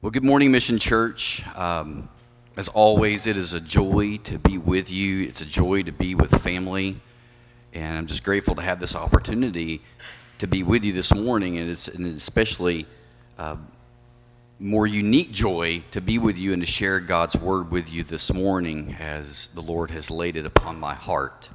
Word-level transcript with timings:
Well, 0.00 0.12
good 0.12 0.22
morning, 0.22 0.52
Mission 0.52 0.78
Church. 0.78 1.42
Um, 1.56 2.08
as 2.56 2.68
always, 2.68 3.26
it 3.26 3.36
is 3.36 3.52
a 3.52 3.58
joy 3.58 4.18
to 4.18 4.38
be 4.38 4.56
with 4.56 4.92
you. 4.92 5.22
It's 5.22 5.40
a 5.40 5.44
joy 5.44 5.82
to 5.82 5.90
be 5.90 6.14
with 6.14 6.40
family. 6.40 7.00
And 7.72 7.98
I'm 7.98 8.06
just 8.06 8.22
grateful 8.22 8.54
to 8.54 8.62
have 8.62 8.78
this 8.78 8.94
opportunity 8.94 9.82
to 10.38 10.46
be 10.46 10.62
with 10.62 10.84
you 10.84 10.92
this 10.92 11.12
morning. 11.12 11.58
And 11.58 11.68
it's 11.68 11.88
an 11.88 12.06
especially 12.06 12.86
uh, 13.38 13.56
more 14.60 14.86
unique 14.86 15.32
joy 15.32 15.82
to 15.90 16.00
be 16.00 16.16
with 16.16 16.38
you 16.38 16.52
and 16.52 16.62
to 16.62 16.66
share 16.66 17.00
God's 17.00 17.34
word 17.34 17.72
with 17.72 17.92
you 17.92 18.04
this 18.04 18.32
morning 18.32 18.94
as 19.00 19.48
the 19.48 19.62
Lord 19.62 19.90
has 19.90 20.12
laid 20.12 20.36
it 20.36 20.46
upon 20.46 20.78
my 20.78 20.94
heart. 20.94 21.50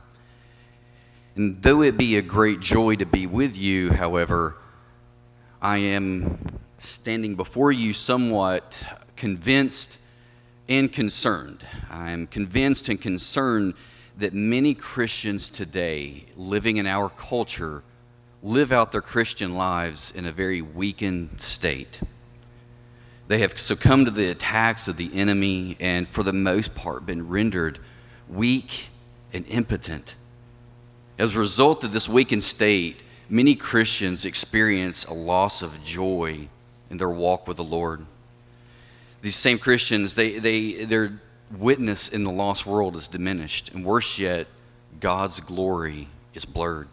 And 1.38 1.64
though 1.64 1.82
it 1.82 1.96
be 1.96 2.18
a 2.18 2.22
great 2.22 2.60
joy 2.60 2.98
to 2.98 3.06
be 3.06 3.26
with 3.26 3.56
you, 3.58 3.92
however, 3.92 4.58
I 5.62 5.78
am 5.78 6.60
standing 6.84 7.36
before 7.36 7.72
you 7.72 7.94
somewhat 7.94 8.84
convinced 9.16 9.98
and 10.68 10.92
concerned. 10.92 11.66
I 11.90 12.12
am 12.12 12.28
convinced 12.28 12.90
and 12.90 13.00
concerned 13.00 13.74
that 14.18 14.34
many 14.34 14.74
Christians 14.74 15.50
today, 15.50 16.26
living 16.36 16.78
in 16.78 16.86
our 16.86 17.10
culture, 17.10 17.84
live 18.42 18.72
out 18.72 18.92
their 18.92 19.02
Christian 19.02 19.56
lives 19.56 20.12
in 20.16 20.26
a 20.26 20.32
very 20.32 20.62
weakened 20.62 21.40
state. 21.42 22.00
They 23.28 23.40
have 23.40 23.58
succumbed 23.58 24.08
to 24.08 24.12
the 24.12 24.30
attacks 24.30 24.88
of 24.88 24.98
the 24.98 25.12
enemy 25.14 25.78
and, 25.80 26.08
for 26.08 26.24
the 26.24 26.34
most 26.34 26.76
part, 26.76 27.06
been 27.06 27.30
rendered 27.30 27.80
weak 28.28 28.90
and 29.32 29.46
impotent. 29.48 30.16
As 31.18 31.36
a 31.36 31.40
result 31.40 31.84
of 31.84 31.94
this 31.94 32.10
weakened 32.10 32.44
state, 32.44 33.02
many 33.30 33.56
Christians 33.56 34.26
experience 34.26 35.06
a 35.06 35.14
loss 35.14 35.62
of 35.62 35.84
joy 35.84 36.50
in 36.94 37.00
their 37.00 37.10
walk 37.10 37.48
with 37.48 37.58
the 37.58 37.64
Lord. 37.64 38.06
These 39.24 39.36
same 39.36 39.58
Christians, 39.58 40.14
they, 40.14 40.38
they, 40.38 40.86
their 40.86 41.20
witness 41.58 42.08
in 42.08 42.24
the 42.24 42.32
lost 42.32 42.68
world 42.68 42.96
is 42.96 43.08
diminished, 43.08 43.72
and 43.74 43.84
worse 43.84 44.20
yet, 44.20 44.46
God's 45.00 45.40
glory 45.40 46.08
is 46.36 46.46
blurred. 46.46 46.88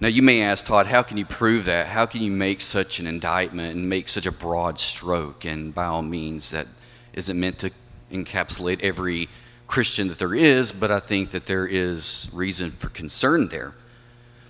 Now, 0.00 0.08
you 0.08 0.22
may 0.22 0.42
ask, 0.42 0.66
Todd, 0.66 0.88
how 0.88 1.02
can 1.02 1.18
you 1.18 1.24
prove 1.24 1.66
that? 1.66 1.86
How 1.86 2.04
can 2.04 2.20
you 2.20 2.32
make 2.32 2.60
such 2.60 2.98
an 2.98 3.06
indictment 3.06 3.76
and 3.76 3.88
make 3.88 4.08
such 4.08 4.26
a 4.26 4.32
broad 4.32 4.80
stroke? 4.80 5.44
And 5.44 5.72
by 5.72 5.84
all 5.84 6.02
means, 6.02 6.50
that 6.50 6.66
isn't 7.12 7.38
meant 7.38 7.60
to 7.60 7.70
encapsulate 8.10 8.80
every 8.80 9.28
Christian 9.68 10.08
that 10.08 10.18
there 10.18 10.34
is, 10.34 10.72
but 10.72 10.90
I 10.90 10.98
think 10.98 11.30
that 11.30 11.46
there 11.46 11.64
is 11.64 12.28
reason 12.32 12.72
for 12.72 12.88
concern 12.88 13.50
there. 13.50 13.72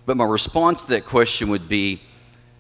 But 0.07 0.17
my 0.17 0.25
response 0.25 0.85
to 0.85 0.89
that 0.93 1.05
question 1.05 1.51
would 1.51 1.69
be 1.69 2.01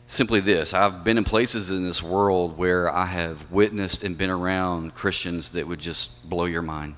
simply 0.06 0.40
this 0.40 0.74
I've 0.74 1.04
been 1.04 1.18
in 1.18 1.24
places 1.24 1.70
in 1.70 1.84
this 1.84 2.02
world 2.02 2.56
where 2.58 2.92
I 2.92 3.06
have 3.06 3.50
witnessed 3.50 4.02
and 4.02 4.16
been 4.16 4.30
around 4.30 4.94
Christians 4.94 5.50
that 5.50 5.66
would 5.66 5.80
just 5.80 6.28
blow 6.28 6.44
your 6.44 6.62
mind. 6.62 6.96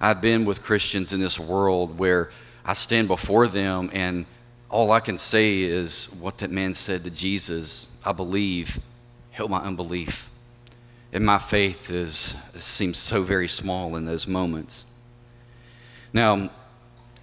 I've 0.00 0.20
been 0.20 0.44
with 0.44 0.62
Christians 0.62 1.12
in 1.12 1.20
this 1.20 1.38
world 1.38 1.98
where 1.98 2.30
I 2.64 2.74
stand 2.74 3.08
before 3.08 3.48
them 3.48 3.90
and 3.92 4.26
all 4.70 4.90
I 4.90 5.00
can 5.00 5.16
say 5.16 5.62
is 5.62 6.12
what 6.20 6.38
that 6.38 6.50
man 6.50 6.74
said 6.74 7.04
to 7.04 7.10
Jesus 7.10 7.88
I 8.04 8.12
believe, 8.12 8.80
help 9.30 9.50
my 9.50 9.58
unbelief. 9.58 10.28
And 11.10 11.24
my 11.24 11.38
faith 11.38 11.90
is, 11.90 12.36
seems 12.56 12.98
so 12.98 13.22
very 13.22 13.48
small 13.48 13.96
in 13.96 14.04
those 14.04 14.26
moments. 14.26 14.84
Now, 16.12 16.50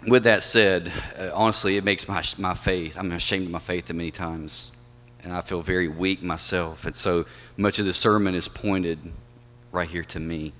with 0.07 0.23
that 0.23 0.43
said, 0.43 0.91
uh, 1.17 1.29
honestly, 1.33 1.77
it 1.77 1.83
makes 1.83 2.07
my, 2.07 2.23
my 2.39 2.55
faith, 2.55 2.97
I'm 2.97 3.11
ashamed 3.11 3.45
of 3.45 3.51
my 3.51 3.59
faith 3.59 3.91
many 3.91 4.09
times 4.09 4.71
and 5.25 5.33
I 5.33 5.41
feel 5.41 5.61
very 5.61 5.87
weak 5.87 6.21
myself. 6.21 6.85
And 6.85 6.95
so 6.95 7.25
much 7.57 7.79
of 7.79 7.85
the 7.85 7.93
sermon 7.93 8.35
is 8.35 8.47
pointed 8.47 8.99
right 9.71 9.89
here 9.89 10.03
to 10.03 10.19
me. 10.19 10.53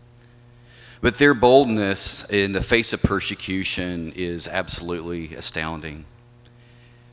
But 1.02 1.19
their 1.19 1.35
boldness 1.35 2.25
in 2.30 2.53
the 2.53 2.63
face 2.63 2.91
of 2.91 3.03
persecution 3.03 4.11
is 4.16 4.47
absolutely 4.47 5.35
astounding. 5.35 6.06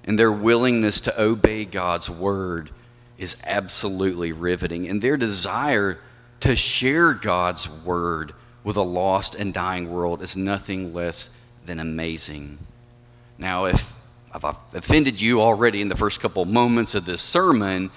And 0.05 0.19
their 0.19 0.33
willingness 0.33 1.01
to 1.03 1.23
obey 1.23 1.67
God's 1.67 2.09
word 2.09 2.71
is 3.19 3.37
absolutely 3.45 4.33
riveting. 4.33 4.89
And 4.89 5.03
their 5.03 5.19
desire 5.19 5.99
to 6.41 6.57
share 6.57 7.13
God's 7.13 7.69
word 7.69 8.33
with 8.65 8.77
a 8.77 8.83
lost 8.83 9.35
and 9.35 9.53
dying 9.53 9.93
world 9.93 10.23
is 10.23 10.37
nothing 10.37 10.95
less 10.95 11.29
than 11.67 11.79
amazing. 11.79 12.59
Now, 13.37 13.67
if 13.67 13.93
I've 14.33 14.45
offended 14.45 15.21
you 15.21 15.43
already 15.43 15.83
in 15.83 15.89
the 15.89 15.97
first 15.97 16.21
couple 16.21 16.45
moments 16.45 16.95
of 16.95 17.05
this 17.05 17.21
sermon, 17.21 17.91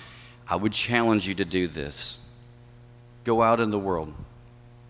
I 0.47 0.57
would 0.57 0.73
challenge 0.73 1.28
you 1.28 1.34
to 1.35 1.46
do 1.46 1.68
this. 1.68 2.18
Go 3.23 3.41
out 3.41 3.59
in 3.59 3.72
the 3.72 3.79
world, 3.79 4.13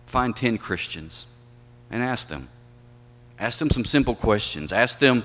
find 0.08 0.36
10 0.36 0.58
Christians, 0.58 1.28
and 1.92 2.02
ask 2.02 2.28
them. 2.28 2.50
Ask 3.40 3.60
them 3.60 3.70
some 3.70 3.86
simple 3.86 4.16
questions. 4.16 4.72
Ask 4.72 5.00
them 5.00 5.24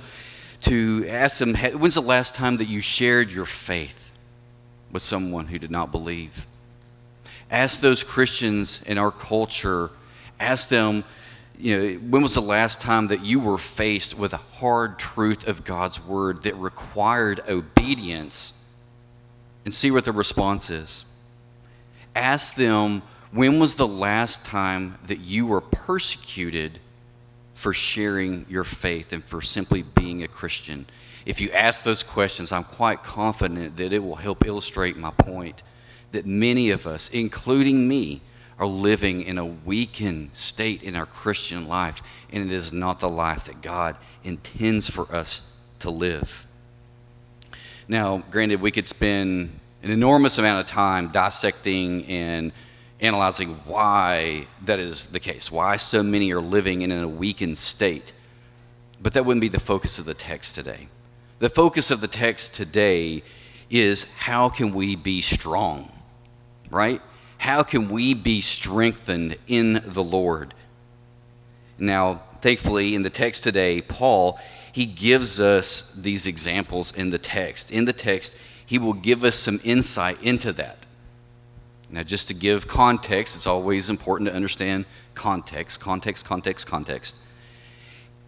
to 0.62 1.06
ask 1.08 1.38
them, 1.38 1.54
when's 1.54 1.94
the 1.94 2.02
last 2.02 2.34
time 2.34 2.58
that 2.58 2.68
you 2.68 2.80
shared 2.80 3.30
your 3.30 3.46
faith 3.46 4.12
with 4.92 5.02
someone 5.02 5.46
who 5.46 5.58
did 5.58 5.70
not 5.70 5.90
believe? 5.90 6.46
Ask 7.50 7.80
those 7.80 8.04
Christians 8.04 8.82
in 8.86 8.98
our 8.98 9.10
culture, 9.10 9.90
ask 10.38 10.68
them, 10.68 11.04
you 11.60 11.76
know, 11.76 11.98
when 12.10 12.22
was 12.22 12.34
the 12.34 12.42
last 12.42 12.80
time 12.80 13.08
that 13.08 13.24
you 13.24 13.38
were 13.38 13.58
faced 13.58 14.16
with 14.16 14.32
a 14.32 14.38
hard 14.38 14.98
truth 14.98 15.46
of 15.46 15.64
God's 15.64 16.04
word 16.04 16.42
that 16.44 16.54
required 16.56 17.40
obedience? 17.48 18.54
And 19.64 19.74
see 19.74 19.90
what 19.90 20.04
the 20.04 20.12
response 20.12 20.70
is. 20.70 21.04
Ask 22.16 22.54
them, 22.54 23.02
when 23.30 23.60
was 23.60 23.74
the 23.74 23.86
last 23.86 24.42
time 24.42 24.98
that 25.06 25.20
you 25.20 25.46
were 25.46 25.60
persecuted 25.60 26.80
for 27.54 27.72
sharing 27.72 28.46
your 28.48 28.64
faith 28.64 29.12
and 29.12 29.22
for 29.22 29.42
simply 29.42 29.82
being 29.82 30.22
a 30.22 30.28
Christian? 30.28 30.86
If 31.26 31.40
you 31.40 31.50
ask 31.52 31.84
those 31.84 32.02
questions, 32.02 32.52
I'm 32.52 32.64
quite 32.64 33.02
confident 33.04 33.76
that 33.76 33.92
it 33.92 34.02
will 34.02 34.16
help 34.16 34.46
illustrate 34.46 34.96
my 34.96 35.10
point 35.10 35.62
that 36.12 36.26
many 36.26 36.70
of 36.70 36.86
us, 36.86 37.10
including 37.10 37.86
me, 37.86 38.22
are 38.60 38.66
living 38.66 39.22
in 39.22 39.38
a 39.38 39.44
weakened 39.44 40.30
state 40.34 40.82
in 40.82 40.94
our 40.94 41.06
Christian 41.06 41.66
life, 41.66 42.02
and 42.30 42.44
it 42.44 42.54
is 42.54 42.72
not 42.74 43.00
the 43.00 43.08
life 43.08 43.44
that 43.44 43.62
God 43.62 43.96
intends 44.22 44.88
for 44.88 45.10
us 45.10 45.40
to 45.78 45.90
live. 45.90 46.46
Now, 47.88 48.18
granted, 48.30 48.60
we 48.60 48.70
could 48.70 48.86
spend 48.86 49.58
an 49.82 49.90
enormous 49.90 50.36
amount 50.36 50.60
of 50.60 50.66
time 50.66 51.08
dissecting 51.08 52.04
and 52.04 52.52
analyzing 53.00 53.54
why 53.64 54.46
that 54.66 54.78
is 54.78 55.06
the 55.06 55.20
case, 55.20 55.50
why 55.50 55.78
so 55.78 56.02
many 56.02 56.30
are 56.32 56.42
living 56.42 56.82
in 56.82 56.92
a 56.92 57.08
weakened 57.08 57.56
state. 57.56 58.12
But 59.00 59.14
that 59.14 59.24
wouldn't 59.24 59.40
be 59.40 59.48
the 59.48 59.58
focus 59.58 59.98
of 59.98 60.04
the 60.04 60.12
text 60.12 60.54
today. 60.54 60.88
The 61.38 61.48
focus 61.48 61.90
of 61.90 62.02
the 62.02 62.08
text 62.08 62.52
today 62.52 63.22
is 63.70 64.04
how 64.18 64.50
can 64.50 64.74
we 64.74 64.96
be 64.96 65.22
strong, 65.22 65.90
right? 66.70 67.00
How 67.40 67.62
can 67.62 67.88
we 67.88 68.12
be 68.12 68.42
strengthened 68.42 69.34
in 69.46 69.80
the 69.86 70.04
Lord? 70.04 70.52
Now, 71.78 72.20
thankfully, 72.42 72.94
in 72.94 73.02
the 73.02 73.08
text 73.08 73.42
today, 73.42 73.80
Paul, 73.80 74.38
he 74.72 74.84
gives 74.84 75.40
us 75.40 75.90
these 75.96 76.26
examples 76.26 76.92
in 76.92 77.08
the 77.08 77.18
text. 77.18 77.70
In 77.70 77.86
the 77.86 77.94
text, 77.94 78.36
he 78.66 78.78
will 78.78 78.92
give 78.92 79.24
us 79.24 79.36
some 79.36 79.58
insight 79.64 80.22
into 80.22 80.52
that. 80.52 80.84
Now, 81.88 82.02
just 82.02 82.28
to 82.28 82.34
give 82.34 82.68
context, 82.68 83.36
it's 83.36 83.46
always 83.46 83.88
important 83.88 84.28
to 84.28 84.36
understand 84.36 84.84
context, 85.14 85.80
context, 85.80 86.26
context, 86.26 86.66
context. 86.66 87.16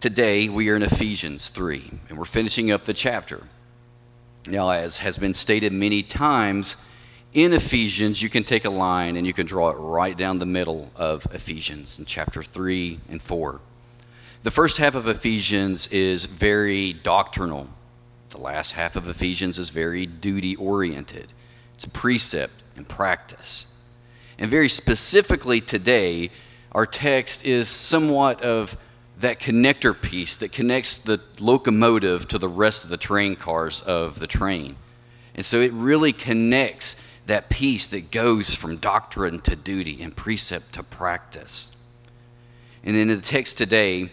Today, 0.00 0.48
we 0.48 0.70
are 0.70 0.76
in 0.76 0.82
Ephesians 0.82 1.50
3, 1.50 2.00
and 2.08 2.16
we're 2.16 2.24
finishing 2.24 2.70
up 2.70 2.86
the 2.86 2.94
chapter. 2.94 3.42
Now, 4.46 4.70
as 4.70 4.96
has 4.96 5.18
been 5.18 5.34
stated 5.34 5.70
many 5.74 6.02
times, 6.02 6.78
in 7.34 7.52
Ephesians, 7.52 8.20
you 8.20 8.28
can 8.28 8.44
take 8.44 8.64
a 8.64 8.70
line 8.70 9.16
and 9.16 9.26
you 9.26 9.32
can 9.32 9.46
draw 9.46 9.70
it 9.70 9.74
right 9.74 10.16
down 10.16 10.38
the 10.38 10.46
middle 10.46 10.90
of 10.96 11.26
Ephesians 11.32 11.98
in 11.98 12.04
chapter 12.04 12.42
3 12.42 13.00
and 13.08 13.22
4. 13.22 13.60
The 14.42 14.50
first 14.50 14.76
half 14.76 14.94
of 14.94 15.08
Ephesians 15.08 15.86
is 15.88 16.26
very 16.26 16.92
doctrinal. 16.92 17.68
The 18.30 18.38
last 18.38 18.72
half 18.72 18.96
of 18.96 19.08
Ephesians 19.08 19.58
is 19.58 19.70
very 19.70 20.04
duty 20.04 20.56
oriented. 20.56 21.32
It's 21.74 21.86
precept 21.86 22.52
and 22.76 22.88
practice. 22.88 23.66
And 24.38 24.50
very 24.50 24.68
specifically 24.68 25.60
today, 25.60 26.30
our 26.72 26.86
text 26.86 27.46
is 27.46 27.68
somewhat 27.68 28.42
of 28.42 28.76
that 29.18 29.38
connector 29.38 29.98
piece 29.98 30.36
that 30.36 30.52
connects 30.52 30.98
the 30.98 31.20
locomotive 31.38 32.28
to 32.28 32.38
the 32.38 32.48
rest 32.48 32.84
of 32.84 32.90
the 32.90 32.96
train 32.96 33.36
cars 33.36 33.80
of 33.82 34.18
the 34.18 34.26
train. 34.26 34.76
And 35.34 35.46
so 35.46 35.60
it 35.60 35.72
really 35.72 36.12
connects 36.12 36.96
that 37.26 37.48
piece 37.48 37.86
that 37.88 38.10
goes 38.10 38.54
from 38.54 38.76
doctrine 38.76 39.40
to 39.40 39.56
duty 39.56 40.02
and 40.02 40.14
precept 40.16 40.72
to 40.74 40.82
practice. 40.82 41.70
And 42.84 42.96
in 42.96 43.08
the 43.08 43.18
text 43.18 43.56
today, 43.56 44.10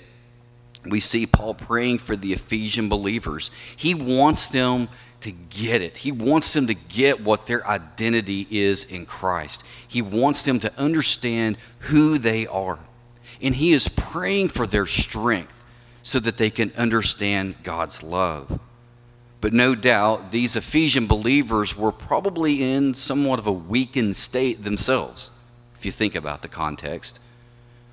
we 0.85 0.99
see 0.99 1.25
Paul 1.25 1.55
praying 1.55 1.99
for 1.99 2.15
the 2.15 2.33
Ephesian 2.33 2.87
believers. 2.87 3.51
He 3.75 3.93
wants 3.93 4.49
them 4.49 4.89
to 5.21 5.31
get 5.31 5.81
it. 5.81 5.97
He 5.97 6.11
wants 6.11 6.53
them 6.53 6.67
to 6.67 6.73
get 6.73 7.21
what 7.21 7.47
their 7.47 7.65
identity 7.67 8.47
is 8.49 8.83
in 8.85 9.05
Christ. 9.05 9.63
He 9.87 10.01
wants 10.01 10.43
them 10.43 10.59
to 10.61 10.71
understand 10.79 11.57
who 11.79 12.17
they 12.17 12.47
are. 12.47 12.79
And 13.41 13.55
He 13.55 13.73
is 13.73 13.87
praying 13.87 14.49
for 14.49 14.65
their 14.65 14.85
strength 14.85 15.65
so 16.03 16.19
that 16.19 16.37
they 16.37 16.49
can 16.49 16.71
understand 16.77 17.55
God's 17.63 18.01
love. 18.01 18.59
But 19.41 19.53
no 19.53 19.73
doubt, 19.73 20.31
these 20.31 20.55
Ephesian 20.55 21.07
believers 21.07 21.77
were 21.77 21.91
probably 21.91 22.61
in 22.61 22.93
somewhat 22.93 23.39
of 23.39 23.47
a 23.47 23.51
weakened 23.51 24.15
state 24.15 24.63
themselves, 24.63 25.31
if 25.77 25.85
you 25.85 25.91
think 25.91 26.15
about 26.15 26.41
the 26.41 26.49
context. 26.49 27.19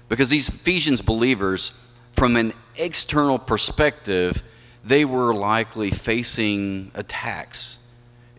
Because 0.09 0.29
these 0.29 0.49
Ephesians 0.49 1.03
believers, 1.03 1.73
from 2.15 2.37
an 2.37 2.53
external 2.77 3.39
perspective, 3.39 4.43
they 4.85 5.05
were 5.05 5.35
likely 5.35 5.91
facing 5.91 6.91
attacks 6.95 7.79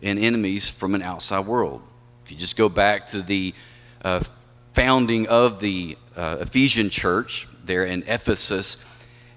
and 0.02 0.18
enemies 0.18 0.68
from 0.68 0.94
an 0.94 1.02
outside 1.02 1.46
world. 1.46 1.82
If 2.24 2.32
you 2.32 2.36
just 2.36 2.56
go 2.56 2.68
back 2.68 3.08
to 3.08 3.22
the 3.22 3.54
uh, 4.02 4.22
founding 4.74 5.26
of 5.28 5.60
the 5.60 5.96
uh, 6.16 6.38
Ephesian 6.40 6.90
church 6.90 7.48
there 7.64 7.84
in 7.84 8.02
Ephesus, 8.06 8.76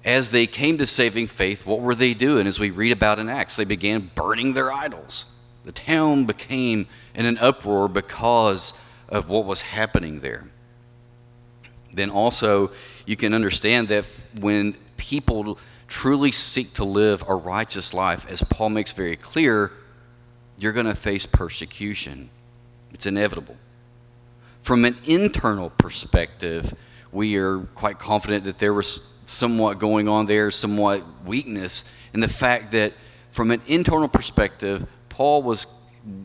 as 0.03 0.31
they 0.31 0.47
came 0.47 0.77
to 0.79 0.85
saving 0.85 1.27
faith, 1.27 1.65
what 1.65 1.79
were 1.79 1.95
they 1.95 2.13
doing? 2.13 2.47
As 2.47 2.59
we 2.59 2.71
read 2.71 2.91
about 2.91 3.19
in 3.19 3.29
Acts, 3.29 3.55
they 3.55 3.65
began 3.65 4.11
burning 4.15 4.53
their 4.53 4.71
idols. 4.71 5.27
The 5.63 5.71
town 5.71 6.25
became 6.25 6.87
in 7.13 7.25
an 7.25 7.37
uproar 7.37 7.87
because 7.87 8.73
of 9.07 9.29
what 9.29 9.45
was 9.45 9.61
happening 9.61 10.21
there. 10.21 10.49
Then 11.93 12.09
also, 12.09 12.71
you 13.05 13.15
can 13.15 13.33
understand 13.33 13.89
that 13.89 14.05
when 14.39 14.75
people 14.97 15.59
truly 15.87 16.31
seek 16.31 16.73
to 16.75 16.85
live 16.85 17.23
a 17.27 17.35
righteous 17.35 17.93
life, 17.93 18.25
as 18.27 18.41
Paul 18.43 18.69
makes 18.69 18.93
very 18.93 19.17
clear, 19.17 19.71
you're 20.57 20.71
going 20.73 20.85
to 20.85 20.95
face 20.95 21.25
persecution. 21.25 22.29
It's 22.93 23.05
inevitable. 23.05 23.57
From 24.63 24.85
an 24.85 24.97
internal 25.05 25.69
perspective, 25.71 26.73
we 27.11 27.35
are 27.35 27.59
quite 27.75 27.99
confident 27.99 28.45
that 28.45 28.59
there 28.59 28.73
was 28.73 29.01
somewhat 29.31 29.79
going 29.79 30.07
on 30.07 30.25
there, 30.25 30.51
somewhat 30.51 31.03
weakness 31.25 31.85
in 32.13 32.19
the 32.19 32.27
fact 32.27 32.71
that 32.71 32.93
from 33.31 33.51
an 33.51 33.61
internal 33.67 34.07
perspective, 34.07 34.87
Paul 35.09 35.43
was, 35.43 35.67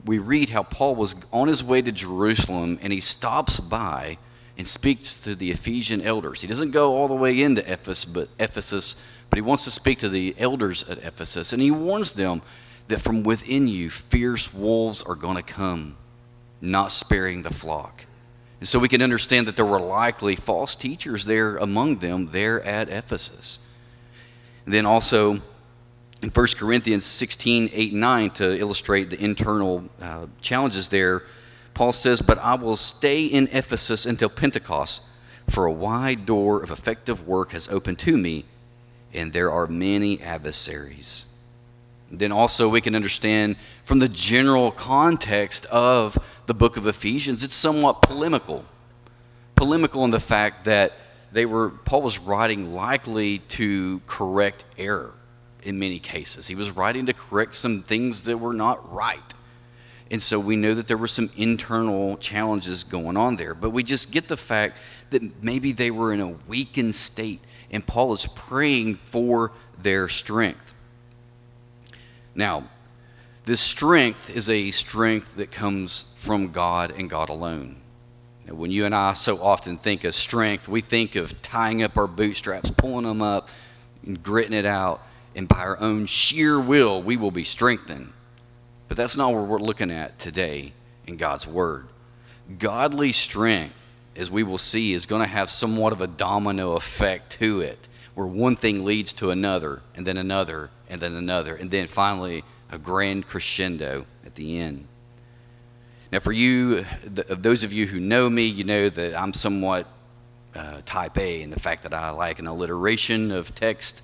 we 0.04 0.18
read 0.18 0.50
how 0.50 0.64
Paul 0.64 0.96
was 0.96 1.14
on 1.32 1.48
his 1.48 1.62
way 1.62 1.82
to 1.82 1.92
Jerusalem 1.92 2.78
and 2.82 2.92
he 2.92 3.00
stops 3.00 3.60
by 3.60 4.18
and 4.58 4.66
speaks 4.66 5.20
to 5.20 5.34
the 5.34 5.50
Ephesian 5.50 6.00
elders. 6.02 6.40
He 6.40 6.48
doesn't 6.48 6.70
go 6.70 6.96
all 6.96 7.08
the 7.08 7.14
way 7.14 7.42
into 7.42 7.60
Ephesus, 7.70 8.04
but 8.04 8.28
Ephesus, 8.40 8.96
but 9.30 9.36
he 9.36 9.42
wants 9.42 9.64
to 9.64 9.70
speak 9.70 9.98
to 10.00 10.08
the 10.08 10.34
elders 10.38 10.84
at 10.88 10.98
Ephesus 10.98 11.52
and 11.52 11.62
he 11.62 11.70
warns 11.70 12.12
them 12.12 12.42
that 12.88 13.00
from 13.00 13.22
within 13.22 13.68
you 13.68 13.90
fierce 13.90 14.52
wolves 14.52 15.02
are 15.02 15.14
going 15.14 15.36
to 15.36 15.42
come, 15.42 15.96
not 16.60 16.90
sparing 16.90 17.42
the 17.42 17.52
flock. 17.52 18.06
And 18.60 18.68
so 18.68 18.78
we 18.78 18.88
can 18.88 19.02
understand 19.02 19.46
that 19.46 19.56
there 19.56 19.66
were 19.66 19.80
likely 19.80 20.36
false 20.36 20.74
teachers 20.74 21.26
there 21.26 21.56
among 21.58 21.96
them 21.98 22.30
there 22.30 22.62
at 22.62 22.88
Ephesus. 22.88 23.58
And 24.64 24.72
then 24.72 24.86
also 24.86 25.42
in 26.22 26.30
1 26.30 26.46
Corinthians 26.56 27.04
16, 27.04 27.70
8, 27.72 27.92
9, 27.92 28.30
to 28.30 28.58
illustrate 28.58 29.10
the 29.10 29.22
internal 29.22 29.84
uh, 30.00 30.26
challenges 30.40 30.88
there, 30.88 31.22
Paul 31.74 31.92
says, 31.92 32.22
But 32.22 32.38
I 32.38 32.54
will 32.54 32.76
stay 32.76 33.26
in 33.26 33.48
Ephesus 33.52 34.06
until 34.06 34.30
Pentecost, 34.30 35.02
for 35.48 35.66
a 35.66 35.72
wide 35.72 36.24
door 36.24 36.62
of 36.62 36.70
effective 36.70 37.26
work 37.26 37.52
has 37.52 37.68
opened 37.68 37.98
to 38.00 38.16
me, 38.16 38.46
and 39.12 39.32
there 39.32 39.52
are 39.52 39.66
many 39.66 40.20
adversaries. 40.22 41.26
Then 42.10 42.32
also 42.32 42.68
we 42.68 42.80
can 42.80 42.94
understand 42.94 43.56
from 43.84 43.98
the 43.98 44.08
general 44.08 44.70
context 44.70 45.66
of 45.66 46.18
the 46.46 46.54
book 46.54 46.76
of 46.76 46.86
Ephesians, 46.86 47.42
it's 47.42 47.54
somewhat 47.54 48.02
polemical. 48.02 48.64
Polemical 49.54 50.04
in 50.04 50.10
the 50.10 50.20
fact 50.20 50.64
that 50.64 50.92
they 51.32 51.46
were 51.46 51.70
Paul 51.70 52.02
was 52.02 52.18
writing 52.18 52.72
likely 52.74 53.40
to 53.40 54.00
correct 54.06 54.64
error 54.78 55.12
in 55.62 55.78
many 55.78 55.98
cases. 55.98 56.46
He 56.46 56.54
was 56.54 56.70
writing 56.70 57.06
to 57.06 57.12
correct 57.12 57.54
some 57.54 57.82
things 57.82 58.24
that 58.24 58.38
were 58.38 58.52
not 58.52 58.92
right. 58.92 59.34
And 60.10 60.22
so 60.22 60.38
we 60.38 60.54
know 60.54 60.72
that 60.74 60.86
there 60.86 60.96
were 60.96 61.08
some 61.08 61.30
internal 61.36 62.16
challenges 62.18 62.84
going 62.84 63.16
on 63.16 63.36
there. 63.36 63.54
But 63.54 63.70
we 63.70 63.82
just 63.82 64.12
get 64.12 64.28
the 64.28 64.36
fact 64.36 64.76
that 65.10 65.42
maybe 65.42 65.72
they 65.72 65.90
were 65.90 66.12
in 66.12 66.20
a 66.20 66.28
weakened 66.28 66.94
state, 66.94 67.40
and 67.72 67.84
Paul 67.84 68.14
is 68.14 68.26
praying 68.26 68.96
for 69.06 69.50
their 69.82 70.08
strength. 70.08 70.74
Now, 72.36 72.68
this 73.46 73.60
strength 73.60 74.30
is 74.30 74.48
a 74.48 74.70
strength 74.70 75.36
that 75.36 75.50
comes 75.50 76.04
from 76.26 76.50
God 76.50 76.92
and 76.98 77.08
God 77.08 77.28
alone. 77.28 77.76
Now, 78.46 78.54
when 78.54 78.72
you 78.72 78.84
and 78.84 78.94
I 78.94 79.12
so 79.12 79.40
often 79.40 79.78
think 79.78 80.02
of 80.02 80.12
strength, 80.12 80.66
we 80.66 80.80
think 80.80 81.14
of 81.14 81.40
tying 81.40 81.84
up 81.84 81.96
our 81.96 82.08
bootstraps, 82.08 82.70
pulling 82.72 83.04
them 83.06 83.22
up, 83.22 83.48
and 84.04 84.20
gritting 84.20 84.52
it 84.52 84.66
out, 84.66 85.06
and 85.36 85.46
by 85.46 85.58
our 85.58 85.78
own 85.78 86.06
sheer 86.06 86.60
will, 86.60 87.00
we 87.00 87.16
will 87.16 87.30
be 87.30 87.44
strengthened. 87.44 88.12
But 88.88 88.96
that's 88.96 89.16
not 89.16 89.32
what 89.34 89.46
we're 89.46 89.60
looking 89.60 89.92
at 89.92 90.18
today 90.18 90.72
in 91.06 91.16
God's 91.16 91.46
Word. 91.46 91.86
Godly 92.58 93.12
strength, 93.12 93.74
as 94.16 94.28
we 94.28 94.42
will 94.42 94.58
see, 94.58 94.94
is 94.94 95.06
going 95.06 95.22
to 95.22 95.28
have 95.28 95.48
somewhat 95.48 95.92
of 95.92 96.00
a 96.00 96.08
domino 96.08 96.72
effect 96.72 97.38
to 97.38 97.60
it, 97.60 97.86
where 98.14 98.26
one 98.26 98.56
thing 98.56 98.84
leads 98.84 99.12
to 99.14 99.30
another, 99.30 99.80
and 99.94 100.04
then 100.04 100.16
another, 100.16 100.70
and 100.88 101.00
then 101.00 101.14
another, 101.14 101.54
and 101.54 101.70
then 101.70 101.86
finally 101.86 102.42
a 102.68 102.78
grand 102.78 103.28
crescendo 103.28 104.06
at 104.24 104.34
the 104.34 104.58
end. 104.58 104.88
Now, 106.12 106.20
for 106.20 106.32
you, 106.32 106.84
those 107.04 107.64
of 107.64 107.72
you 107.72 107.86
who 107.86 107.98
know 107.98 108.30
me, 108.30 108.46
you 108.46 108.62
know 108.62 108.88
that 108.88 109.18
I'm 109.20 109.34
somewhat 109.34 109.88
uh, 110.54 110.80
type 110.86 111.18
A 111.18 111.42
in 111.42 111.50
the 111.50 111.58
fact 111.58 111.82
that 111.82 111.92
I 111.92 112.10
like 112.10 112.38
an 112.38 112.46
alliteration 112.46 113.32
of 113.32 113.54
text 113.54 114.02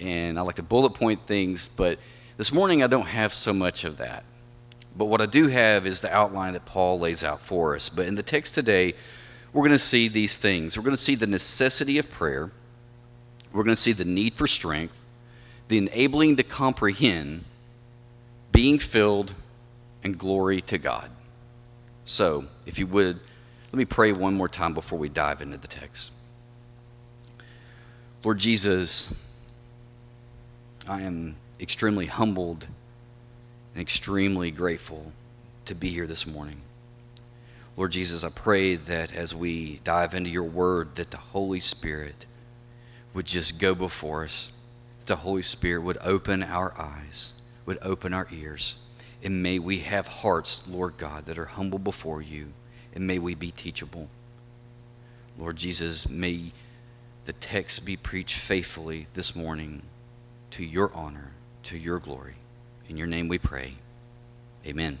and 0.00 0.38
I 0.38 0.42
like 0.42 0.56
to 0.56 0.62
bullet 0.62 0.94
point 0.94 1.26
things, 1.26 1.68
but 1.68 1.98
this 2.38 2.52
morning 2.52 2.82
I 2.82 2.86
don't 2.86 3.06
have 3.06 3.34
so 3.34 3.52
much 3.52 3.84
of 3.84 3.98
that. 3.98 4.24
But 4.96 5.06
what 5.06 5.20
I 5.20 5.26
do 5.26 5.46
have 5.48 5.86
is 5.86 6.00
the 6.00 6.12
outline 6.12 6.54
that 6.54 6.64
Paul 6.64 6.98
lays 6.98 7.22
out 7.22 7.40
for 7.40 7.76
us. 7.76 7.88
But 7.88 8.06
in 8.06 8.14
the 8.14 8.22
text 8.22 8.54
today, 8.54 8.94
we're 9.52 9.62
going 9.62 9.72
to 9.72 9.78
see 9.78 10.08
these 10.08 10.38
things. 10.38 10.76
We're 10.76 10.82
going 10.82 10.96
to 10.96 11.02
see 11.02 11.14
the 11.14 11.26
necessity 11.26 11.98
of 11.98 12.10
prayer, 12.10 12.50
we're 13.52 13.64
going 13.64 13.76
to 13.76 13.80
see 13.80 13.92
the 13.92 14.06
need 14.06 14.34
for 14.34 14.46
strength, 14.46 14.98
the 15.68 15.76
enabling 15.76 16.36
to 16.36 16.42
comprehend, 16.42 17.44
being 18.50 18.78
filled, 18.78 19.34
and 20.02 20.18
glory 20.18 20.62
to 20.62 20.78
God. 20.78 21.10
So, 22.04 22.46
if 22.66 22.78
you 22.78 22.86
would, 22.88 23.20
let 23.72 23.74
me 23.74 23.84
pray 23.84 24.12
one 24.12 24.34
more 24.34 24.48
time 24.48 24.74
before 24.74 24.98
we 24.98 25.08
dive 25.08 25.40
into 25.40 25.56
the 25.56 25.68
text. 25.68 26.12
Lord 28.24 28.38
Jesus, 28.38 29.12
I 30.86 31.02
am 31.02 31.36
extremely 31.60 32.06
humbled 32.06 32.66
and 33.74 33.82
extremely 33.82 34.50
grateful 34.50 35.12
to 35.64 35.74
be 35.74 35.90
here 35.90 36.06
this 36.06 36.26
morning. 36.26 36.60
Lord 37.76 37.92
Jesus, 37.92 38.22
I 38.22 38.28
pray 38.28 38.76
that 38.76 39.14
as 39.14 39.34
we 39.34 39.80
dive 39.84 40.12
into 40.12 40.28
your 40.28 40.42
word, 40.42 40.96
that 40.96 41.10
the 41.10 41.16
Holy 41.16 41.60
Spirit 41.60 42.26
would 43.14 43.26
just 43.26 43.58
go 43.58 43.74
before 43.74 44.24
us 44.24 44.50
that 45.02 45.06
the 45.06 45.22
Holy 45.22 45.42
Spirit 45.42 45.82
would 45.82 45.98
open 46.02 46.44
our 46.44 46.72
eyes, 46.78 47.32
would 47.66 47.78
open 47.82 48.14
our 48.14 48.28
ears. 48.30 48.76
And 49.22 49.42
may 49.42 49.58
we 49.58 49.78
have 49.80 50.06
hearts, 50.06 50.62
Lord 50.68 50.94
God, 50.98 51.26
that 51.26 51.38
are 51.38 51.46
humble 51.46 51.78
before 51.78 52.20
you. 52.20 52.48
And 52.94 53.06
may 53.06 53.18
we 53.18 53.34
be 53.34 53.50
teachable. 53.50 54.08
Lord 55.38 55.56
Jesus, 55.56 56.08
may 56.08 56.52
the 57.24 57.32
text 57.34 57.84
be 57.84 57.96
preached 57.96 58.38
faithfully 58.38 59.06
this 59.14 59.36
morning 59.36 59.82
to 60.50 60.64
your 60.64 60.92
honor, 60.94 61.32
to 61.64 61.78
your 61.78 61.98
glory. 61.98 62.34
In 62.88 62.96
your 62.96 63.06
name 63.06 63.28
we 63.28 63.38
pray. 63.38 63.74
Amen. 64.66 64.98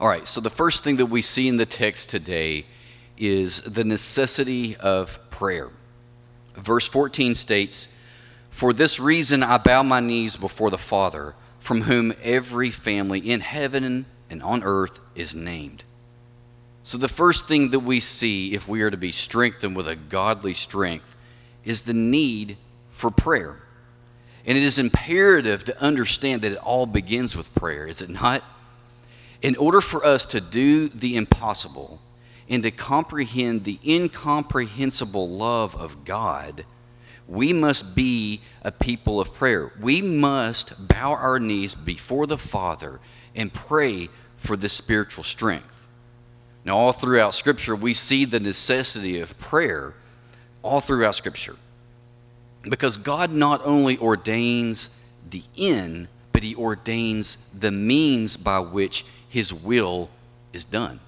All 0.00 0.08
right, 0.08 0.26
so 0.26 0.40
the 0.40 0.50
first 0.50 0.82
thing 0.82 0.96
that 0.96 1.06
we 1.06 1.22
see 1.22 1.46
in 1.46 1.58
the 1.58 1.66
text 1.66 2.08
today 2.08 2.66
is 3.16 3.60
the 3.62 3.84
necessity 3.84 4.76
of 4.76 5.18
prayer. 5.30 5.68
Verse 6.56 6.88
14 6.88 7.34
states, 7.34 7.88
for 8.50 8.72
this 8.72 8.98
reason 9.00 9.42
I 9.42 9.58
bow 9.58 9.82
my 9.82 10.00
knees 10.00 10.36
before 10.36 10.70
the 10.70 10.78
Father, 10.78 11.34
from 11.72 11.80
whom 11.84 12.12
every 12.22 12.68
family 12.68 13.18
in 13.18 13.40
heaven 13.40 14.04
and 14.28 14.42
on 14.42 14.62
earth 14.62 15.00
is 15.14 15.34
named. 15.34 15.82
So, 16.82 16.98
the 16.98 17.08
first 17.08 17.48
thing 17.48 17.70
that 17.70 17.80
we 17.80 17.98
see 17.98 18.52
if 18.52 18.68
we 18.68 18.82
are 18.82 18.90
to 18.90 18.98
be 18.98 19.10
strengthened 19.10 19.74
with 19.74 19.88
a 19.88 19.96
godly 19.96 20.52
strength 20.52 21.16
is 21.64 21.80
the 21.80 21.94
need 21.94 22.58
for 22.90 23.10
prayer. 23.10 23.62
And 24.44 24.58
it 24.58 24.62
is 24.62 24.76
imperative 24.76 25.64
to 25.64 25.80
understand 25.80 26.42
that 26.42 26.52
it 26.52 26.58
all 26.58 26.84
begins 26.84 27.34
with 27.34 27.54
prayer, 27.54 27.86
is 27.86 28.02
it 28.02 28.10
not? 28.10 28.44
In 29.40 29.56
order 29.56 29.80
for 29.80 30.04
us 30.04 30.26
to 30.26 30.42
do 30.42 30.90
the 30.90 31.16
impossible 31.16 32.02
and 32.50 32.62
to 32.64 32.70
comprehend 32.70 33.64
the 33.64 33.78
incomprehensible 33.82 35.30
love 35.30 35.74
of 35.74 36.04
God, 36.04 36.66
we 37.32 37.54
must 37.54 37.94
be 37.94 38.42
a 38.60 38.70
people 38.70 39.18
of 39.18 39.32
prayer. 39.32 39.72
We 39.80 40.02
must 40.02 40.86
bow 40.86 41.12
our 41.12 41.40
knees 41.40 41.74
before 41.74 42.26
the 42.26 42.36
Father 42.36 43.00
and 43.34 43.50
pray 43.50 44.10
for 44.36 44.54
this 44.54 44.74
spiritual 44.74 45.24
strength. 45.24 45.88
Now, 46.66 46.76
all 46.76 46.92
throughout 46.92 47.32
Scripture, 47.32 47.74
we 47.74 47.94
see 47.94 48.26
the 48.26 48.38
necessity 48.38 49.18
of 49.18 49.38
prayer 49.38 49.94
all 50.60 50.82
throughout 50.82 51.14
Scripture. 51.14 51.56
Because 52.64 52.98
God 52.98 53.32
not 53.32 53.62
only 53.64 53.96
ordains 53.96 54.90
the 55.30 55.42
end, 55.56 56.08
but 56.32 56.42
He 56.42 56.54
ordains 56.54 57.38
the 57.58 57.70
means 57.70 58.36
by 58.36 58.58
which 58.58 59.06
His 59.26 59.54
will 59.54 60.10
is 60.52 60.66
done. 60.66 61.00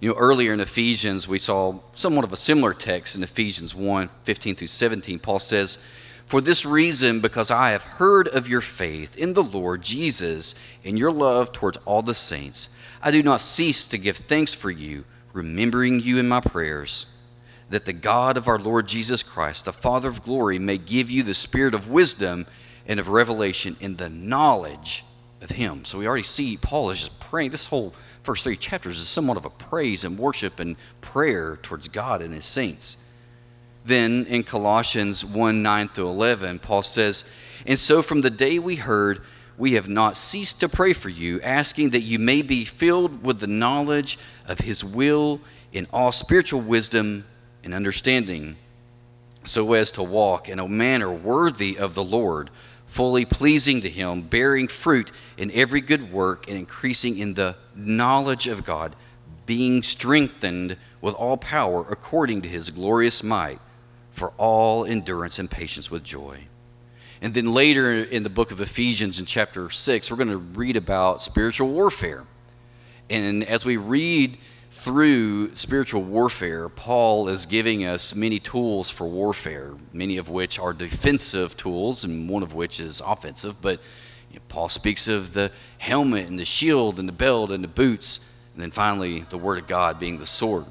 You 0.00 0.08
know, 0.08 0.16
earlier 0.16 0.54
in 0.54 0.60
Ephesians, 0.60 1.28
we 1.28 1.38
saw 1.38 1.78
somewhat 1.92 2.24
of 2.24 2.32
a 2.32 2.36
similar 2.36 2.72
text 2.72 3.14
in 3.14 3.22
Ephesians 3.22 3.74
1 3.74 4.08
15 4.24 4.56
through 4.56 4.66
17. 4.66 5.18
Paul 5.18 5.38
says, 5.38 5.76
For 6.24 6.40
this 6.40 6.64
reason, 6.64 7.20
because 7.20 7.50
I 7.50 7.72
have 7.72 7.82
heard 7.82 8.26
of 8.28 8.48
your 8.48 8.62
faith 8.62 9.14
in 9.18 9.34
the 9.34 9.44
Lord 9.44 9.82
Jesus 9.82 10.54
and 10.84 10.98
your 10.98 11.12
love 11.12 11.52
towards 11.52 11.76
all 11.84 12.00
the 12.00 12.14
saints, 12.14 12.70
I 13.02 13.10
do 13.10 13.22
not 13.22 13.42
cease 13.42 13.86
to 13.88 13.98
give 13.98 14.16
thanks 14.16 14.54
for 14.54 14.70
you, 14.70 15.04
remembering 15.34 16.00
you 16.00 16.16
in 16.16 16.28
my 16.28 16.40
prayers, 16.40 17.04
that 17.68 17.84
the 17.84 17.92
God 17.92 18.38
of 18.38 18.48
our 18.48 18.58
Lord 18.58 18.88
Jesus 18.88 19.22
Christ, 19.22 19.66
the 19.66 19.72
Father 19.72 20.08
of 20.08 20.22
glory, 20.22 20.58
may 20.58 20.78
give 20.78 21.10
you 21.10 21.22
the 21.22 21.34
spirit 21.34 21.74
of 21.74 21.90
wisdom 21.90 22.46
and 22.86 22.98
of 22.98 23.08
revelation 23.08 23.76
in 23.80 23.96
the 23.96 24.08
knowledge 24.08 25.04
of 25.42 25.50
him. 25.50 25.84
So 25.84 25.98
we 25.98 26.06
already 26.06 26.22
see 26.22 26.56
Paul 26.56 26.90
is 26.90 27.00
just 27.00 27.20
praying 27.20 27.50
this 27.50 27.66
whole 27.66 27.94
first 28.22 28.44
three 28.44 28.56
chapters 28.56 29.00
is 29.00 29.08
somewhat 29.08 29.36
of 29.36 29.44
a 29.44 29.50
praise 29.50 30.04
and 30.04 30.18
worship 30.18 30.60
and 30.60 30.76
prayer 31.00 31.58
towards 31.62 31.88
God 31.88 32.22
and 32.22 32.34
his 32.34 32.44
saints. 32.44 32.96
Then 33.84 34.26
in 34.26 34.42
Colossians 34.42 35.24
1 35.24 35.62
9 35.62 35.88
through 35.88 36.08
11, 36.08 36.58
Paul 36.58 36.82
says, 36.82 37.24
And 37.66 37.78
so 37.78 38.02
from 38.02 38.20
the 38.20 38.30
day 38.30 38.58
we 38.58 38.76
heard, 38.76 39.22
we 39.56 39.72
have 39.72 39.88
not 39.88 40.16
ceased 40.16 40.60
to 40.60 40.68
pray 40.68 40.92
for 40.92 41.08
you, 41.08 41.40
asking 41.42 41.90
that 41.90 42.00
you 42.00 42.18
may 42.18 42.42
be 42.42 42.64
filled 42.64 43.22
with 43.22 43.40
the 43.40 43.46
knowledge 43.46 44.18
of 44.46 44.60
his 44.60 44.82
will 44.82 45.40
in 45.72 45.86
all 45.92 46.12
spiritual 46.12 46.60
wisdom 46.60 47.24
and 47.62 47.74
understanding, 47.74 48.56
so 49.44 49.72
as 49.74 49.92
to 49.92 50.02
walk 50.02 50.48
in 50.48 50.58
a 50.58 50.68
manner 50.68 51.12
worthy 51.12 51.78
of 51.78 51.94
the 51.94 52.04
Lord 52.04 52.50
fully 52.90 53.24
pleasing 53.24 53.80
to 53.80 53.88
Him, 53.88 54.20
bearing 54.22 54.66
fruit 54.66 55.12
in 55.38 55.50
every 55.52 55.80
good 55.80 56.12
work, 56.12 56.48
and 56.48 56.58
increasing 56.58 57.18
in 57.18 57.34
the 57.34 57.56
knowledge 57.74 58.48
of 58.48 58.64
God, 58.64 58.96
being 59.46 59.82
strengthened 59.82 60.76
with 61.00 61.14
all 61.14 61.36
power 61.36 61.86
according 61.88 62.42
to 62.42 62.48
His 62.48 62.68
glorious 62.70 63.22
might, 63.22 63.60
for 64.10 64.32
all 64.36 64.84
endurance 64.84 65.38
and 65.38 65.48
patience 65.48 65.88
with 65.88 66.02
joy. 66.02 66.40
And 67.22 67.32
then 67.32 67.52
later 67.52 68.02
in 68.02 68.24
the 68.24 68.30
book 68.30 68.50
of 68.50 68.60
Ephesians, 68.60 69.20
in 69.20 69.26
chapter 69.26 69.70
6, 69.70 70.10
we're 70.10 70.16
going 70.16 70.28
to 70.28 70.36
read 70.36 70.74
about 70.74 71.22
spiritual 71.22 71.68
warfare. 71.68 72.24
And 73.08 73.44
as 73.44 73.64
we 73.64 73.76
read 73.76 74.36
through 74.70 75.54
spiritual 75.56 76.02
warfare, 76.02 76.68
Paul 76.68 77.28
is 77.28 77.44
giving 77.44 77.84
us 77.84 78.14
many 78.14 78.38
tools 78.38 78.88
for 78.88 79.06
warfare, 79.06 79.74
many 79.92 80.16
of 80.16 80.28
which 80.28 80.58
are 80.58 80.72
defensive 80.72 81.56
tools, 81.56 82.04
and 82.04 82.28
one 82.28 82.42
of 82.42 82.54
which 82.54 82.78
is 82.78 83.02
offensive. 83.04 83.60
But 83.60 83.80
you 84.30 84.36
know, 84.36 84.42
Paul 84.48 84.68
speaks 84.68 85.08
of 85.08 85.32
the 85.32 85.50
helmet 85.78 86.28
and 86.28 86.38
the 86.38 86.44
shield 86.44 87.00
and 87.00 87.08
the 87.08 87.12
belt 87.12 87.50
and 87.50 87.64
the 87.64 87.68
boots, 87.68 88.20
and 88.54 88.62
then 88.62 88.70
finally 88.70 89.24
the 89.28 89.38
Word 89.38 89.58
of 89.58 89.66
God 89.66 89.98
being 89.98 90.18
the 90.18 90.26
sword. 90.26 90.66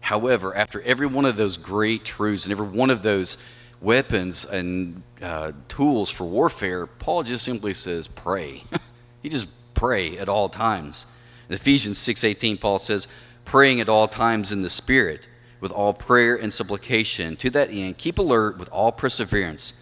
However, 0.00 0.56
after 0.56 0.80
every 0.82 1.06
one 1.06 1.26
of 1.26 1.36
those 1.36 1.58
great 1.58 2.04
truths 2.04 2.46
and 2.46 2.52
every 2.52 2.66
one 2.66 2.90
of 2.90 3.02
those 3.02 3.36
weapons 3.82 4.46
and 4.46 5.02
uh, 5.20 5.52
tools 5.68 6.10
for 6.10 6.24
warfare, 6.24 6.86
Paul 6.86 7.22
just 7.22 7.44
simply 7.44 7.74
says, 7.74 8.06
pray. 8.08 8.62
he 9.22 9.28
just 9.28 9.48
pray 9.74 10.16
at 10.16 10.28
all 10.28 10.48
times. 10.48 11.06
In 11.48 11.54
Ephesians 11.54 11.98
6:18 11.98 12.58
Paul 12.58 12.78
says, 12.78 13.06
"Praying 13.44 13.80
at 13.80 13.88
all 13.88 14.08
times 14.08 14.50
in 14.50 14.62
the 14.62 14.70
spirit 14.70 15.28
with 15.60 15.72
all 15.72 15.94
prayer 15.94 16.36
and 16.36 16.52
supplication. 16.52 17.36
To 17.36 17.50
that 17.50 17.70
end, 17.70 17.98
keep 17.98 18.18
alert 18.18 18.58
with 18.58 18.68
all 18.70 18.92
perseverance, 18.92 19.72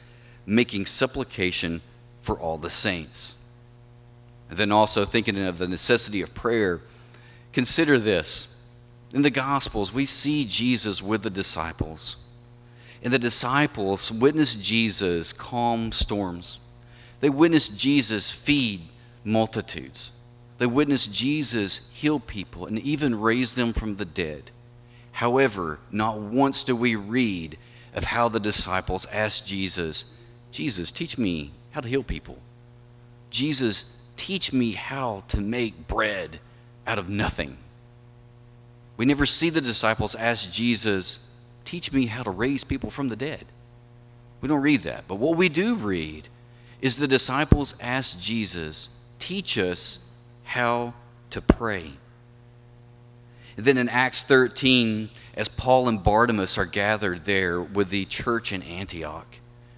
making 0.47 0.87
supplication 0.87 1.81
for 2.23 2.39
all 2.39 2.59
the 2.59 2.71
saints." 2.71 3.37
And 4.51 4.59
then 4.59 4.73
also 4.73 5.05
thinking 5.05 5.39
of 5.39 5.59
the 5.59 5.69
necessity 5.69 6.21
of 6.21 6.35
prayer, 6.35 6.81
consider 7.53 7.99
this. 7.99 8.49
In 9.13 9.23
the 9.23 9.31
Gospels, 9.31 9.93
we 9.93 10.07
see 10.07 10.45
Jesus 10.45 11.01
with 11.01 11.23
the 11.23 11.31
disciples. 11.31 12.17
And 13.03 13.13
the 13.13 13.19
disciples 13.19 14.11
witnessed 14.11 14.61
Jesus 14.61 15.33
calm 15.33 15.93
storms. 15.93 16.59
They 17.21 17.31
witnessed 17.31 17.77
Jesus 17.77 18.31
feed 18.31 18.89
multitudes. 19.25 20.13
They 20.59 20.67
witnessed 20.67 21.13
Jesus 21.13 21.81
heal 21.93 22.21
people 22.21 22.67
and 22.67 22.79
even 22.79 23.21
raise 23.21 23.55
them 23.55 23.73
from 23.73 23.97
the 23.97 24.05
dead. 24.05 24.51
However, 25.13 25.79
not 25.91 26.19
once 26.19 26.65
do 26.65 26.75
we 26.75 26.97
read 26.97 27.59
of 27.95 28.05
how 28.05 28.29
the 28.29 28.41
disciples 28.41 29.07
asked 29.13 29.47
Jesus, 29.47 30.07
Jesus, 30.51 30.93
teach 30.93 31.19
me 31.19 31.53
how 31.73 31.81
to 31.81 31.89
heal 31.89 32.03
people. 32.03 32.39
Jesus, 33.31 33.85
teach 34.17 34.53
me 34.53 34.73
how 34.73 35.25
to 35.29 35.41
make 35.41 35.89
bread 35.89 36.39
out 36.87 36.99
of 36.99 37.09
nothing. 37.09 37.57
We 38.97 39.07
never 39.07 39.27
see 39.27 39.51
the 39.51 39.61
disciples 39.61 40.15
ask 40.15 40.51
Jesus, 40.51 41.19
teach 41.65 41.93
me 41.93 42.07
how 42.07 42.23
to 42.23 42.31
raise 42.31 42.63
people 42.63 42.91
from 42.91 43.09
the 43.09 43.17
dead. 43.17 43.47
We 44.41 44.49
don't 44.49 44.63
read 44.63 44.83
that. 44.83 45.05
But 45.09 45.17
what 45.17 45.37
we 45.37 45.49
do 45.49 45.75
read 45.75 46.29
is 46.81 46.97
the 46.97 47.09
disciples 47.09 47.75
ask 47.81 48.19
Jesus, 48.19 48.89
teach 49.19 49.59
us 49.59 49.99
how 50.45 50.95
to 51.31 51.41
pray. 51.41 51.93
Then 53.57 53.79
in 53.79 53.89
Acts 53.89 54.25
13, 54.25 55.11
as 55.35 55.49
Paul 55.49 55.89
and 55.89 56.03
Barnabas 56.03 56.59
are 56.59 56.67
gathered 56.67 57.25
there 57.25 57.61
with 57.61 57.91
the 57.91 58.05
church 58.05 58.53
in 58.53 58.63
Antioch, 58.63 59.27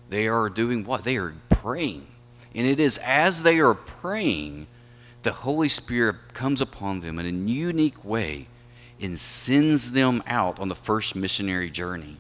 they 0.09 0.29
are 0.29 0.49
doing 0.49 0.85
what? 0.85 1.05
They 1.05 1.17
are 1.17 1.35
praying. 1.49 2.07
And 2.55 2.67
it 2.67 2.81
is 2.81 2.99
as 2.99 3.43
they 3.43 3.59
are 3.59 3.75
praying, 3.75 4.67
the 5.23 5.33
Holy 5.33 5.69
Spirit 5.69 6.33
comes 6.33 6.61
upon 6.61 7.01
them 7.01 7.19
in 7.19 7.27
a 7.27 7.51
unique 7.51 8.03
way 8.05 8.47
and 9.01 9.19
sends 9.19 9.93
them 9.93 10.23
out 10.27 10.59
on 10.59 10.69
the 10.69 10.75
first 10.75 11.15
missionary 11.15 11.71
journey. 11.71 12.17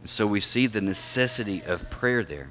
And 0.00 0.08
so 0.08 0.26
we 0.26 0.40
see 0.40 0.66
the 0.66 0.80
necessity 0.80 1.62
of 1.64 1.90
prayer 1.90 2.22
there. 2.22 2.50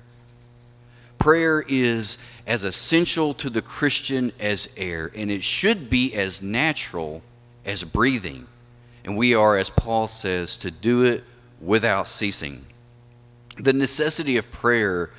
Prayer 1.19 1.65
is 1.67 2.17
as 2.47 2.63
essential 2.63 3.33
to 3.35 3.49
the 3.49 3.61
Christian 3.61 4.31
as 4.39 4.69
air, 4.77 5.11
and 5.13 5.29
it 5.29 5.43
should 5.43 5.89
be 5.89 6.13
as 6.15 6.41
natural 6.41 7.21
as 7.65 7.83
breathing. 7.83 8.47
And 9.03 9.17
we 9.17 9.35
are, 9.35 9.57
as 9.57 9.69
Paul 9.69 10.07
says, 10.07 10.55
to 10.57 10.71
do 10.71 11.03
it 11.03 11.25
without 11.59 12.07
ceasing. 12.07 12.65
The 13.57 13.73
necessity 13.73 14.37
of 14.37 14.49
prayer 14.49 15.11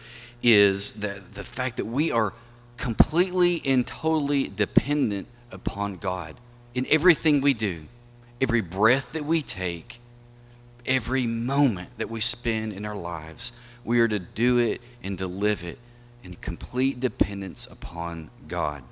is 0.43 0.95
that 0.95 1.35
the 1.35 1.45
fact 1.45 1.77
that 1.77 1.85
we 1.85 2.11
are 2.11 2.33
completely 2.79 3.61
and 3.67 3.87
totally 3.87 4.49
dependent 4.49 5.29
upon 5.53 5.99
God 5.99 6.37
in 6.75 6.87
everything 6.89 7.43
we 7.43 7.53
do, 7.53 7.85
every 8.41 8.63
breath 8.63 9.13
that 9.13 9.27
we 9.27 9.43
take, 9.43 10.01
every 10.87 11.27
moment 11.27 11.91
that 11.99 12.09
we 12.09 12.21
spend 12.21 12.73
in 12.73 12.87
our 12.87 12.97
lives. 12.97 13.53
We 13.85 14.01
are 14.01 14.09
to 14.09 14.19
do 14.19 14.59
it 14.59 14.81
and 15.03 15.19
to 15.19 15.27
live 15.27 15.63
it 15.63 15.79
in 16.23 16.35
complete 16.37 17.01
dependence 17.01 17.67
upon 17.71 18.31
God. 18.47 18.83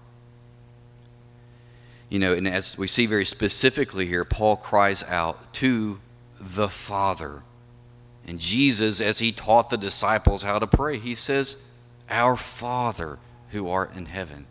You 2.08 2.18
know, 2.18 2.32
and 2.32 2.49
as 2.49 2.78
we 2.78 2.87
see 2.87 3.06
very 3.06 3.26
specifically 3.26 4.06
here, 4.06 4.25
Paul 4.25 4.56
cries 4.56 5.02
out 5.04 5.52
to 5.54 6.00
the 6.40 6.68
Father. 6.68 7.42
And 8.26 8.38
Jesus, 8.38 9.00
as 9.00 9.18
he 9.18 9.32
taught 9.32 9.70
the 9.70 9.76
disciples 9.76 10.42
how 10.42 10.58
to 10.58 10.66
pray, 10.66 10.99
he 10.99 11.14
says, 11.14 11.58
Our 12.08 12.37
Father 12.37 13.18
who 13.50 13.68
art 13.68 13.94
in 13.94 14.06
heaven. 14.06 14.47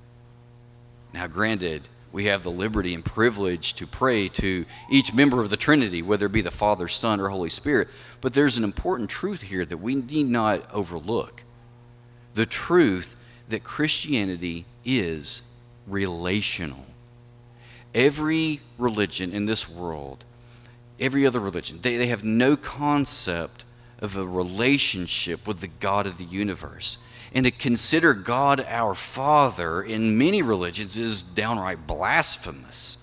Now, 1.14 1.28
granted, 1.28 1.90
we 2.12 2.26
have 2.26 2.44
the 2.44 2.52
liberty 2.52 2.94
and 2.94 3.04
privilege 3.04 3.74
to 3.76 3.88
pray 3.88 4.30
to 4.30 4.66
each 4.90 5.14
member 5.14 5.42
of 5.42 5.50
the 5.50 5.58
Trinity, 5.58 6.02
whether 6.02 6.28
it 6.28 6.32
be 6.32 6.42
the 6.42 6.52
Father, 6.52 6.88
Son, 6.88 7.20
or 7.20 7.30
Holy 7.30 7.50
Spirit. 7.50 7.88
But 8.22 8.34
there's 8.34 8.58
an 8.58 8.64
important 8.64 9.10
truth 9.10 9.42
here 9.42 9.66
that 9.66 9.78
we 9.78 9.96
need 9.96 10.28
not 10.28 10.72
overlook 10.72 11.44
the 12.38 12.46
truth 12.46 13.16
that 13.50 13.64
Christianity 13.64 14.66
is 14.86 15.42
relational. 15.88 16.86
Every 17.96 18.62
religion 18.78 19.32
in 19.32 19.48
this 19.48 19.68
world, 19.68 20.24
every 21.00 21.26
other 21.26 21.40
religion, 21.40 21.80
they, 21.82 21.98
they 21.98 22.08
have 22.08 22.24
no 22.24 22.56
concept 22.56 23.66
of 24.00 24.16
a 24.16 24.24
relationship 24.24 25.48
with 25.48 25.62
the 25.62 25.68
God 25.68 26.06
of 26.06 26.20
the 26.20 26.26
universe. 26.26 27.00
And 27.34 27.46
to 27.46 27.52
consider 27.52 28.14
God 28.14 28.64
our 28.70 28.94
Father 28.94 29.82
in 29.82 30.16
many 30.16 30.44
religions 30.44 30.96
is 30.96 31.24
downright 31.24 31.88
blasphemous. 31.88 33.00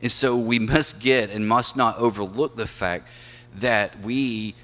And 0.00 0.12
so 0.12 0.36
we 0.36 0.60
must 0.60 1.00
get 1.00 1.30
and 1.30 1.48
must 1.48 1.76
not 1.76 1.98
overlook 1.98 2.54
the 2.54 2.68
fact 2.68 3.08
that 3.56 4.00
we 4.00 4.54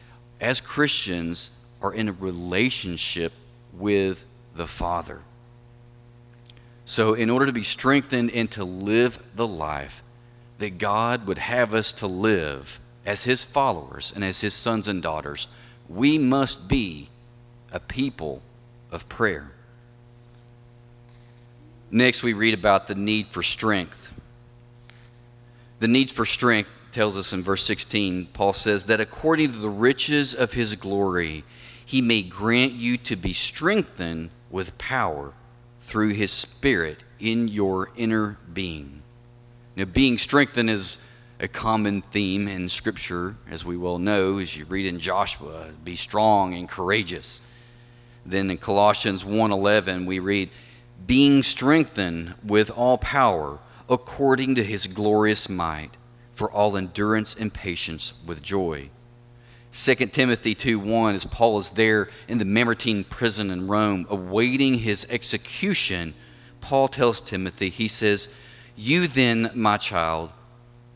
as 0.40 0.60
Christians, 0.60 1.50
are 1.82 1.92
in 1.92 2.08
a 2.08 2.12
relationship 2.12 3.32
with 3.80 4.24
the 4.54 4.66
Father. 4.66 5.20
So, 6.84 7.14
in 7.14 7.30
order 7.30 7.46
to 7.46 7.52
be 7.52 7.62
strengthened 7.62 8.30
and 8.32 8.50
to 8.52 8.64
live 8.64 9.22
the 9.34 9.46
life 9.46 10.02
that 10.58 10.78
God 10.78 11.26
would 11.26 11.38
have 11.38 11.72
us 11.72 11.92
to 11.94 12.06
live 12.06 12.80
as 13.06 13.24
His 13.24 13.44
followers 13.44 14.12
and 14.14 14.24
as 14.24 14.40
His 14.40 14.54
sons 14.54 14.88
and 14.88 15.02
daughters, 15.02 15.48
we 15.88 16.18
must 16.18 16.68
be 16.68 17.08
a 17.72 17.80
people 17.80 18.42
of 18.90 19.08
prayer. 19.08 19.52
Next, 21.90 22.22
we 22.22 22.32
read 22.32 22.54
about 22.54 22.86
the 22.86 22.94
need 22.94 23.28
for 23.28 23.42
strength. 23.42 24.12
The 25.80 25.88
need 25.88 26.10
for 26.10 26.26
strength 26.26 26.70
tells 26.92 27.16
us 27.16 27.32
in 27.32 27.42
verse 27.42 27.64
16, 27.64 28.26
Paul 28.32 28.52
says 28.52 28.86
that 28.86 29.00
according 29.00 29.52
to 29.52 29.58
the 29.58 29.70
riches 29.70 30.34
of 30.34 30.52
his 30.52 30.74
glory, 30.74 31.44
he 31.90 32.00
may 32.00 32.22
grant 32.22 32.72
you 32.72 32.96
to 32.96 33.16
be 33.16 33.32
strengthened 33.32 34.30
with 34.48 34.78
power 34.78 35.32
through 35.80 36.10
his 36.10 36.30
Spirit 36.30 37.02
in 37.18 37.48
your 37.48 37.90
inner 37.96 38.38
being. 38.52 39.02
Now, 39.74 39.86
being 39.86 40.16
strengthened 40.16 40.70
is 40.70 41.00
a 41.40 41.48
common 41.48 42.02
theme 42.12 42.46
in 42.46 42.68
Scripture, 42.68 43.34
as 43.50 43.64
we 43.64 43.76
well 43.76 43.98
know, 43.98 44.38
as 44.38 44.56
you 44.56 44.66
read 44.66 44.86
in 44.86 45.00
Joshua, 45.00 45.70
be 45.82 45.96
strong 45.96 46.54
and 46.54 46.68
courageous. 46.68 47.40
Then 48.24 48.52
in 48.52 48.58
Colossians 48.58 49.24
1:11 49.24 50.06
we 50.06 50.20
read, 50.20 50.50
being 51.04 51.42
strengthened 51.42 52.34
with 52.44 52.70
all 52.70 52.98
power 52.98 53.58
according 53.88 54.54
to 54.54 54.62
his 54.62 54.86
glorious 54.86 55.48
might 55.48 55.96
for 56.36 56.52
all 56.52 56.76
endurance 56.76 57.34
and 57.34 57.52
patience 57.52 58.12
with 58.24 58.42
joy 58.42 58.90
2 59.72 59.94
Timothy 59.94 60.54
2 60.54 60.80
1, 60.80 61.14
as 61.14 61.24
Paul 61.24 61.58
is 61.58 61.70
there 61.70 62.08
in 62.26 62.38
the 62.38 62.44
Mamertine 62.44 63.04
prison 63.04 63.50
in 63.50 63.68
Rome, 63.68 64.06
awaiting 64.10 64.74
his 64.74 65.06
execution, 65.08 66.14
Paul 66.60 66.88
tells 66.88 67.20
Timothy, 67.20 67.70
he 67.70 67.86
says, 67.86 68.28
You 68.74 69.06
then, 69.06 69.50
my 69.54 69.76
child, 69.76 70.32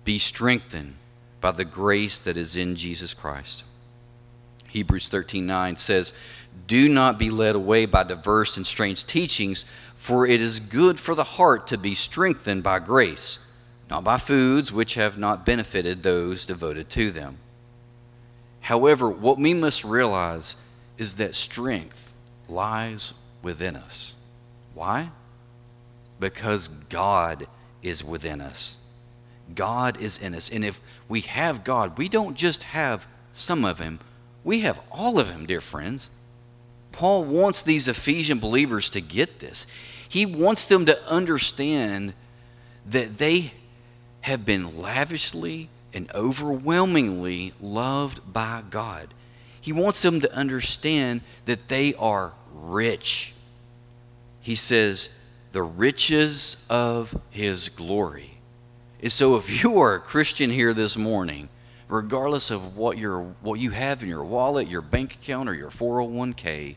be 0.04 0.18
strengthened 0.18 0.96
by 1.40 1.52
the 1.52 1.64
grace 1.64 2.18
that 2.18 2.36
is 2.36 2.56
in 2.56 2.74
Jesus 2.74 3.14
Christ. 3.14 3.62
Hebrews 4.70 5.08
13 5.08 5.46
9 5.46 5.76
says, 5.76 6.12
Do 6.66 6.88
not 6.88 7.16
be 7.16 7.30
led 7.30 7.54
away 7.54 7.86
by 7.86 8.02
diverse 8.02 8.56
and 8.56 8.66
strange 8.66 9.06
teachings, 9.06 9.64
for 9.94 10.26
it 10.26 10.40
is 10.40 10.58
good 10.58 10.98
for 10.98 11.14
the 11.14 11.22
heart 11.22 11.68
to 11.68 11.78
be 11.78 11.94
strengthened 11.94 12.64
by 12.64 12.80
grace, 12.80 13.38
not 13.88 14.02
by 14.02 14.18
foods 14.18 14.72
which 14.72 14.94
have 14.94 15.16
not 15.16 15.46
benefited 15.46 16.02
those 16.02 16.44
devoted 16.44 16.90
to 16.90 17.12
them 17.12 17.38
However, 18.64 19.10
what 19.10 19.38
we 19.38 19.52
must 19.52 19.84
realize 19.84 20.56
is 20.96 21.16
that 21.16 21.34
strength 21.34 22.16
lies 22.48 23.12
within 23.42 23.76
us. 23.76 24.14
Why? 24.72 25.10
Because 26.18 26.68
God 26.68 27.46
is 27.82 28.02
within 28.02 28.40
us. 28.40 28.78
God 29.54 30.00
is 30.00 30.16
in 30.16 30.34
us. 30.34 30.48
And 30.48 30.64
if 30.64 30.80
we 31.10 31.20
have 31.20 31.62
God, 31.62 31.98
we 31.98 32.08
don't 32.08 32.38
just 32.38 32.62
have 32.62 33.06
some 33.32 33.66
of 33.66 33.78
Him, 33.78 34.00
we 34.44 34.60
have 34.60 34.80
all 34.90 35.20
of 35.20 35.28
Him, 35.28 35.44
dear 35.44 35.60
friends. 35.60 36.08
Paul 36.90 37.24
wants 37.24 37.62
these 37.62 37.86
Ephesian 37.86 38.38
believers 38.38 38.88
to 38.90 39.02
get 39.02 39.40
this. 39.40 39.66
He 40.08 40.24
wants 40.24 40.64
them 40.64 40.86
to 40.86 41.06
understand 41.06 42.14
that 42.86 43.18
they 43.18 43.52
have 44.22 44.46
been 44.46 44.80
lavishly 44.80 45.68
and 45.94 46.10
overwhelmingly 46.14 47.54
loved 47.60 48.20
by 48.32 48.62
God. 48.68 49.14
He 49.60 49.72
wants 49.72 50.02
them 50.02 50.20
to 50.20 50.34
understand 50.34 51.22
that 51.46 51.68
they 51.68 51.94
are 51.94 52.32
rich. 52.52 53.32
He 54.40 54.54
says, 54.54 55.08
the 55.52 55.62
riches 55.62 56.58
of 56.68 57.18
his 57.30 57.68
glory. 57.68 58.38
And 59.00 59.12
so 59.12 59.36
if 59.36 59.62
you 59.62 59.78
are 59.78 59.94
a 59.94 60.00
Christian 60.00 60.50
here 60.50 60.74
this 60.74 60.96
morning, 60.96 61.48
regardless 61.88 62.50
of 62.50 62.76
what, 62.76 62.98
you 62.98 63.34
what 63.40 63.60
you 63.60 63.70
have 63.70 64.02
in 64.02 64.08
your 64.08 64.24
wallet, 64.24 64.68
your 64.68 64.82
bank 64.82 65.14
account, 65.14 65.48
or 65.48 65.54
your 65.54 65.70
401k, 65.70 66.76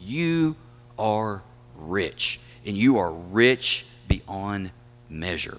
you 0.00 0.56
are 0.98 1.42
rich. 1.76 2.40
And 2.64 2.76
you 2.76 2.98
are 2.98 3.12
rich 3.12 3.86
beyond 4.08 4.72
measure. 5.08 5.58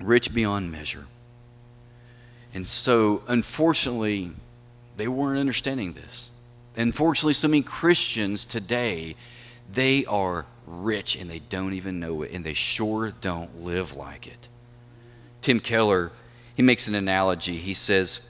Rich 0.00 0.34
beyond 0.34 0.72
measure. 0.72 1.06
And 2.58 2.66
so, 2.66 3.22
unfortunately, 3.28 4.32
they 4.96 5.06
weren't 5.06 5.38
understanding 5.38 5.92
this. 5.92 6.32
Unfortunately, 6.74 7.32
so 7.32 7.46
many 7.46 7.62
Christians 7.62 8.44
today, 8.44 9.14
they 9.72 10.04
are 10.06 10.44
rich 10.66 11.14
and 11.14 11.30
they 11.30 11.38
don't 11.38 11.72
even 11.74 12.00
know 12.00 12.22
it, 12.22 12.32
and 12.32 12.44
they 12.44 12.54
sure 12.54 13.12
don't 13.20 13.62
live 13.62 13.94
like 13.94 14.26
it. 14.26 14.48
Tim 15.40 15.60
Keller, 15.60 16.10
he 16.56 16.64
makes 16.64 16.88
an 16.88 16.96
analogy. 16.96 17.58
He 17.58 17.74
says, 17.74 18.22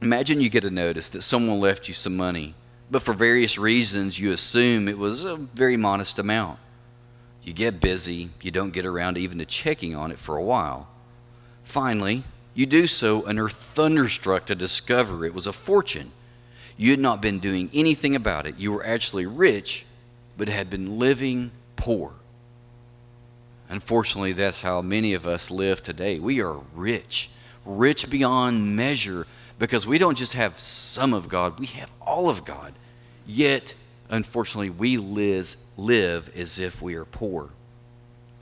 Imagine 0.00 0.40
you 0.40 0.48
get 0.48 0.64
a 0.64 0.70
notice 0.70 1.10
that 1.10 1.20
someone 1.20 1.60
left 1.60 1.88
you 1.88 1.92
some 1.92 2.16
money, 2.16 2.54
but 2.90 3.02
for 3.02 3.12
various 3.12 3.58
reasons 3.58 4.18
you 4.18 4.32
assume 4.32 4.88
it 4.88 4.96
was 4.96 5.26
a 5.26 5.36
very 5.36 5.76
modest 5.76 6.18
amount. 6.18 6.58
You 7.42 7.52
get 7.52 7.82
busy, 7.82 8.30
you 8.40 8.50
don't 8.50 8.72
get 8.72 8.86
around 8.86 9.18
even 9.18 9.36
to 9.40 9.44
checking 9.44 9.94
on 9.94 10.10
it 10.10 10.18
for 10.18 10.38
a 10.38 10.42
while. 10.42 10.88
Finally, 11.64 12.24
you 12.54 12.66
do 12.66 12.86
so 12.86 13.24
and 13.24 13.38
are 13.38 13.48
thunderstruck 13.48 14.46
to 14.46 14.54
discover 14.54 15.24
it 15.24 15.34
was 15.34 15.46
a 15.46 15.52
fortune. 15.52 16.12
You 16.76 16.90
had 16.90 17.00
not 17.00 17.22
been 17.22 17.38
doing 17.38 17.70
anything 17.72 18.14
about 18.14 18.46
it. 18.46 18.58
You 18.58 18.72
were 18.72 18.84
actually 18.84 19.26
rich, 19.26 19.84
but 20.36 20.48
had 20.48 20.68
been 20.68 20.98
living 20.98 21.50
poor. 21.76 22.12
Unfortunately, 23.68 24.32
that's 24.32 24.60
how 24.60 24.82
many 24.82 25.14
of 25.14 25.26
us 25.26 25.50
live 25.50 25.82
today. 25.82 26.18
We 26.18 26.42
are 26.42 26.58
rich, 26.74 27.30
rich 27.64 28.10
beyond 28.10 28.76
measure, 28.76 29.26
because 29.58 29.86
we 29.86 29.96
don't 29.96 30.18
just 30.18 30.34
have 30.34 30.58
some 30.58 31.14
of 31.14 31.28
God, 31.28 31.58
we 31.58 31.66
have 31.66 31.90
all 32.00 32.28
of 32.28 32.44
God. 32.44 32.74
Yet, 33.26 33.74
unfortunately, 34.10 34.70
we 34.70 34.98
live, 34.98 35.56
live 35.76 36.30
as 36.36 36.58
if 36.58 36.82
we 36.82 36.96
are 36.96 37.04
poor. 37.04 37.48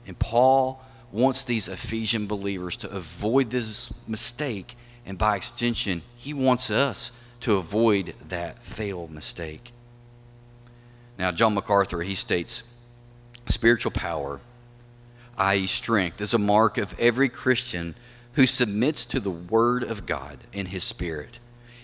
And 0.05 0.17
Paul 0.19 0.83
wants 1.11 1.43
these 1.43 1.67
Ephesian 1.67 2.27
believers 2.27 2.77
to 2.77 2.89
avoid 2.89 3.49
this 3.49 3.91
mistake, 4.07 4.75
and 5.05 5.17
by 5.17 5.35
extension, 5.35 6.01
he 6.15 6.33
wants 6.33 6.71
us 6.71 7.11
to 7.41 7.55
avoid 7.55 8.13
that 8.27 8.63
fatal 8.63 9.07
mistake. 9.07 9.71
Now, 11.17 11.31
John 11.31 11.53
MacArthur, 11.53 12.01
he 12.01 12.15
states 12.15 12.63
spiritual 13.47 13.91
power, 13.91 14.39
i.e., 15.37 15.67
strength, 15.67 16.21
is 16.21 16.33
a 16.33 16.39
mark 16.39 16.77
of 16.77 16.97
every 16.99 17.29
Christian 17.29 17.95
who 18.33 18.45
submits 18.45 19.05
to 19.05 19.19
the 19.19 19.31
Word 19.31 19.83
of 19.83 20.05
God 20.05 20.39
in 20.53 20.67
His 20.67 20.83
Spirit. 20.83 21.39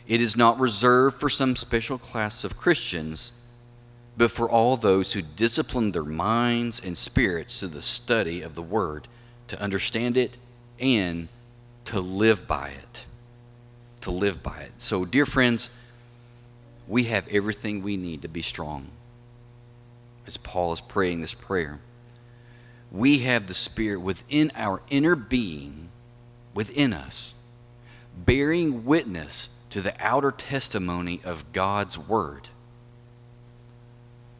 It 0.07 0.21
is 0.21 0.37
not 0.37 0.59
reserved 0.59 1.19
for 1.19 1.29
some 1.29 1.55
special 1.55 1.97
class 1.97 2.43
of 2.43 2.57
Christians, 2.57 3.33
but 4.15 4.31
for 4.31 4.49
all 4.49 4.77
those 4.77 5.13
who 5.13 5.21
discipline 5.21 5.91
their 5.91 6.03
minds 6.03 6.79
and 6.79 6.97
spirits 6.97 7.59
to 7.59 7.67
the 7.67 7.81
study 7.81 8.41
of 8.41 8.55
the 8.55 8.61
Word 8.61 9.07
to 9.47 9.61
understand 9.61 10.17
it, 10.17 10.37
and 10.79 11.27
to 11.85 11.99
live 11.99 12.47
by 12.47 12.69
it. 12.69 13.05
To 14.01 14.11
live 14.11 14.43
by 14.43 14.59
it. 14.59 14.71
So, 14.77 15.05
dear 15.05 15.25
friends, 15.25 15.69
we 16.87 17.05
have 17.05 17.27
everything 17.27 17.81
we 17.81 17.97
need 17.97 18.21
to 18.21 18.27
be 18.27 18.41
strong. 18.41 18.89
As 20.25 20.37
Paul 20.37 20.73
is 20.73 20.81
praying 20.81 21.21
this 21.21 21.33
prayer, 21.33 21.79
we 22.91 23.19
have 23.19 23.47
the 23.47 23.53
Spirit 23.53 23.99
within 23.99 24.51
our 24.55 24.81
inner 24.89 25.15
being, 25.15 25.89
within 26.53 26.93
us, 26.93 27.35
bearing 28.17 28.85
witness 28.85 29.49
to 29.69 29.81
the 29.81 29.93
outer 29.99 30.31
testimony 30.31 31.21
of 31.23 31.51
God's 31.51 31.97
Word. 31.97 32.49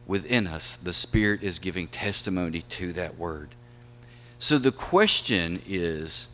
Within 0.06 0.46
us, 0.46 0.76
the 0.76 0.94
Spirit 0.94 1.42
is 1.42 1.58
giving 1.58 1.86
testimony 1.86 2.62
to 2.62 2.92
that 2.94 3.18
Word. 3.18 3.54
So 4.38 4.58
the 4.58 4.72
question 4.72 5.62
is 5.66 6.28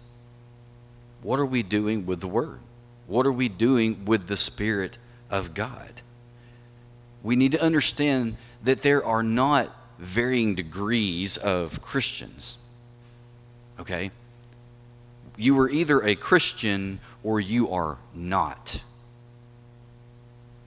what 1.23 1.41
are 1.41 1.47
we 1.47 1.63
doing 1.63 2.05
with 2.05 2.21
the 2.21 2.29
Word? 2.29 2.61
What 3.07 3.27
are 3.27 3.33
we 3.33 3.49
doing 3.49 4.05
with 4.05 4.27
the 4.27 4.37
Spirit 4.37 4.99
of 5.31 5.55
God? 5.55 6.03
We 7.23 7.37
need 7.37 7.53
to 7.53 7.63
understand 7.63 8.37
that 8.63 8.83
there 8.83 9.05
are 9.05 9.23
not 9.23 9.75
varying 9.99 10.55
degrees 10.55 11.37
of 11.39 11.81
Christians. 11.81 12.59
Okay? 13.81 14.11
You 15.37 15.59
are 15.59 15.71
either 15.71 16.03
a 16.03 16.15
Christian 16.15 17.01
or 17.23 17.41
you 17.41 17.71
are 17.71 17.97
not. 18.15 18.83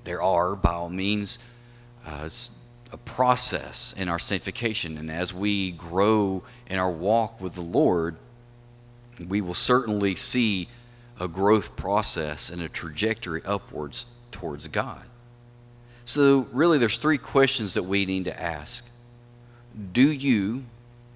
There 0.04 0.21
are, 0.21 0.56
by 0.56 0.71
all 0.71 0.89
means, 0.89 1.38
uh, 2.06 2.30
a 2.91 2.97
process 2.97 3.93
in 3.97 4.10
our 4.10 4.19
sanctification. 4.19 4.97
And 4.97 5.12
as 5.12 5.34
we 5.34 5.71
grow 5.71 6.43
in 6.67 6.80
our 6.80 6.91
walk 6.91 7.39
with 7.41 7.54
the 7.54 7.62
Lord, 7.62 8.15
we 9.28 9.41
will 9.41 9.54
certainly 9.54 10.15
see 10.15 10.69
a 11.19 11.28
growth 11.28 11.76
process 11.76 12.50
and 12.50 12.62
a 12.62 12.69
trajectory 12.69 13.41
upwards 13.45 14.06
towards 14.32 14.67
God. 14.67 15.02
So, 16.06 16.47
really, 16.54 16.78
there's 16.78 16.97
three 16.97 17.17
questions 17.17 17.73
that 17.73 17.84
we 17.84 18.06
need 18.06 18.26
to 18.26 18.41
ask. 18.41 18.86
Do 19.91 20.10
you 20.12 20.63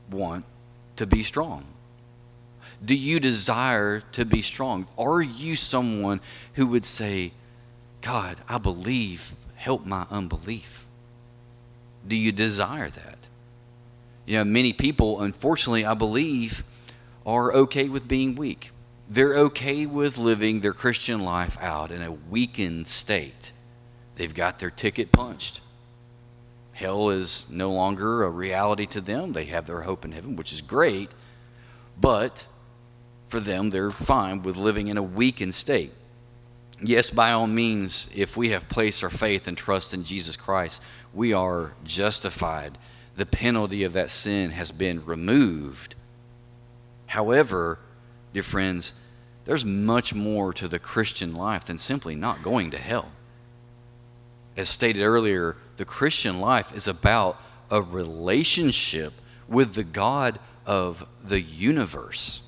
want 0.09 0.43
to 0.97 1.05
be 1.05 1.23
strong? 1.23 1.65
Do 2.83 2.95
you 2.95 3.19
desire 3.19 4.01
to 4.11 4.25
be 4.25 4.41
strong? 4.41 4.87
Are 4.97 5.21
you 5.21 5.55
someone 5.55 6.19
who 6.55 6.67
would 6.67 6.83
say, 6.83 7.31
God, 8.01 8.37
I 8.49 8.57
believe, 8.57 9.35
help 9.55 9.85
my 9.85 10.07
unbelief? 10.09 10.80
Do 12.07 12.15
you 12.15 12.31
desire 12.31 12.89
that? 12.89 13.27
You 14.25 14.37
know, 14.37 14.45
many 14.45 14.73
people, 14.73 15.21
unfortunately, 15.21 15.85
I 15.85 15.93
believe, 15.93 16.63
are 17.25 17.53
okay 17.53 17.89
with 17.89 18.07
being 18.07 18.35
weak. 18.35 18.71
They're 19.09 19.35
okay 19.37 19.85
with 19.85 20.17
living 20.17 20.61
their 20.61 20.73
Christian 20.73 21.19
life 21.19 21.57
out 21.59 21.91
in 21.91 22.01
a 22.01 22.11
weakened 22.11 22.87
state. 22.87 23.51
They've 24.15 24.33
got 24.33 24.59
their 24.59 24.71
ticket 24.71 25.11
punched. 25.11 25.61
Hell 26.73 27.09
is 27.09 27.45
no 27.49 27.71
longer 27.71 28.23
a 28.23 28.29
reality 28.29 28.85
to 28.87 29.01
them. 29.01 29.33
They 29.33 29.45
have 29.45 29.67
their 29.67 29.81
hope 29.81 30.05
in 30.05 30.13
heaven, 30.13 30.35
which 30.35 30.53
is 30.53 30.61
great. 30.61 31.11
But 31.99 32.47
for 33.27 33.39
them, 33.39 33.69
they're 33.69 33.91
fine 33.91 34.43
with 34.43 34.57
living 34.57 34.87
in 34.87 34.97
a 34.97 35.03
weakened 35.03 35.55
state. 35.55 35.93
Yes, 36.83 37.11
by 37.11 37.31
all 37.31 37.47
means, 37.47 38.09
if 38.15 38.35
we 38.35 38.49
have 38.49 38.67
placed 38.67 39.03
our 39.03 39.09
faith 39.09 39.47
and 39.47 39.57
trust 39.57 39.93
in 39.93 40.03
Jesus 40.03 40.35
Christ, 40.35 40.81
we 41.13 41.33
are 41.33 41.73
justified. 41.83 42.77
The 43.15 43.25
penalty 43.25 43.83
of 43.83 43.93
that 43.93 44.09
sin 44.09 44.51
has 44.51 44.71
been 44.71 45.05
removed. 45.05 45.95
However, 47.07 47.79
dear 48.33 48.43
friends, 48.43 48.93
there's 49.45 49.65
much 49.65 50.13
more 50.13 50.53
to 50.53 50.67
the 50.67 50.79
Christian 50.79 51.33
life 51.33 51.65
than 51.65 51.77
simply 51.77 52.15
not 52.15 52.43
going 52.43 52.71
to 52.71 52.77
hell. 52.77 53.09
As 54.55 54.69
stated 54.69 55.03
earlier, 55.03 55.57
the 55.77 55.85
Christian 55.85 56.39
life 56.39 56.75
is 56.75 56.87
about 56.87 57.39
a 57.69 57.81
relationship 57.81 59.13
with 59.47 59.73
the 59.73 59.83
God 59.83 60.39
of 60.65 61.05
the 61.23 61.41
universe. 61.41 62.41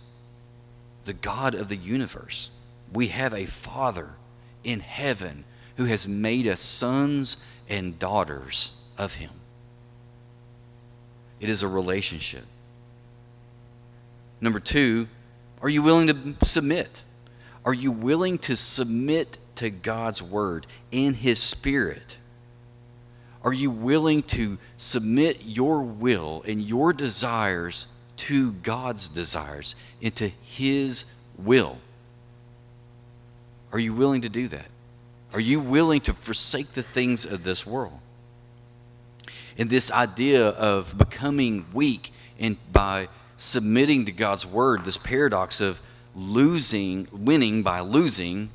The 1.05 1.13
God 1.13 1.55
of 1.55 1.69
the 1.69 1.77
universe. 1.77 2.49
We 2.93 3.07
have 3.07 3.33
a 3.33 3.45
Father 3.45 4.11
in 4.63 4.79
heaven 4.79 5.45
who 5.77 5.85
has 5.85 6.07
made 6.07 6.47
us 6.47 6.61
sons 6.61 7.37
and 7.73 7.97
daughters 7.97 8.71
of 8.99 9.15
Him. 9.15 9.31
It 11.39 11.49
is 11.49 11.63
a 11.63 11.67
relationship. 11.67 12.45
Number 14.39 14.59
two, 14.59 15.07
are 15.59 15.69
you 15.69 15.81
willing 15.81 16.05
to 16.07 16.45
submit? 16.45 17.01
Are 17.65 17.73
you 17.73 17.91
willing 17.91 18.37
to 18.39 18.55
submit 18.55 19.39
to 19.55 19.71
God's 19.71 20.21
word 20.21 20.67
and 20.91 21.15
His 21.15 21.41
Spirit? 21.41 22.17
Are 23.43 23.53
you 23.53 23.71
willing 23.71 24.21
to 24.23 24.59
submit 24.77 25.41
your 25.43 25.81
will 25.81 26.43
and 26.45 26.61
your 26.61 26.93
desires 26.93 27.87
to 28.17 28.51
God's 28.51 29.07
desires, 29.07 29.75
into 29.99 30.27
His 30.27 31.05
will? 31.39 31.79
Are 33.71 33.79
you 33.79 33.95
willing 33.95 34.21
to 34.21 34.29
do 34.29 34.47
that? 34.49 34.67
Are 35.33 35.39
you 35.39 35.59
willing 35.59 36.01
to 36.01 36.13
forsake 36.13 36.73
the 36.73 36.83
things 36.83 37.25
of 37.25 37.43
this 37.43 37.65
world? 37.65 37.99
And 39.57 39.69
this 39.69 39.91
idea 39.91 40.49
of 40.49 40.97
becoming 40.97 41.65
weak 41.73 42.11
and 42.39 42.57
by 42.71 43.09
submitting 43.37 44.05
to 44.05 44.11
God's 44.11 44.45
word, 44.45 44.85
this 44.85 44.97
paradox 44.97 45.59
of 45.59 45.81
losing, 46.15 47.07
winning 47.11 47.63
by 47.63 47.79
losing, 47.79 48.49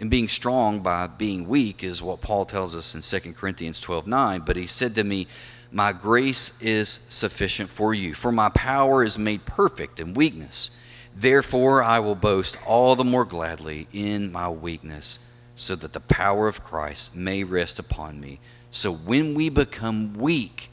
and 0.00 0.10
being 0.10 0.28
strong 0.28 0.80
by 0.80 1.08
being 1.08 1.48
weak 1.48 1.82
is 1.82 2.00
what 2.00 2.20
Paul 2.20 2.44
tells 2.44 2.76
us 2.76 2.94
in 2.94 3.00
2 3.00 3.32
Corinthians 3.32 3.80
12 3.80 4.06
9. 4.06 4.42
But 4.46 4.56
he 4.56 4.66
said 4.66 4.94
to 4.94 5.04
me, 5.04 5.26
My 5.72 5.92
grace 5.92 6.52
is 6.60 7.00
sufficient 7.08 7.68
for 7.68 7.92
you, 7.94 8.14
for 8.14 8.30
my 8.30 8.48
power 8.50 9.02
is 9.02 9.18
made 9.18 9.44
perfect 9.44 9.98
in 9.98 10.14
weakness. 10.14 10.70
Therefore, 11.16 11.82
I 11.82 11.98
will 11.98 12.14
boast 12.14 12.56
all 12.64 12.94
the 12.94 13.04
more 13.04 13.24
gladly 13.24 13.88
in 13.92 14.30
my 14.30 14.48
weakness, 14.48 15.18
so 15.58 15.74
that 15.74 15.92
the 15.92 16.00
power 16.00 16.48
of 16.48 16.62
Christ 16.62 17.14
may 17.14 17.44
rest 17.44 17.78
upon 17.78 18.20
me. 18.20 18.38
So 18.70 18.92
when 18.92 19.34
we 19.34 19.48
become 19.48 20.14
weak, 20.14 20.70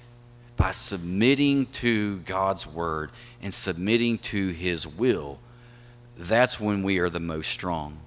by 0.57 0.71
submitting 0.71 1.65
to 1.65 2.19
God's 2.19 2.65
word 2.65 3.11
and 3.41 3.53
submitting 3.53 4.17
to 4.19 4.49
his 4.49 4.87
will, 4.87 5.39
that's 6.17 6.59
when 6.59 6.83
we 6.83 6.99
are 6.99 7.09
the 7.09 7.19
most 7.19 7.51
strong. 7.51 7.97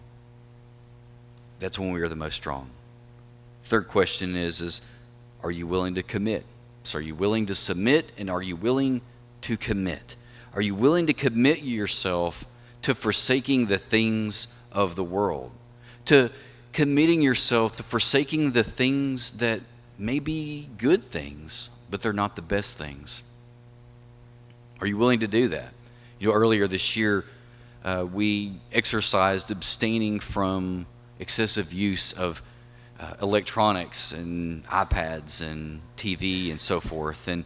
That's 1.58 1.78
when 1.78 1.92
we 1.92 2.00
are 2.00 2.08
the 2.08 2.16
most 2.16 2.36
strong. 2.36 2.70
Third 3.64 3.88
question 3.88 4.34
is, 4.34 4.60
is 4.60 4.80
are 5.42 5.50
you 5.50 5.66
willing 5.66 5.94
to 5.96 6.02
commit? 6.02 6.44
So 6.84 6.98
are 6.98 7.02
you 7.02 7.14
willing 7.14 7.46
to 7.46 7.54
submit 7.54 8.12
and 8.16 8.30
are 8.30 8.40
you 8.40 8.56
willing 8.56 9.02
to 9.42 9.56
commit? 9.56 10.16
Are 10.54 10.62
you 10.62 10.74
willing 10.74 11.06
to 11.06 11.12
commit 11.12 11.62
yourself 11.62 12.46
to 12.82 12.94
forsaking 12.94 13.66
the 13.66 13.78
things 13.78 14.48
of 14.72 14.96
the 14.96 15.04
world? 15.04 15.50
To 16.06 16.30
committing 16.72 17.22
yourself 17.22 17.76
to 17.76 17.82
forsaking 17.82 18.52
the 18.52 18.64
things 18.64 19.32
that 19.32 19.60
may 19.98 20.18
be 20.18 20.68
good 20.78 21.02
things, 21.02 21.70
but 21.90 22.02
they're 22.02 22.12
not 22.12 22.36
the 22.36 22.42
best 22.42 22.78
things? 22.78 23.22
Are 24.80 24.86
you 24.86 24.96
willing 24.96 25.20
to 25.20 25.28
do 25.28 25.48
that? 25.48 25.72
You 26.18 26.28
know, 26.28 26.34
earlier 26.34 26.68
this 26.68 26.96
year, 26.96 27.24
uh, 27.84 28.06
we 28.10 28.52
exercised 28.72 29.50
abstaining 29.50 30.20
from 30.20 30.86
excessive 31.18 31.72
use 31.72 32.12
of 32.12 32.42
uh, 33.00 33.14
electronics 33.22 34.12
and 34.12 34.66
iPads 34.66 35.40
and 35.40 35.80
TV 35.96 36.50
and 36.50 36.60
so 36.60 36.80
forth. 36.80 37.28
And 37.28 37.44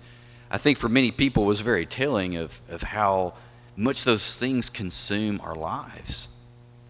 I 0.50 0.58
think 0.58 0.78
for 0.78 0.88
many 0.88 1.11
people 1.11 1.44
it 1.44 1.46
was 1.46 1.61
very 1.61 1.87
telling 1.87 2.37
of, 2.37 2.61
of 2.68 2.82
how 2.82 3.35
much 3.76 4.04
those 4.04 4.37
things 4.37 4.68
consume 4.68 5.40
our 5.42 5.54
lives. 5.54 6.28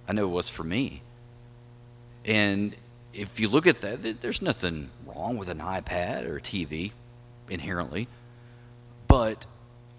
I 0.09 0.13
know 0.13 0.25
it 0.25 0.33
was 0.33 0.49
for 0.49 0.65
me. 0.65 1.03
And 2.25 2.75
if 3.13 3.41
you 3.41 3.49
look 3.49 3.67
at 3.67 3.81
that, 3.81 4.21
there's 4.21 4.43
nothing 4.43 4.91
wrong 5.07 5.37
with 5.37 5.49
an 5.49 5.59
iPad 5.59 6.27
or 6.27 6.37
a 6.37 6.41
TV 6.41 6.93
inherently. 7.49 8.09
But 9.09 9.47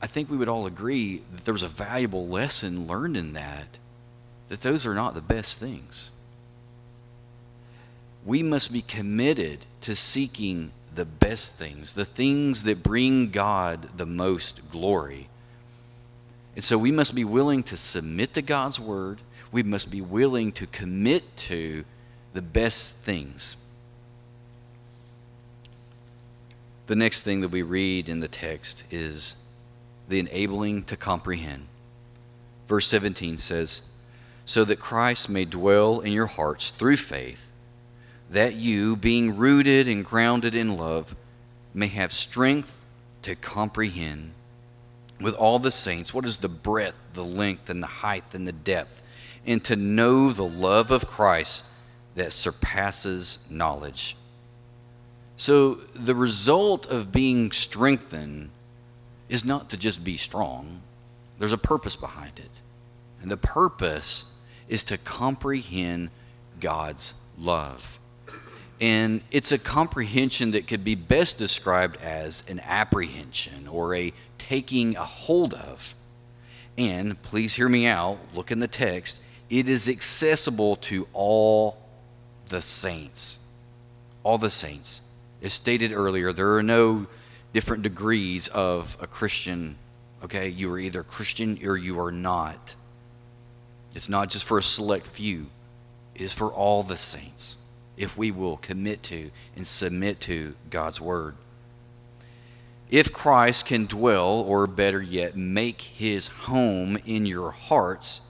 I 0.02 0.08
think 0.08 0.30
we 0.30 0.38
would 0.38 0.50
all 0.50 0.66
agree 0.66 1.22
that 1.34 1.46
there 1.46 1.54
was 1.54 1.64
a 1.64 1.68
valuable 1.68 2.28
lesson 2.28 2.88
learned 2.88 3.16
in 3.16 3.34
that, 3.34 3.78
that 4.50 4.62
those 4.62 4.86
are 4.86 4.94
not 4.94 5.14
the 5.14 5.22
best 5.22 5.60
things. 5.60 6.12
We 8.26 8.42
must 8.42 8.72
be 8.72 8.82
committed 8.82 9.66
to 9.82 9.96
seeking 9.96 10.72
the 10.96 11.06
best 11.06 11.56
things, 11.56 11.94
the 11.94 12.06
things 12.06 12.64
that 12.64 12.84
bring 12.84 13.32
God 13.32 13.90
the 13.98 14.06
most 14.06 14.70
glory. 14.72 15.28
And 16.56 16.64
so 16.64 16.78
we 16.78 16.92
must 16.92 17.16
be 17.16 17.24
willing 17.24 17.64
to 17.64 17.78
submit 17.78 18.34
to 18.36 18.42
God's 18.42 18.80
word. 18.80 19.22
We 19.52 19.64
must 19.64 19.90
be 19.90 20.02
willing 20.02 20.52
to 20.54 20.68
commit 20.68 21.36
to 21.38 21.84
the 22.34 22.42
best 22.42 22.96
things. 22.98 23.56
The 26.88 26.96
next 26.96 27.24
thing 27.24 27.42
that 27.42 27.50
we 27.50 27.62
read 27.62 28.10
in 28.10 28.20
the 28.20 28.28
text 28.28 28.84
is 28.92 29.36
the 30.10 30.20
enabling 30.20 30.84
to 30.86 30.98
comprehend. 30.98 31.68
Verse 32.68 32.88
17 32.88 33.38
says, 33.38 33.82
So 34.46 34.66
that 34.66 34.80
Christ 34.80 35.30
may 35.30 35.46
dwell 35.46 36.02
in 36.02 36.12
your 36.12 36.26
hearts 36.26 36.72
through 36.72 36.98
faith, 36.98 37.48
that 38.30 38.56
you, 38.56 38.96
being 38.96 39.38
rooted 39.38 39.88
and 39.88 40.04
grounded 40.04 40.56
in 40.56 40.76
love, 40.76 41.16
may 41.74 41.88
have 41.88 42.12
strength 42.12 42.78
to 43.22 43.36
comprehend 43.36 44.32
with 45.22 45.36
all 45.36 45.60
the 45.60 45.72
saints 45.72 46.14
what 46.14 46.26
is 46.26 46.40
the 46.40 46.50
breadth, 46.50 46.98
the 47.14 47.24
length, 47.24 47.70
and 47.70 47.82
the 47.82 47.88
height, 47.88 48.26
and 48.34 48.48
the 48.48 48.52
depth, 48.52 49.02
and 49.46 49.64
to 49.64 49.76
know 49.76 50.32
the 50.32 50.44
love 50.44 50.92
of 50.92 51.08
Christ 51.08 51.64
that 52.16 52.34
surpasses 52.34 53.40
knowledge. 53.50 54.16
So, 55.36 55.76
the 55.96 56.16
result 56.16 56.86
of 56.86 57.12
being 57.12 57.52
strengthened 57.52 58.52
is 59.30 59.44
not 59.44 59.70
to 59.72 59.78
just 59.78 60.04
be 60.04 60.18
strong, 60.18 60.82
there's 61.40 61.52
a 61.52 61.58
purpose 61.58 61.96
behind 61.96 62.40
it. 62.40 62.60
And 63.22 63.32
the 63.32 63.38
purpose 63.38 64.26
is 64.68 64.84
to 64.86 64.98
comprehend 64.98 66.10
God's 66.60 67.14
love. 67.38 68.00
And 68.80 69.22
it's 69.32 69.52
a 69.52 69.58
comprehension 69.58 70.52
that 70.52 70.68
could 70.68 70.84
be 70.84 70.96
best 70.96 71.38
described 71.38 71.98
as 71.98 72.44
an 72.48 72.60
apprehension 72.60 73.68
or 73.68 73.96
a 73.96 74.14
taking 74.38 74.96
a 74.98 75.06
hold 75.06 75.54
of. 75.54 75.96
And 76.78 77.22
please 77.22 77.54
hear 77.54 77.70
me 77.70 77.86
out, 77.86 78.18
look 78.34 78.52
in 78.52 78.60
the 78.60 78.68
text. 78.68 79.22
It 79.50 79.70
is 79.70 79.88
accessible 79.88 80.76
to 80.78 81.08
all 81.14 81.78
the 82.50 82.62
saints. 82.62 83.40
All 84.24 84.38
the 84.38 84.50
saints. 84.50 85.02
As 85.42 85.54
stated 85.54 85.92
earlier, 85.92 86.32
there 86.32 86.56
are 86.56 86.64
no 86.64 87.08
different 87.54 87.84
degrees 87.84 88.48
of 88.50 88.98
a 89.00 89.08
Christian. 89.08 89.76
Okay, 90.24 90.48
you 90.50 90.72
are 90.72 90.80
either 90.80 91.04
Christian 91.04 91.60
or 91.66 91.78
you 91.78 92.00
are 92.00 92.12
not. 92.12 92.76
It's 93.94 94.10
not 94.10 94.30
just 94.30 94.46
for 94.46 94.58
a 94.58 94.64
select 94.64 95.08
few, 95.08 95.48
it 96.16 96.22
is 96.22 96.34
for 96.34 96.48
all 96.48 96.84
the 96.84 96.98
saints. 96.98 97.58
if 97.98 98.18
we 98.18 98.32
will 98.32 98.58
commit 98.58 99.04
to 99.04 99.32
and 99.56 99.66
submit 99.66 100.20
to 100.22 100.56
God's 100.70 101.00
Word. 101.00 101.36
If 102.90 103.12
Christ 103.14 103.66
can 103.66 103.86
dwell, 103.86 104.42
or 104.42 104.68
better 104.68 105.02
yet, 105.02 105.36
make 105.36 105.82
his 105.82 106.28
home 106.28 106.98
in 107.06 107.26
your 107.26 107.52
hearts, 107.52 108.22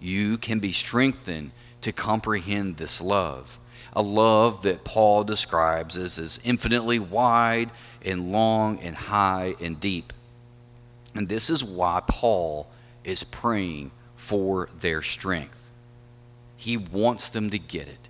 you 0.00 0.38
can 0.38 0.60
be 0.60 0.72
strengthened 0.72 1.50
to 1.80 1.92
comprehend 1.92 2.76
this 2.76 3.00
love. 3.00 3.58
A 3.94 4.02
love 4.02 4.62
that 4.62 4.84
Paul 4.84 5.24
describes 5.24 5.96
as, 5.96 6.18
as 6.18 6.40
infinitely 6.44 6.98
wide 6.98 7.70
and 8.04 8.32
long 8.32 8.78
and 8.80 8.96
high 8.96 9.54
and 9.60 9.78
deep. 9.78 10.12
And 11.14 11.28
this 11.28 11.50
is 11.50 11.62
why 11.62 12.02
Paul 12.06 12.68
is 13.04 13.22
praying 13.24 13.90
for 14.16 14.68
their 14.80 15.02
strength. 15.02 15.58
He 16.56 16.76
wants 16.76 17.28
them 17.28 17.50
to 17.50 17.58
get 17.58 17.88
it. 17.88 18.08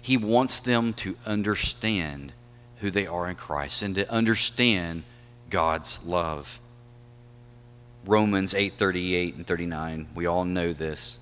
He 0.00 0.16
wants 0.16 0.60
them 0.60 0.92
to 0.94 1.16
understand 1.26 2.32
who 2.78 2.90
they 2.90 3.06
are 3.06 3.28
in 3.28 3.36
Christ 3.36 3.82
and 3.82 3.94
to 3.94 4.10
understand 4.10 5.04
God's 5.50 6.00
love. 6.04 6.58
Romans 8.04 8.54
8:38 8.54 9.36
and 9.36 9.46
39, 9.46 10.08
we 10.14 10.26
all 10.26 10.44
know 10.44 10.72
this. 10.72 11.18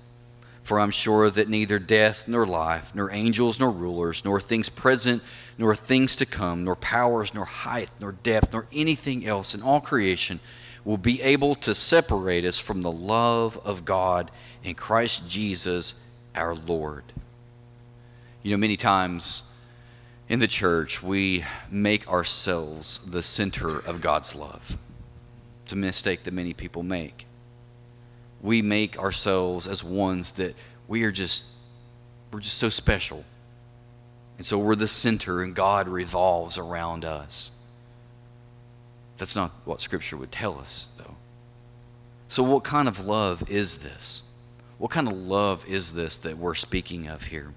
For 0.63 0.79
I'm 0.79 0.91
sure 0.91 1.29
that 1.29 1.49
neither 1.49 1.79
death 1.79 2.25
nor 2.27 2.45
life, 2.45 2.93
nor 2.93 3.11
angels 3.11 3.59
nor 3.59 3.71
rulers, 3.71 4.23
nor 4.23 4.39
things 4.39 4.69
present 4.69 5.23
nor 5.57 5.75
things 5.75 6.15
to 6.17 6.25
come, 6.25 6.63
nor 6.63 6.75
powers 6.75 7.33
nor 7.33 7.45
height 7.45 7.89
nor 7.99 8.11
depth 8.11 8.53
nor 8.53 8.67
anything 8.71 9.25
else 9.25 9.53
in 9.53 9.61
all 9.61 9.81
creation 9.81 10.39
will 10.83 10.97
be 10.97 11.21
able 11.21 11.55
to 11.55 11.75
separate 11.75 12.45
us 12.45 12.57
from 12.57 12.81
the 12.81 12.91
love 12.91 13.59
of 13.63 13.85
God 13.85 14.31
in 14.63 14.73
Christ 14.73 15.27
Jesus 15.27 15.93
our 16.35 16.55
Lord. 16.55 17.03
You 18.41 18.51
know, 18.51 18.57
many 18.57 18.77
times 18.77 19.43
in 20.27 20.39
the 20.39 20.47
church, 20.47 21.03
we 21.03 21.43
make 21.69 22.07
ourselves 22.09 22.99
the 23.05 23.21
center 23.21 23.79
of 23.79 24.01
God's 24.01 24.33
love. 24.33 24.77
It's 25.63 25.73
a 25.73 25.75
mistake 25.75 26.23
that 26.23 26.33
many 26.33 26.53
people 26.53 26.83
make. 26.83 27.27
We 28.41 28.61
make 28.61 28.97
ourselves 28.97 29.67
as 29.67 29.83
ones 29.83 30.33
that 30.33 30.55
we 30.87 31.03
are 31.03 31.11
just, 31.11 31.45
we're 32.31 32.39
just 32.39 32.57
so 32.57 32.69
special. 32.69 33.23
And 34.37 34.45
so 34.45 34.57
we're 34.57 34.75
the 34.75 34.87
center, 34.87 35.43
and 35.43 35.55
God 35.55 35.87
revolves 35.87 36.57
around 36.57 37.05
us. 37.05 37.51
That's 39.17 39.35
not 39.35 39.51
what 39.65 39.81
Scripture 39.81 40.17
would 40.17 40.31
tell 40.31 40.57
us, 40.57 40.89
though. 40.97 41.15
So, 42.27 42.41
what 42.41 42.63
kind 42.63 42.87
of 42.87 43.05
love 43.05 43.47
is 43.49 43.79
this? 43.79 44.23
What 44.79 44.89
kind 44.89 45.07
of 45.07 45.13
love 45.13 45.63
is 45.67 45.93
this 45.93 46.17
that 46.19 46.39
we're 46.39 46.55
speaking 46.55 47.07
of 47.07 47.25
here? 47.25 47.53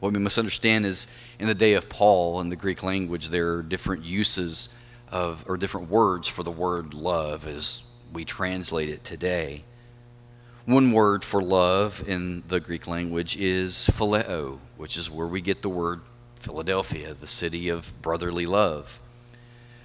What 0.00 0.12
we 0.12 0.18
must 0.18 0.38
understand 0.38 0.86
is 0.86 1.06
in 1.38 1.46
the 1.46 1.54
day 1.54 1.74
of 1.74 1.88
Paul 1.88 2.40
in 2.40 2.48
the 2.48 2.56
Greek 2.56 2.82
language, 2.82 3.28
there 3.28 3.54
are 3.54 3.62
different 3.62 4.04
uses 4.04 4.68
of, 5.10 5.44
or 5.46 5.56
different 5.56 5.88
words 5.88 6.26
for 6.26 6.42
the 6.42 6.50
word 6.50 6.94
love 6.94 7.46
as 7.46 7.82
we 8.12 8.24
translate 8.24 8.88
it 8.88 9.04
today. 9.04 9.64
One 10.64 10.92
word 10.92 11.24
for 11.24 11.42
love 11.42 12.04
in 12.06 12.42
the 12.48 12.60
Greek 12.60 12.86
language 12.86 13.36
is 13.36 13.88
phileo, 13.92 14.58
which 14.76 14.96
is 14.96 15.10
where 15.10 15.26
we 15.26 15.40
get 15.40 15.62
the 15.62 15.68
word 15.70 16.02
Philadelphia, 16.40 17.14
the 17.14 17.26
city 17.26 17.68
of 17.68 18.00
brotherly 18.02 18.46
love. 18.46 19.00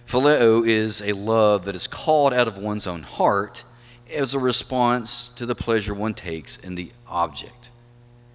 Phileo 0.07 0.67
is 0.67 1.01
a 1.01 1.13
love 1.13 1.65
that 1.65 1.75
is 1.75 1.87
called 1.87 2.33
out 2.33 2.47
of 2.47 2.57
one's 2.57 2.85
own 2.85 3.03
heart 3.03 3.63
as 4.11 4.33
a 4.33 4.39
response 4.39 5.29
to 5.29 5.45
the 5.45 5.55
pleasure 5.55 5.93
one 5.93 6.13
takes 6.13 6.57
in 6.57 6.75
the 6.75 6.91
object. 7.07 7.69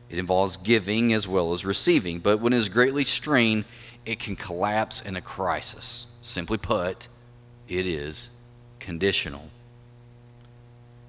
It 0.08 0.18
involves 0.18 0.56
giving 0.56 1.12
as 1.12 1.28
well 1.28 1.52
as 1.52 1.64
receiving, 1.64 2.18
but 2.18 2.40
when 2.40 2.52
it 2.52 2.56
is 2.56 2.68
greatly 2.68 3.04
strained, 3.04 3.66
it 4.06 4.18
can 4.18 4.36
collapse 4.36 5.02
in 5.02 5.16
a 5.16 5.20
crisis. 5.20 6.06
Simply 6.22 6.56
put, 6.56 7.08
it 7.68 7.86
is 7.86 8.30
conditional. 8.80 9.50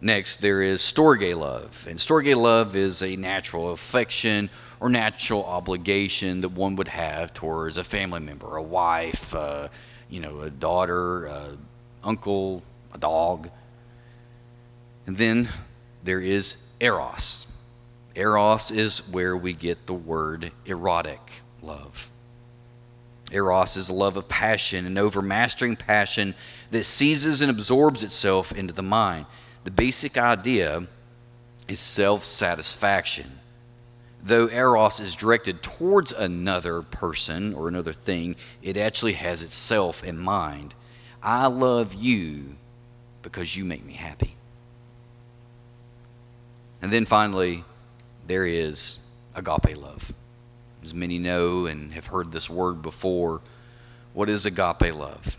Next, 0.01 0.37
there 0.37 0.61
is 0.61 0.81
storge 0.81 1.35
love. 1.35 1.85
And 1.89 1.99
storge 1.99 2.35
love 2.35 2.75
is 2.75 3.01
a 3.01 3.15
natural 3.15 3.71
affection 3.71 4.49
or 4.79 4.89
natural 4.89 5.43
obligation 5.43 6.41
that 6.41 6.49
one 6.49 6.75
would 6.77 6.87
have 6.87 7.33
towards 7.33 7.77
a 7.77 7.83
family 7.83 8.21
member, 8.21 8.55
a 8.55 8.63
wife, 8.63 9.35
uh, 9.35 9.67
you 10.09 10.21
know, 10.21 10.41
a 10.41 10.49
daughter, 10.49 11.25
a 11.25 11.57
uncle, 12.03 12.63
a 12.93 12.97
dog. 12.97 13.49
And 15.05 15.17
then 15.17 15.49
there 16.03 16.21
is 16.21 16.55
eros. 16.79 17.47
Eros 18.15 18.71
is 18.71 18.99
where 19.07 19.35
we 19.35 19.53
get 19.53 19.85
the 19.85 19.93
word 19.93 20.51
erotic 20.65 21.19
love. 21.61 22.09
Eros 23.31 23.75
is 23.75 23.89
a 23.89 23.93
love 23.93 24.17
of 24.17 24.27
passion, 24.27 24.85
an 24.85 24.97
overmastering 24.97 25.75
passion 25.77 26.35
that 26.71 26.85
seizes 26.85 27.41
and 27.41 27.51
absorbs 27.51 28.01
itself 28.01 28.51
into 28.53 28.73
the 28.73 28.81
mind. 28.81 29.25
The 29.63 29.71
basic 29.71 30.17
idea 30.17 30.87
is 31.67 31.79
self 31.79 32.25
satisfaction. 32.25 33.39
Though 34.21 34.49
Eros 34.49 34.99
is 34.99 35.15
directed 35.15 35.61
towards 35.61 36.11
another 36.11 36.81
person 36.81 37.53
or 37.53 37.67
another 37.67 37.93
thing, 37.93 38.35
it 38.61 38.75
actually 38.75 39.13
has 39.13 39.41
itself 39.41 40.03
in 40.03 40.17
mind. 40.17 40.75
I 41.23 41.47
love 41.47 41.93
you 41.93 42.55
because 43.21 43.55
you 43.55 43.63
make 43.63 43.85
me 43.85 43.93
happy. 43.93 44.35
And 46.81 46.91
then 46.91 47.05
finally, 47.05 47.63
there 48.27 48.45
is 48.45 48.99
agape 49.35 49.77
love. 49.77 50.13
As 50.83 50.93
many 50.93 51.19
know 51.19 51.65
and 51.65 51.93
have 51.93 52.07
heard 52.07 52.31
this 52.31 52.49
word 52.49 52.81
before, 52.81 53.41
what 54.13 54.29
is 54.29 54.45
agape 54.45 54.93
love? 54.93 55.37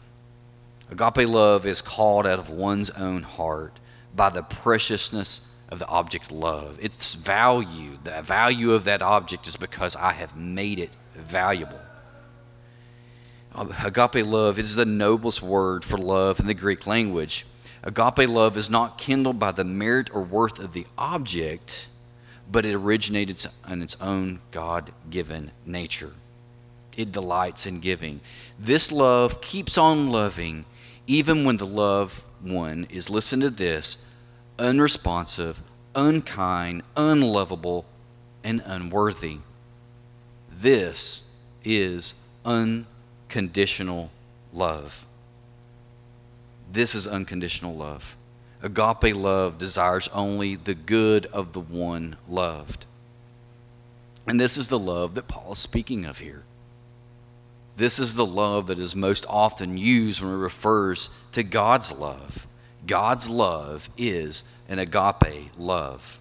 Agape 0.91 1.29
love 1.29 1.67
is 1.67 1.81
called 1.83 2.27
out 2.27 2.39
of 2.39 2.51
one's 2.51 2.91
own 2.91 3.23
heart 3.23 3.80
by 4.15 4.31
the 4.31 4.43
preciousness 4.43 5.41
of 5.69 5.79
the 5.79 5.87
object 5.87 6.31
love. 6.31 6.79
Its 6.81 7.15
value, 7.15 7.99
the 8.03 8.23
value 8.23 8.73
of 8.73 8.85
that 8.85 9.03
object 9.03 9.47
is 9.47 9.57
because 9.57 9.95
I 9.97 10.13
have 10.13 10.37
made 10.37 10.79
it 10.79 10.91
valuable. 11.15 11.81
Um, 13.55 13.75
agape 13.85 14.27
love 14.27 14.59
is 14.59 14.77
the 14.77 14.85
noblest 14.85 15.43
word 15.43 15.85
for 15.85 15.99
love 15.99 16.39
in 16.41 16.47
the 16.47 16.55
Greek 16.55 16.87
language. 16.87 17.47
Agape 17.83 18.29
love 18.29 18.57
is 18.57 18.69
not 18.69 18.99
kindled 18.99 19.39
by 19.39 19.53
the 19.53 19.65
merit 19.65 20.11
or 20.15 20.23
worth 20.23 20.59
of 20.59 20.73
the 20.73 20.87
object, 20.99 21.89
but 22.51 22.67
it 22.67 22.75
originated 22.75 23.45
in 23.69 23.83
its 23.83 23.97
own 24.01 24.41
God 24.51 24.93
given 25.09 25.51
nature. 25.65 26.13
It 26.97 27.13
delights 27.13 27.67
in 27.67 27.81
giving. 27.81 28.21
This 28.59 28.93
love 28.93 29.41
keeps 29.41 29.79
on 29.79 30.11
loving 30.11 30.65
even 31.07 31.45
when 31.45 31.57
the 31.57 31.67
loved 31.67 32.23
one 32.43 32.87
is, 32.91 33.11
listen 33.11 33.41
to 33.41 33.51
this, 33.51 33.99
unresponsive, 34.59 35.63
unkind, 35.95 36.83
unlovable, 36.97 37.85
and 38.43 38.63
unworthy. 38.65 39.39
This 40.51 41.23
is 41.65 42.15
unconditional 42.45 44.11
love. 44.53 45.07
This 46.73 46.95
is 46.95 47.07
unconditional 47.07 47.75
love. 47.75 48.17
Agape 48.63 49.15
love 49.15 49.59
desires 49.59 50.09
only 50.13 50.57
the 50.57 50.75
good 50.75 51.27
of 51.27 51.53
the 51.53 51.61
one 51.61 52.17
loved. 52.29 52.87
And 54.27 54.39
this 54.39 54.57
is 54.57 54.69
the 54.69 54.79
love 54.79 55.15
that 55.15 55.29
Paul 55.29 55.53
is 55.53 55.59
speaking 55.59 56.05
of 56.05 56.19
here. 56.19 56.45
This 57.81 57.99
is 57.99 58.15
the 58.15 58.27
love 58.27 58.67
that 58.67 58.79
is 58.79 58.95
most 58.95 59.25
often 59.27 59.79
used 59.79 60.21
when 60.21 60.31
it 60.31 60.37
refers 60.37 61.09
to 61.33 61.43
God's 61.43 61.91
love. 61.91 62.47
God's 62.87 63.27
love 63.31 63.89
is 63.97 64.45
an 64.69 64.79
agape 64.79 65.51
love. 65.57 66.21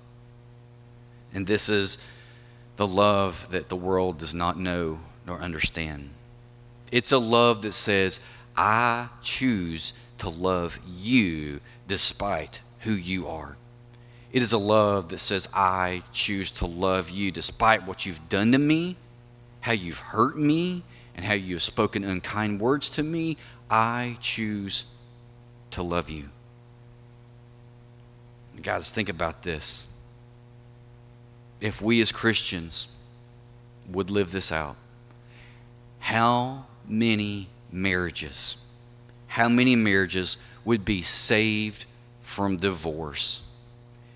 And 1.33 1.45
this 1.45 1.67
is 1.67 1.97
the 2.77 2.87
love 2.87 3.45
that 3.51 3.67
the 3.67 3.75
world 3.75 4.19
does 4.19 4.33
not 4.33 4.57
know 4.57 4.99
nor 5.27 5.39
understand. 5.39 6.11
It's 6.93 7.11
a 7.11 7.17
love 7.17 7.61
that 7.63 7.73
says, 7.73 8.21
I 8.55 9.09
choose 9.21 9.91
to 10.19 10.29
love 10.29 10.79
you 10.87 11.59
despite 11.89 12.61
who 12.79 12.93
you 12.93 13.27
are. 13.27 13.57
It 14.31 14.41
is 14.41 14.53
a 14.53 14.57
love 14.57 15.09
that 15.09 15.17
says, 15.17 15.49
I 15.53 16.03
choose 16.13 16.51
to 16.51 16.65
love 16.65 17.09
you 17.09 17.33
despite 17.33 17.85
what 17.85 18.05
you've 18.05 18.29
done 18.29 18.53
to 18.53 18.57
me, 18.57 18.95
how 19.59 19.73
you've 19.73 19.99
hurt 19.99 20.37
me, 20.37 20.83
and 21.19 21.25
how 21.25 21.33
you 21.33 21.55
have 21.55 21.61
spoken 21.61 22.05
unkind 22.05 22.61
words 22.61 22.89
to 22.89 23.03
me. 23.03 23.35
I 23.69 24.15
choose 24.21 24.85
to 25.71 25.83
love 25.83 26.09
you. 26.09 26.29
Guys, 28.61 28.89
think 28.93 29.09
about 29.09 29.43
this. 29.43 29.85
If 31.59 31.81
we 31.81 31.99
as 31.99 32.13
Christians 32.13 32.87
would 33.91 34.09
live 34.09 34.31
this 34.31 34.49
out, 34.49 34.77
how 35.99 36.67
many 36.87 37.49
marriages, 37.69 38.55
how 39.27 39.49
many 39.49 39.75
marriages 39.75 40.37
would 40.63 40.85
be 40.85 41.01
saved 41.01 41.83
from 42.21 42.55
divorce 42.55 43.41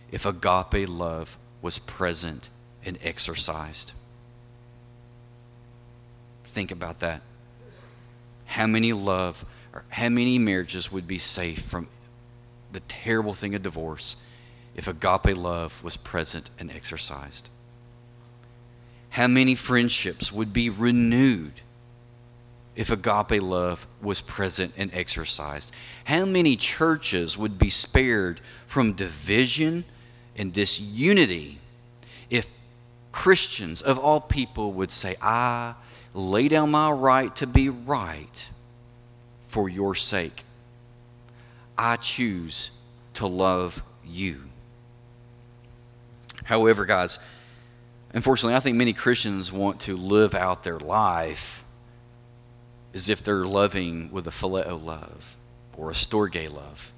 if 0.10 0.26
agape 0.26 0.88
love 0.88 1.38
was 1.62 1.80
present 1.80 2.48
and 2.86 2.98
exercised. 3.04 3.92
Think 6.54 6.70
about 6.72 7.00
that. 7.00 7.22
How 8.46 8.68
many 8.68 8.94
love 8.94 9.44
or 9.74 9.84
how 9.90 10.10
many 10.10 10.38
marriages 10.38 10.92
would 10.92 11.08
be 11.08 11.18
safe 11.18 11.64
from 11.64 11.88
the 12.72 12.80
terrible 12.82 13.34
thing 13.34 13.56
of 13.56 13.64
divorce 13.64 14.18
if 14.76 14.88
agape 14.88 15.36
love 15.36 15.84
was 15.84 15.98
present 15.98 16.52
and 16.60 16.70
exercised? 16.70 17.50
How 19.10 19.26
many 19.26 19.56
friendships 19.56 20.32
would 20.32 20.54
be 20.54 20.70
renewed 20.70 21.62
if 22.76 22.92
agape 22.92 23.42
love 23.42 23.88
was 24.00 24.22
present 24.22 24.76
and 24.78 24.94
exercised? 24.94 25.74
How 26.06 26.24
many 26.24 26.56
churches 26.56 27.36
would 27.36 27.58
be 27.58 27.72
spared 27.72 28.42
from 28.68 28.94
division 28.94 29.86
and 30.36 30.54
disunity 30.54 31.58
if 32.30 32.46
Christians 33.12 33.82
of 33.82 33.98
all 33.98 34.22
people 34.22 34.72
would 34.74 34.92
say, 34.92 35.16
I 35.20 35.74
lay 36.14 36.48
down 36.48 36.72
my 36.72 36.92
right 36.92 37.36
to 37.38 37.48
be 37.48 37.70
right 37.70 38.50
for 39.48 39.70
your 39.70 39.96
sake. 39.96 40.44
I 41.78 41.96
choose 41.98 42.72
to 43.16 43.28
love 43.28 43.82
you. 44.06 44.44
However, 46.44 46.86
guys, 46.86 47.20
unfortunately, 48.14 48.56
I 48.56 48.60
think 48.60 48.78
many 48.78 48.94
Christians 48.94 49.52
want 49.52 49.80
to 49.82 49.96
live 49.96 50.36
out 50.36 50.64
their 50.64 50.80
life 50.80 51.64
as 52.94 53.10
if 53.10 53.24
they're 53.24 53.46
loving 53.46 54.12
with 54.12 54.28
a 54.28 54.32
phileo 54.32 54.84
love 54.84 55.38
or 55.76 55.90
a 55.90 55.94
storge 55.94 56.52
love. 56.52 56.92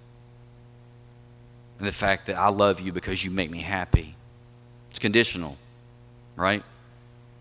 And 1.80 1.88
the 1.88 1.93
fact 1.93 2.25
that 2.28 2.38
I 2.38 2.49
love 2.49 2.80
you 2.80 2.91
because 2.91 3.23
you 3.23 3.32
make 3.32 3.51
me 3.51 3.60
happy. 3.60 4.15
It's 4.89 4.99
conditional, 4.99 5.58
right? 6.36 6.63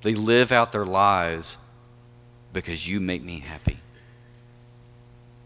They 0.03 0.15
live 0.15 0.53
out 0.53 0.73
their 0.73 0.87
lives 0.87 1.59
because 2.55 2.89
you 2.89 3.01
make 3.01 3.23
me 3.23 3.41
happy. 3.41 3.77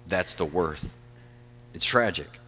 That's 0.06 0.34
the 0.34 0.44
worth. 0.44 0.88
It's 1.74 1.84
tragic. 1.84 2.38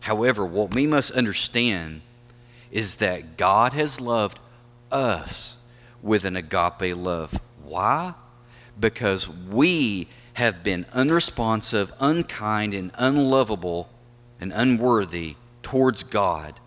However, 0.00 0.46
what 0.46 0.72
we 0.72 0.86
must 0.86 1.10
understand 1.10 2.00
is 2.70 2.96
that 2.96 3.36
God 3.36 3.74
has 3.74 4.00
loved 4.00 4.38
us 4.90 5.56
with 6.02 6.24
an 6.24 6.36
agape 6.36 6.96
love. 6.96 7.40
Why? 7.64 8.14
Because 8.78 9.28
we 9.28 10.08
have 10.34 10.62
been 10.62 10.86
unresponsive, 10.92 11.92
unkind, 11.98 12.74
and 12.74 12.90
unlovable 12.94 13.88
and 14.40 14.52
unworthy 14.52 15.36
towards 15.62 16.02
God. 16.02 16.60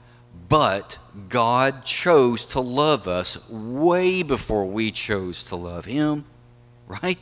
But 0.50 0.98
God 1.30 1.86
chose 1.86 2.46
to 2.48 2.60
love 2.60 3.08
us 3.08 3.48
way 3.50 4.24
before 4.24 4.66
we 4.66 4.92
chose 4.92 5.44
to 5.46 5.56
love 5.56 5.86
Him, 5.86 6.26
right? 6.90 7.20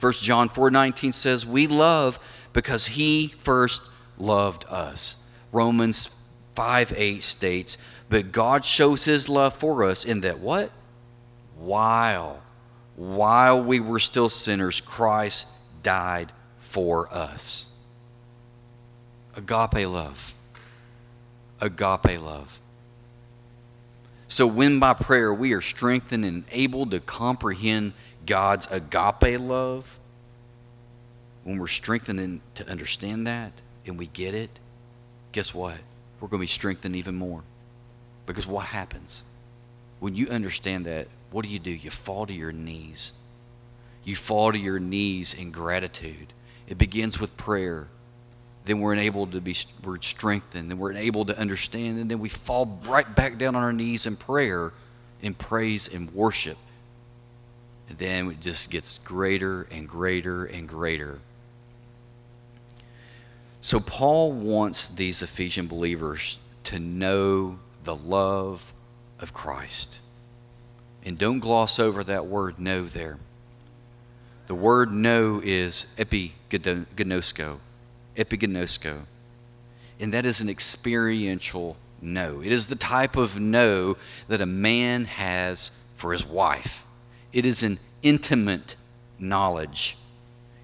1 0.00 0.12
John 0.14 0.48
4:19 0.48 1.12
says, 1.12 1.46
"We 1.46 1.68
love 1.68 2.18
because 2.52 2.86
he 2.86 3.34
first 3.44 3.82
loved 4.18 4.64
us." 4.68 5.16
Romans 5.52 6.10
5:8 6.56 7.22
states, 7.22 7.76
"But 8.08 8.32
God 8.32 8.64
shows 8.64 9.04
his 9.04 9.28
love 9.28 9.54
for 9.54 9.84
us 9.84 10.04
in 10.04 10.22
that 10.22 10.40
what? 10.40 10.72
While 11.56 12.40
while 12.96 13.60
we 13.60 13.80
were 13.80 13.98
still 13.98 14.28
sinners, 14.28 14.80
Christ 14.80 15.46
died 15.82 16.32
for 16.58 17.12
us." 17.12 17.66
Agape 19.36 19.88
love. 19.88 20.32
Agape 21.60 22.20
love. 22.20 22.60
So, 24.28 24.46
when 24.46 24.78
by 24.78 24.94
prayer 24.94 25.32
we 25.32 25.52
are 25.52 25.60
strengthened 25.60 26.24
and 26.24 26.44
able 26.50 26.86
to 26.86 27.00
comprehend 27.00 27.92
God's 28.26 28.66
agape 28.70 29.40
love, 29.40 29.98
when 31.44 31.58
we're 31.58 31.66
strengthened 31.66 32.40
to 32.54 32.68
understand 32.68 33.26
that 33.26 33.52
and 33.86 33.98
we 33.98 34.06
get 34.06 34.34
it, 34.34 34.58
guess 35.32 35.54
what? 35.54 35.76
We're 36.20 36.28
going 36.28 36.40
to 36.40 36.44
be 36.44 36.46
strengthened 36.46 36.96
even 36.96 37.14
more. 37.14 37.42
Because 38.26 38.46
what 38.46 38.66
happens? 38.66 39.24
When 40.00 40.14
you 40.14 40.28
understand 40.28 40.86
that, 40.86 41.08
what 41.30 41.44
do 41.44 41.50
you 41.50 41.58
do? 41.58 41.70
You 41.70 41.90
fall 41.90 42.26
to 42.26 42.32
your 42.32 42.52
knees. 42.52 43.12
You 44.04 44.16
fall 44.16 44.52
to 44.52 44.58
your 44.58 44.78
knees 44.78 45.34
in 45.34 45.50
gratitude. 45.50 46.32
It 46.66 46.78
begins 46.78 47.20
with 47.20 47.36
prayer. 47.36 47.88
Then 48.64 48.80
we're 48.80 48.94
enabled 48.94 49.32
to 49.32 49.40
be 49.40 49.56
we're 49.82 50.00
strengthened. 50.00 50.70
Then 50.70 50.78
we're 50.78 50.94
able 50.94 51.26
to 51.26 51.38
understand. 51.38 51.98
And 51.98 52.10
then 52.10 52.20
we 52.20 52.30
fall 52.30 52.80
right 52.86 53.14
back 53.14 53.36
down 53.36 53.54
on 53.54 53.62
our 53.62 53.72
knees 53.72 54.06
in 54.06 54.16
prayer, 54.16 54.72
in 55.20 55.34
praise 55.34 55.88
and 55.88 56.10
worship. 56.14 56.56
And 57.88 57.98
then 57.98 58.30
it 58.30 58.40
just 58.40 58.70
gets 58.70 58.98
greater 59.04 59.62
and 59.70 59.88
greater 59.88 60.44
and 60.44 60.68
greater. 60.68 61.18
So, 63.60 63.80
Paul 63.80 64.32
wants 64.32 64.88
these 64.88 65.22
Ephesian 65.22 65.66
believers 65.66 66.38
to 66.64 66.78
know 66.78 67.58
the 67.84 67.96
love 67.96 68.72
of 69.18 69.32
Christ. 69.32 70.00
And 71.04 71.18
don't 71.18 71.38
gloss 71.38 71.78
over 71.78 72.02
that 72.04 72.26
word 72.26 72.58
know 72.58 72.86
there. 72.86 73.18
The 74.46 74.54
word 74.54 74.92
know 74.92 75.40
is 75.42 75.86
epiginosko, 75.96 77.58
epiginosko. 78.16 79.06
And 79.98 80.12
that 80.12 80.26
is 80.26 80.40
an 80.40 80.50
experiential 80.50 81.76
know. 82.02 82.40
It 82.40 82.52
is 82.52 82.66
the 82.66 82.76
type 82.76 83.16
of 83.16 83.40
know 83.40 83.96
that 84.28 84.40
a 84.40 84.46
man 84.46 85.06
has 85.06 85.70
for 85.96 86.12
his 86.12 86.26
wife. 86.26 86.83
It 87.34 87.44
is 87.44 87.64
an 87.64 87.80
intimate 88.02 88.76
knowledge. 89.18 89.98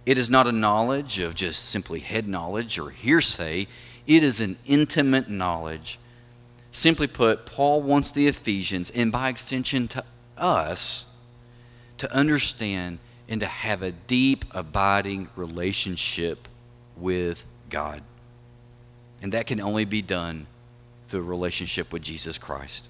It 0.06 0.16
is 0.16 0.30
not 0.30 0.46
a 0.46 0.52
knowledge 0.52 1.18
of 1.18 1.34
just 1.34 1.68
simply 1.68 1.98
head 1.98 2.28
knowledge 2.28 2.78
or 2.78 2.90
hearsay. 2.90 3.66
It 4.06 4.22
is 4.22 4.40
an 4.40 4.56
intimate 4.64 5.28
knowledge. 5.28 5.98
Simply 6.70 7.08
put, 7.08 7.44
Paul 7.44 7.82
wants 7.82 8.12
the 8.12 8.28
Ephesians, 8.28 8.90
and 8.90 9.10
by 9.10 9.28
extension 9.28 9.88
to 9.88 10.04
us, 10.38 11.06
to 11.98 12.10
understand 12.14 13.00
and 13.28 13.40
to 13.40 13.46
have 13.46 13.82
a 13.82 13.90
deep, 13.90 14.44
abiding 14.52 15.28
relationship 15.34 16.46
with 16.96 17.44
God. 17.68 18.02
And 19.20 19.32
that 19.32 19.48
can 19.48 19.60
only 19.60 19.84
be 19.84 20.02
done 20.02 20.46
through 21.08 21.20
a 21.20 21.24
relationship 21.24 21.92
with 21.92 22.02
Jesus 22.02 22.38
Christ. 22.38 22.88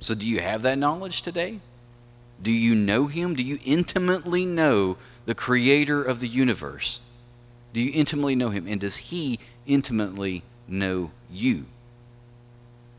So, 0.00 0.16
do 0.16 0.26
you 0.26 0.40
have 0.40 0.62
that 0.62 0.78
knowledge 0.78 1.22
today? 1.22 1.60
Do 2.42 2.50
you 2.50 2.74
know 2.74 3.06
him? 3.06 3.34
Do 3.34 3.42
you 3.42 3.58
intimately 3.64 4.46
know 4.46 4.96
the 5.26 5.34
creator 5.34 6.02
of 6.02 6.20
the 6.20 6.28
universe? 6.28 7.00
Do 7.72 7.80
you 7.80 7.90
intimately 7.92 8.36
know 8.36 8.50
him? 8.50 8.66
And 8.66 8.80
does 8.80 8.96
he 8.96 9.38
intimately 9.66 10.42
know 10.66 11.10
you? 11.30 11.66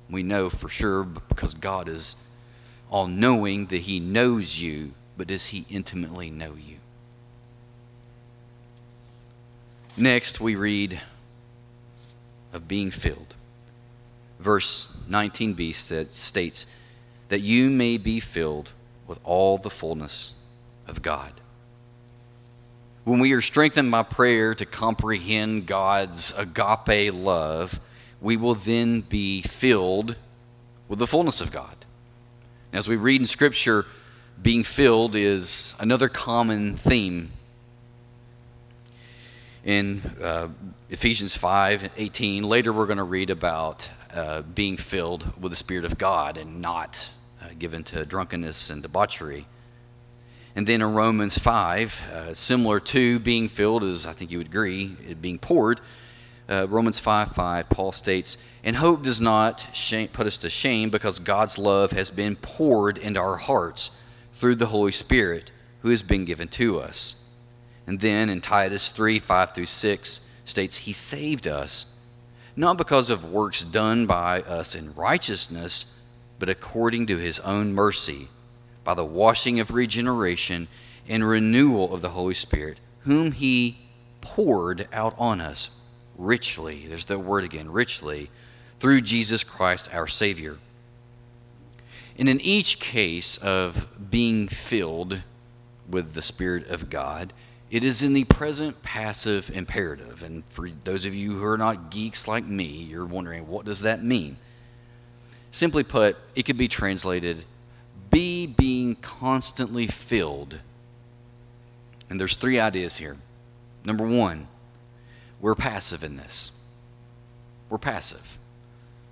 We 0.09 0.23
know 0.23 0.49
for 0.49 0.69
sure 0.69 1.03
because 1.03 1.53
God 1.53 1.87
is 1.87 2.15
all 2.89 3.07
knowing 3.07 3.67
that 3.67 3.81
he 3.81 3.99
knows 3.99 4.59
you, 4.59 4.93
but 5.17 5.27
does 5.27 5.47
he 5.47 5.65
intimately 5.69 6.29
know 6.29 6.53
you? 6.55 6.77
Next, 9.95 10.39
we 10.39 10.55
read 10.55 11.01
of 12.53 12.67
being 12.67 12.89
filled. 12.89 13.35
Verse 14.39 14.89
19b 15.09 15.75
states, 15.75 16.65
That 17.27 17.41
you 17.41 17.69
may 17.69 17.97
be 17.97 18.19
filled 18.19 18.73
with 19.09 19.19
all 19.23 19.57
the 19.57 19.71
fullness 19.71 20.35
of 20.87 21.01
God. 21.01 21.33
When 23.05 23.19
we 23.19 23.33
are 23.33 23.41
strengthened 23.41 23.89
by 23.89 24.03
prayer 24.03 24.53
to 24.53 24.65
comprehend 24.67 25.65
God's 25.65 26.31
agape 26.37 27.11
love, 27.11 27.79
we 28.21 28.37
will 28.37 28.53
then 28.53 29.01
be 29.01 29.41
filled 29.41 30.15
with 30.87 30.99
the 30.99 31.07
fullness 31.07 31.41
of 31.41 31.51
God. 31.51 31.75
As 32.71 32.87
we 32.87 32.97
read 32.97 33.19
in 33.19 33.25
Scripture, 33.25 33.87
being 34.39 34.63
filled 34.63 35.15
is 35.15 35.75
another 35.79 36.07
common 36.07 36.77
theme. 36.77 37.31
In 39.65 40.01
uh, 40.21 40.49
Ephesians 40.91 41.35
5 41.35 41.83
and 41.83 41.91
18, 41.97 42.43
later 42.43 42.71
we're 42.71 42.85
going 42.85 42.97
to 42.97 43.03
read 43.03 43.31
about 43.31 43.89
uh, 44.13 44.43
being 44.43 44.77
filled 44.77 45.33
with 45.41 45.51
the 45.51 45.55
Spirit 45.55 45.85
of 45.85 45.97
God 45.97 46.37
and 46.37 46.61
not 46.61 47.09
given 47.57 47.83
to 47.85 48.05
drunkenness 48.05 48.69
and 48.69 48.81
debauchery. 48.81 49.47
And 50.55 50.67
then 50.67 50.81
in 50.81 50.93
Romans 50.93 51.37
5, 51.37 52.01
uh, 52.13 52.33
similar 52.33 52.79
to 52.81 53.19
being 53.19 53.47
filled, 53.47 53.83
as 53.83 54.05
I 54.05 54.13
think 54.13 54.31
you 54.31 54.39
would 54.39 54.47
agree, 54.47 54.87
being 55.21 55.39
poured, 55.39 55.79
uh, 56.49 56.67
Romans 56.67 56.99
5 56.99 57.33
5, 57.33 57.69
Paul 57.69 57.91
states, 57.91 58.37
And 58.63 58.75
hope 58.75 59.03
does 59.03 59.21
not 59.21 59.67
shame, 59.71 60.07
put 60.09 60.27
us 60.27 60.37
to 60.37 60.49
shame 60.49 60.89
because 60.89 61.19
God's 61.19 61.57
love 61.57 61.91
has 61.91 62.09
been 62.09 62.35
poured 62.35 62.97
into 62.97 63.19
our 63.19 63.37
hearts 63.37 63.91
through 64.33 64.55
the 64.55 64.67
Holy 64.67 64.91
Spirit 64.91 65.51
who 65.81 65.89
has 65.89 66.01
been 66.01 66.25
given 66.25 66.47
to 66.49 66.79
us. 66.79 67.15
And 67.85 67.99
then 67.99 68.29
in 68.29 68.41
Titus 68.41 68.89
3 68.89 69.19
5 69.19 69.53
through 69.53 69.65
6 69.67 70.21
states, 70.45 70.77
He 70.77 70.93
saved 70.93 71.47
us, 71.47 71.85
not 72.55 72.77
because 72.77 73.09
of 73.09 73.23
works 73.23 73.63
done 73.63 74.07
by 74.07 74.41
us 74.41 74.73
in 74.73 74.95
righteousness 74.95 75.85
but 76.39 76.49
according 76.49 77.05
to 77.07 77.17
his 77.17 77.39
own 77.41 77.73
mercy, 77.73 78.29
by 78.83 78.95
the 78.95 79.05
washing 79.05 79.59
of 79.59 79.69
regeneration 79.71 80.67
and 81.07 81.27
renewal 81.27 81.93
of 81.93 82.01
the 82.01 82.09
Holy 82.09 82.33
Spirit, 82.33 82.79
whom 83.01 83.33
He 83.33 83.77
poured 84.21 84.87
out 84.91 85.15
on 85.17 85.41
us 85.41 85.69
richly. 86.17 86.87
There's 86.87 87.05
that 87.05 87.19
word 87.19 87.43
again, 87.43 87.71
richly, 87.71 88.29
through 88.79 89.01
Jesus 89.01 89.43
Christ 89.43 89.93
our 89.93 90.07
Savior. 90.07 90.57
And 92.17 92.27
in 92.27 92.41
each 92.41 92.79
case 92.79 93.37
of 93.37 93.87
being 94.09 94.47
filled 94.47 95.21
with 95.89 96.13
the 96.13 96.21
Spirit 96.21 96.67
of 96.67 96.89
God, 96.89 97.33
it 97.71 97.83
is 97.83 98.01
in 98.01 98.13
the 98.13 98.25
present 98.25 98.81
passive 98.81 99.49
imperative. 99.53 100.23
And 100.23 100.43
for 100.49 100.69
those 100.83 101.05
of 101.05 101.15
you 101.15 101.37
who 101.37 101.45
are 101.45 101.57
not 101.57 101.91
geeks 101.91 102.27
like 102.27 102.45
me, 102.45 102.65
you're 102.65 103.05
wondering, 103.05 103.47
what 103.47 103.65
does 103.65 103.81
that 103.81 104.03
mean? 104.03 104.37
Simply 105.51 105.83
put, 105.83 106.17
it 106.35 106.43
could 106.43 106.57
be 106.57 106.67
translated 106.67 107.45
be 108.09 108.47
being 108.47 108.95
constantly 108.95 109.87
filled. 109.87 110.59
And 112.09 112.19
there's 112.19 112.35
three 112.35 112.59
ideas 112.59 112.97
here. 112.97 113.17
Number 113.83 114.05
one, 114.05 114.47
we're 115.39 115.55
passive 115.55 116.03
in 116.03 116.17
this. 116.17 116.51
We're 117.69 117.77
passive. 117.77 118.37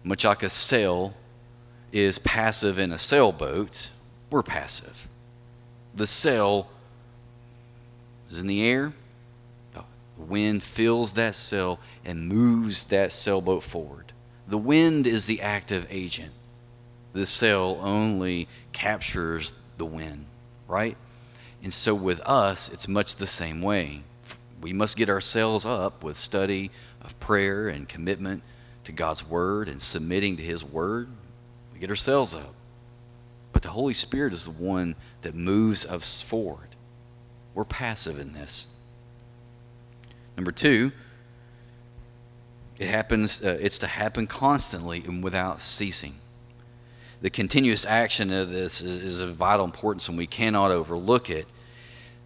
Much 0.04 0.26
like 0.26 0.44
a 0.44 0.50
sail 0.50 1.14
is 1.92 2.20
passive 2.20 2.80
in 2.80 2.92
a 2.92 2.98
sailboat, 2.98 3.92
we're 4.30 4.44
passive. 4.44 5.08
The 5.96 6.08
sail 6.08 6.70
is 8.30 8.40
in 8.40 8.48
the 8.48 8.64
air, 8.64 8.94
the 9.74 9.84
wind 10.18 10.64
fills 10.64 11.14
that 11.14 11.36
sail 11.36 11.80
and 12.04 12.28
moves 12.28 12.86
that 12.86 13.12
sailboat 13.12 13.64
forward. 13.64 14.07
The 14.48 14.58
wind 14.58 15.08
is 15.08 15.26
the 15.26 15.42
active 15.42 15.86
agent. 15.90 16.32
The 17.14 17.26
sail 17.26 17.80
only 17.82 18.48
captures 18.72 19.54
the 19.78 19.86
wind, 19.86 20.26
right? 20.68 20.96
And 21.62 21.74
so 21.74 21.94
with 21.94 22.20
us, 22.22 22.70
it's 22.70 22.88
much 22.88 23.16
the 23.16 23.28
same 23.28 23.62
way. 23.62 24.04
We 24.62 24.74
must 24.74 24.98
get 24.98 25.10
our 25.10 25.22
sails 25.22 25.66
up 25.66 26.04
with 26.04 26.18
study 26.18 26.72
of 27.02 27.20
prayer 27.20 27.68
and 27.68 27.90
commitment 27.90 28.44
to 28.86 28.92
God's 28.92 29.28
Word 29.28 29.68
and 29.68 29.82
submitting 29.82 30.38
to 30.38 30.44
His 30.44 30.64
Word. 30.64 31.10
We 31.74 31.80
get 31.80 31.90
our 31.90 31.96
sails 31.96 32.34
up. 32.34 32.54
But 33.52 33.64
the 33.64 33.70
Holy 33.70 33.94
Spirit 33.94 34.34
is 34.34 34.46
the 34.46 34.52
one 34.52 34.96
that 35.24 35.36
moves 35.36 35.86
us 35.86 36.22
forward. 36.22 36.70
We're 37.54 37.66
passive 37.66 38.20
in 38.20 38.34
this. 38.34 38.68
Number 40.36 40.52
two, 40.52 40.92
it 42.80 42.88
happens, 42.88 43.42
uh, 43.44 43.58
it's 43.60 43.80
to 43.80 43.88
happen 43.88 44.28
constantly 44.28 45.04
and 45.06 45.24
without 45.24 45.62
ceasing. 45.62 46.16
The 47.22 47.30
continuous 47.32 47.86
action 47.86 48.32
of 48.32 48.52
this 48.52 48.82
is, 48.82 49.00
is 49.00 49.20
of 49.20 49.36
vital 49.36 49.66
importance, 49.66 50.08
and 50.08 50.18
we 50.18 50.28
cannot 50.28 50.70
overlook 50.70 51.30
it. 51.30 51.48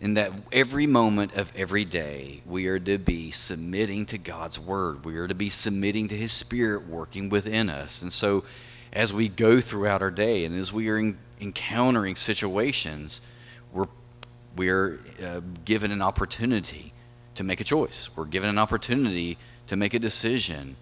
In 0.02 0.16
that 0.16 0.34
every 0.52 0.88
moment 0.88 1.34
of 1.36 1.54
every 1.56 1.86
day, 1.86 2.41
we 2.45 2.66
are 2.68 2.80
to 2.80 2.97
be 2.97 3.32
submitting 3.32 4.06
to 4.08 4.18
God's 4.18 4.58
Word. 4.60 5.06
We 5.06 5.16
are 5.18 5.28
to 5.28 5.36
be 5.36 5.49
submitting 5.49 6.08
to 6.08 6.18
His 6.18 6.34
Spirit 6.34 6.88
working 6.88 7.30
within 7.30 7.70
us. 7.70 8.02
And 8.02 8.12
so, 8.12 8.43
as 8.91 9.14
we 9.14 9.30
go 9.30 9.62
throughout 9.62 10.02
our 10.02 10.12
day 10.12 10.43
and 10.43 10.58
as 10.58 10.74
we 10.74 10.89
are 10.89 10.97
in, 10.97 11.18
encountering 11.39 12.16
situations, 12.16 13.22
we're, 13.72 13.88
we're 14.58 14.99
uh, 15.24 15.41
given 15.66 15.91
an 15.91 16.02
opportunity 16.02 16.93
to 17.36 17.43
make 17.43 17.62
a 17.62 17.64
choice. 17.64 18.10
We're 18.16 18.26
given 18.26 18.49
an 18.49 18.58
opportunity 18.58 19.38
to 19.72 19.78
make 19.78 19.93
a 19.93 19.99
decision 19.99 20.76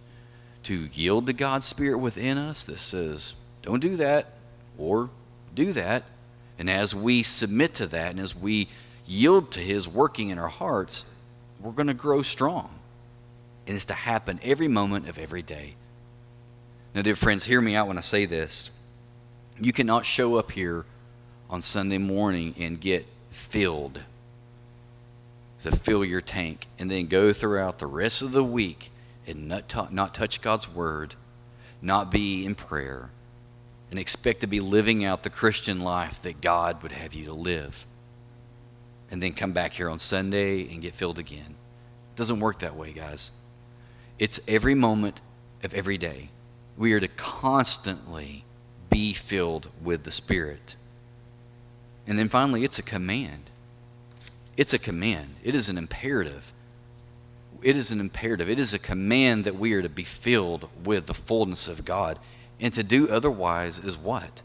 to 0.63 0.89
yield 0.95 1.27
to 1.27 1.31
God's 1.31 1.67
Spirit 1.67 1.99
within 1.99 2.39
us 2.39 2.63
that 2.63 2.79
says, 2.79 3.35
don't 3.61 3.81
do 3.81 3.95
that 3.97 4.33
or 4.79 5.11
do 5.53 5.73
that. 5.73 6.05
And 6.57 6.71
as 6.71 6.95
we 6.95 7.21
submit 7.21 7.75
to 7.75 7.85
that 7.85 8.09
and 8.09 8.19
as 8.19 8.35
we 8.35 8.67
yield 9.05 9.51
to 9.51 9.59
His 9.59 9.87
working 9.87 10.29
in 10.29 10.39
our 10.39 10.47
hearts, 10.47 11.05
we're 11.59 11.71
going 11.71 11.85
to 11.85 11.93
grow 11.93 12.23
strong. 12.23 12.79
And 13.67 13.75
it's 13.75 13.85
to 13.85 13.93
happen 13.93 14.39
every 14.41 14.67
moment 14.67 15.07
of 15.07 15.19
every 15.19 15.43
day. 15.43 15.75
Now, 16.95 17.03
dear 17.03 17.15
friends, 17.15 17.45
hear 17.45 17.61
me 17.61 17.75
out 17.75 17.87
when 17.87 17.99
I 17.99 18.01
say 18.01 18.25
this. 18.25 18.71
You 19.61 19.71
cannot 19.71 20.07
show 20.07 20.37
up 20.37 20.51
here 20.51 20.83
on 21.47 21.61
Sunday 21.61 21.99
morning 21.99 22.55
and 22.57 22.81
get 22.81 23.05
filled 23.29 23.99
to 25.63 25.71
fill 25.71 26.05
your 26.05 26.21
tank 26.21 26.67
and 26.77 26.89
then 26.89 27.07
go 27.07 27.33
throughout 27.33 27.79
the 27.79 27.87
rest 27.87 28.21
of 28.21 28.31
the 28.31 28.43
week 28.43 28.91
and 29.27 29.47
not, 29.47 29.69
t- 29.69 29.81
not 29.91 30.13
touch 30.13 30.41
God's 30.41 30.69
word, 30.69 31.15
not 31.81 32.11
be 32.11 32.45
in 32.45 32.55
prayer, 32.55 33.09
and 33.89 33.99
expect 33.99 34.41
to 34.41 34.47
be 34.47 34.59
living 34.59 35.03
out 35.03 35.23
the 35.23 35.29
Christian 35.29 35.81
life 35.81 36.21
that 36.21 36.41
God 36.41 36.81
would 36.83 36.91
have 36.91 37.13
you 37.13 37.25
to 37.25 37.33
live. 37.33 37.85
And 39.11 39.21
then 39.21 39.33
come 39.33 39.51
back 39.51 39.73
here 39.73 39.89
on 39.89 39.99
Sunday 39.99 40.71
and 40.71 40.81
get 40.81 40.95
filled 40.95 41.19
again. 41.19 41.55
It 42.13 42.15
doesn't 42.15 42.39
work 42.39 42.59
that 42.59 42.75
way, 42.75 42.91
guys. 42.93 43.31
It's 44.19 44.39
every 44.47 44.75
moment 44.75 45.21
of 45.63 45.73
every 45.73 45.97
day. 45.97 46.29
We 46.77 46.93
are 46.93 46.99
to 46.99 47.07
constantly 47.07 48.45
be 48.89 49.13
filled 49.13 49.69
with 49.81 50.03
the 50.03 50.11
Spirit. 50.11 50.75
And 52.05 52.17
then 52.17 52.29
finally, 52.29 52.63
it's 52.63 52.79
a 52.79 52.83
command. 52.83 53.49
It's 54.59 54.73
a 54.73 54.77
command, 54.77 55.35
it 55.41 55.55
is 55.55 55.69
an 55.69 55.77
imperative. 55.77 56.51
It 57.61 57.77
is 57.77 57.91
an 57.91 58.01
imperative. 58.01 58.49
It 58.49 58.59
is 58.59 58.73
a 58.73 58.79
command 58.79 59.45
that 59.45 59.55
we 59.55 59.71
are 59.71 59.81
to 59.81 59.87
be 59.87 60.03
filled 60.03 60.67
with 60.83 61.05
the 61.05 61.13
fullness 61.13 61.69
of 61.69 61.85
God. 61.85 62.19
And 62.59 62.73
to 62.73 62.83
do 62.83 63.07
otherwise 63.07 63.79
is 63.79 63.95
what? 63.95 64.41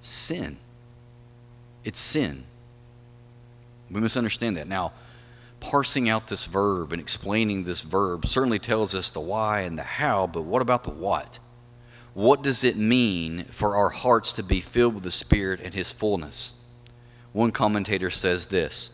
Sin. 0.00 0.56
It's 1.84 2.00
sin. 2.00 2.44
We 3.90 4.00
must 4.00 4.16
understand 4.16 4.56
that. 4.56 4.66
Now, 4.66 4.92
parsing 5.60 6.08
out 6.08 6.28
this 6.28 6.46
verb 6.46 6.92
and 6.92 7.00
explaining 7.00 7.64
this 7.64 7.82
verb 7.82 8.24
certainly 8.24 8.58
tells 8.58 8.94
us 8.94 9.10
the 9.10 9.20
why 9.20 9.60
and 9.60 9.76
the 9.76 9.82
how, 9.82 10.26
but 10.26 10.42
what 10.42 10.62
about 10.62 10.84
the 10.84 10.90
what? 10.90 11.38
What 12.14 12.42
does 12.42 12.64
it 12.64 12.78
mean 12.78 13.44
for 13.50 13.76
our 13.76 13.90
hearts 13.90 14.32
to 14.34 14.42
be 14.42 14.62
filled 14.62 14.94
with 14.94 15.04
the 15.04 15.10
Spirit 15.10 15.60
and 15.60 15.74
His 15.74 15.92
fullness? 15.92 16.54
One 17.32 17.52
commentator 17.52 18.10
says 18.10 18.46
this 18.46 18.90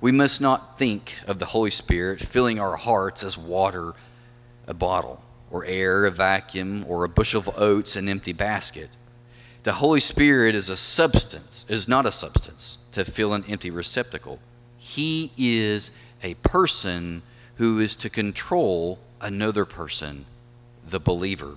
we 0.00 0.12
must 0.12 0.40
not 0.40 0.78
think 0.78 1.14
of 1.26 1.38
the 1.38 1.46
Holy 1.46 1.70
Spirit 1.70 2.20
filling 2.20 2.58
our 2.58 2.76
hearts 2.76 3.22
as 3.22 3.38
water, 3.38 3.94
a 4.66 4.74
bottle, 4.74 5.22
or 5.50 5.64
air, 5.64 6.04
a 6.04 6.10
vacuum, 6.10 6.84
or 6.88 7.04
a 7.04 7.08
bushel 7.08 7.40
of 7.40 7.50
oats, 7.56 7.96
an 7.96 8.08
empty 8.08 8.32
basket. 8.32 8.90
The 9.62 9.74
Holy 9.74 10.00
Spirit 10.00 10.54
is 10.54 10.68
a 10.68 10.76
substance, 10.76 11.64
is 11.68 11.88
not 11.88 12.06
a 12.06 12.12
substance 12.12 12.76
to 12.92 13.04
fill 13.04 13.32
an 13.32 13.44
empty 13.48 13.70
receptacle. 13.70 14.38
He 14.76 15.32
is 15.38 15.90
a 16.22 16.34
person 16.34 17.22
who 17.56 17.78
is 17.78 17.96
to 17.96 18.10
control 18.10 18.98
another 19.20 19.64
person, 19.64 20.26
the 20.86 21.00
believer. 21.00 21.56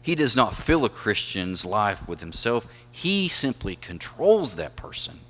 He 0.00 0.14
does 0.14 0.34
not 0.36 0.56
fill 0.56 0.84
a 0.84 0.88
Christian's 0.88 1.64
life 1.64 2.06
with 2.08 2.20
himself, 2.20 2.66
he 2.90 3.28
simply 3.28 3.76
controls 3.76 4.54
that 4.54 4.76
person. 4.76 5.20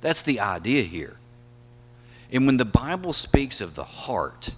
That's 0.00 0.22
the 0.22 0.40
idea 0.40 0.82
here. 0.82 1.18
And 2.32 2.46
when 2.46 2.56
the 2.56 2.64
Bible 2.64 3.12
speaks 3.12 3.60
of 3.60 3.74
the 3.74 3.84
heart, 3.84 4.50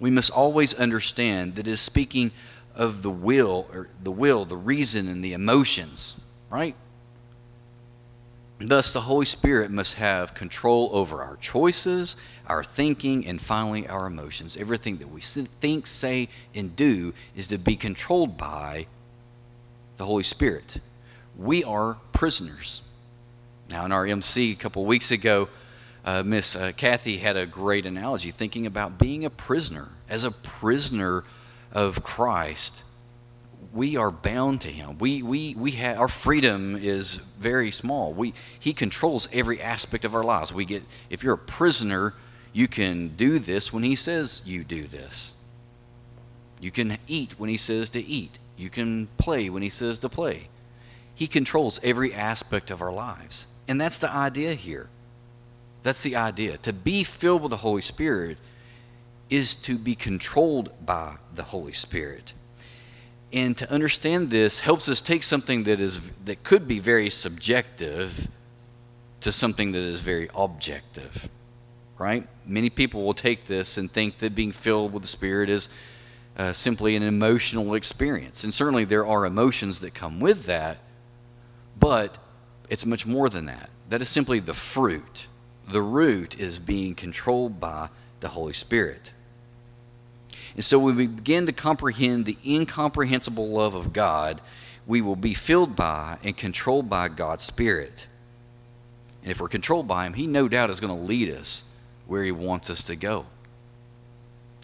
we 0.00 0.10
must 0.10 0.32
always 0.32 0.74
understand 0.74 1.54
that 1.54 1.68
it 1.68 1.70
is 1.70 1.80
speaking 1.80 2.32
of 2.74 3.02
the 3.02 3.10
will, 3.10 3.68
or 3.72 3.88
the 4.02 4.10
will, 4.10 4.44
the 4.44 4.56
reason, 4.56 5.06
and 5.06 5.22
the 5.22 5.32
emotions, 5.32 6.16
right? 6.50 6.74
Thus, 8.58 8.92
the 8.92 9.02
Holy 9.02 9.24
Spirit 9.24 9.70
must 9.70 9.94
have 9.94 10.34
control 10.34 10.90
over 10.92 11.22
our 11.22 11.36
choices, 11.36 12.16
our 12.46 12.62
thinking, 12.62 13.26
and 13.26 13.40
finally 13.40 13.88
our 13.88 14.06
emotions. 14.06 14.56
Everything 14.56 14.98
that 14.98 15.10
we 15.10 15.20
think, 15.20 15.86
say, 15.86 16.28
and 16.54 16.76
do 16.76 17.14
is 17.34 17.48
to 17.48 17.58
be 17.58 17.76
controlled 17.76 18.36
by 18.36 18.86
the 19.96 20.04
Holy 20.04 20.24
Spirit. 20.24 20.78
We 21.38 21.64
are 21.64 21.96
prisoners. 22.12 22.82
Now, 23.70 23.86
in 23.86 23.92
our 23.92 24.04
MC 24.04 24.52
a 24.52 24.56
couple 24.56 24.84
weeks 24.84 25.10
ago, 25.10 25.48
uh, 26.10 26.22
Miss 26.24 26.56
uh, 26.56 26.72
Kathy 26.76 27.18
had 27.18 27.36
a 27.36 27.46
great 27.46 27.86
analogy 27.86 28.32
thinking 28.32 28.66
about 28.66 28.98
being 28.98 29.24
a 29.24 29.30
prisoner. 29.30 29.90
As 30.08 30.24
a 30.24 30.32
prisoner 30.32 31.22
of 31.70 32.02
Christ, 32.02 32.82
we 33.72 33.96
are 33.96 34.10
bound 34.10 34.60
to 34.62 34.72
Him. 34.72 34.98
We, 34.98 35.22
we, 35.22 35.54
we 35.54 35.72
have, 35.72 36.00
our 36.00 36.08
freedom 36.08 36.74
is 36.74 37.20
very 37.38 37.70
small. 37.70 38.12
We, 38.12 38.34
he 38.58 38.72
controls 38.72 39.28
every 39.32 39.62
aspect 39.62 40.04
of 40.04 40.14
our 40.14 40.24
lives. 40.24 40.52
We 40.52 40.64
get, 40.64 40.82
if 41.10 41.22
you're 41.22 41.34
a 41.34 41.38
prisoner, 41.38 42.14
you 42.52 42.66
can 42.66 43.14
do 43.16 43.38
this 43.38 43.72
when 43.72 43.84
He 43.84 43.94
says 43.94 44.42
you 44.44 44.64
do 44.64 44.88
this. 44.88 45.34
You 46.60 46.72
can 46.72 46.98
eat 47.06 47.38
when 47.38 47.48
He 47.48 47.56
says 47.56 47.88
to 47.90 48.04
eat. 48.04 48.40
You 48.56 48.68
can 48.68 49.06
play 49.16 49.48
when 49.48 49.62
He 49.62 49.70
says 49.70 50.00
to 50.00 50.08
play. 50.08 50.48
He 51.14 51.28
controls 51.28 51.78
every 51.84 52.12
aspect 52.12 52.68
of 52.68 52.82
our 52.82 52.92
lives. 52.92 53.46
And 53.68 53.80
that's 53.80 53.98
the 53.98 54.10
idea 54.10 54.54
here. 54.54 54.88
That's 55.82 56.02
the 56.02 56.16
idea. 56.16 56.58
To 56.58 56.72
be 56.72 57.04
filled 57.04 57.42
with 57.42 57.50
the 57.50 57.58
Holy 57.58 57.82
Spirit 57.82 58.38
is 59.28 59.54
to 59.54 59.78
be 59.78 59.94
controlled 59.94 60.70
by 60.84 61.16
the 61.34 61.44
Holy 61.44 61.72
Spirit. 61.72 62.32
And 63.32 63.56
to 63.58 63.70
understand 63.70 64.30
this 64.30 64.60
helps 64.60 64.88
us 64.88 65.00
take 65.00 65.22
something 65.22 65.62
that 65.64 65.80
is 65.80 66.00
that 66.24 66.42
could 66.42 66.66
be 66.66 66.80
very 66.80 67.08
subjective 67.10 68.28
to 69.20 69.30
something 69.30 69.72
that 69.72 69.82
is 69.82 70.00
very 70.00 70.28
objective, 70.34 71.28
right? 71.98 72.26
Many 72.44 72.70
people 72.70 73.04
will 73.04 73.14
take 73.14 73.46
this 73.46 73.78
and 73.78 73.90
think 73.90 74.18
that 74.18 74.34
being 74.34 74.50
filled 74.50 74.92
with 74.92 75.02
the 75.02 75.08
Spirit 75.08 75.48
is 75.48 75.68
uh, 76.36 76.52
simply 76.52 76.96
an 76.96 77.02
emotional 77.02 77.74
experience. 77.74 78.42
And 78.42 78.52
certainly 78.52 78.84
there 78.84 79.06
are 79.06 79.24
emotions 79.26 79.80
that 79.80 79.94
come 79.94 80.18
with 80.18 80.46
that, 80.46 80.78
but 81.78 82.18
it's 82.68 82.86
much 82.86 83.06
more 83.06 83.28
than 83.28 83.46
that. 83.46 83.70
That 83.90 84.02
is 84.02 84.08
simply 84.08 84.40
the 84.40 84.54
fruit. 84.54 85.26
The 85.70 85.82
root 85.82 86.38
is 86.38 86.58
being 86.58 86.94
controlled 86.94 87.60
by 87.60 87.90
the 88.20 88.28
Holy 88.28 88.52
Spirit. 88.52 89.12
And 90.54 90.64
so 90.64 90.78
when 90.78 90.96
we 90.96 91.06
begin 91.06 91.46
to 91.46 91.52
comprehend 91.52 92.26
the 92.26 92.36
incomprehensible 92.44 93.48
love 93.48 93.74
of 93.74 93.92
God, 93.92 94.40
we 94.86 95.00
will 95.00 95.16
be 95.16 95.34
filled 95.34 95.76
by 95.76 96.18
and 96.24 96.36
controlled 96.36 96.90
by 96.90 97.08
God's 97.08 97.44
Spirit. 97.44 98.06
And 99.22 99.30
if 99.30 99.40
we're 99.40 99.48
controlled 99.48 99.86
by 99.86 100.06
Him, 100.06 100.14
He 100.14 100.26
no 100.26 100.48
doubt 100.48 100.70
is 100.70 100.80
going 100.80 100.96
to 100.96 101.06
lead 101.06 101.30
us 101.30 101.64
where 102.06 102.24
He 102.24 102.32
wants 102.32 102.68
us 102.70 102.82
to 102.84 102.96
go. 102.96 103.26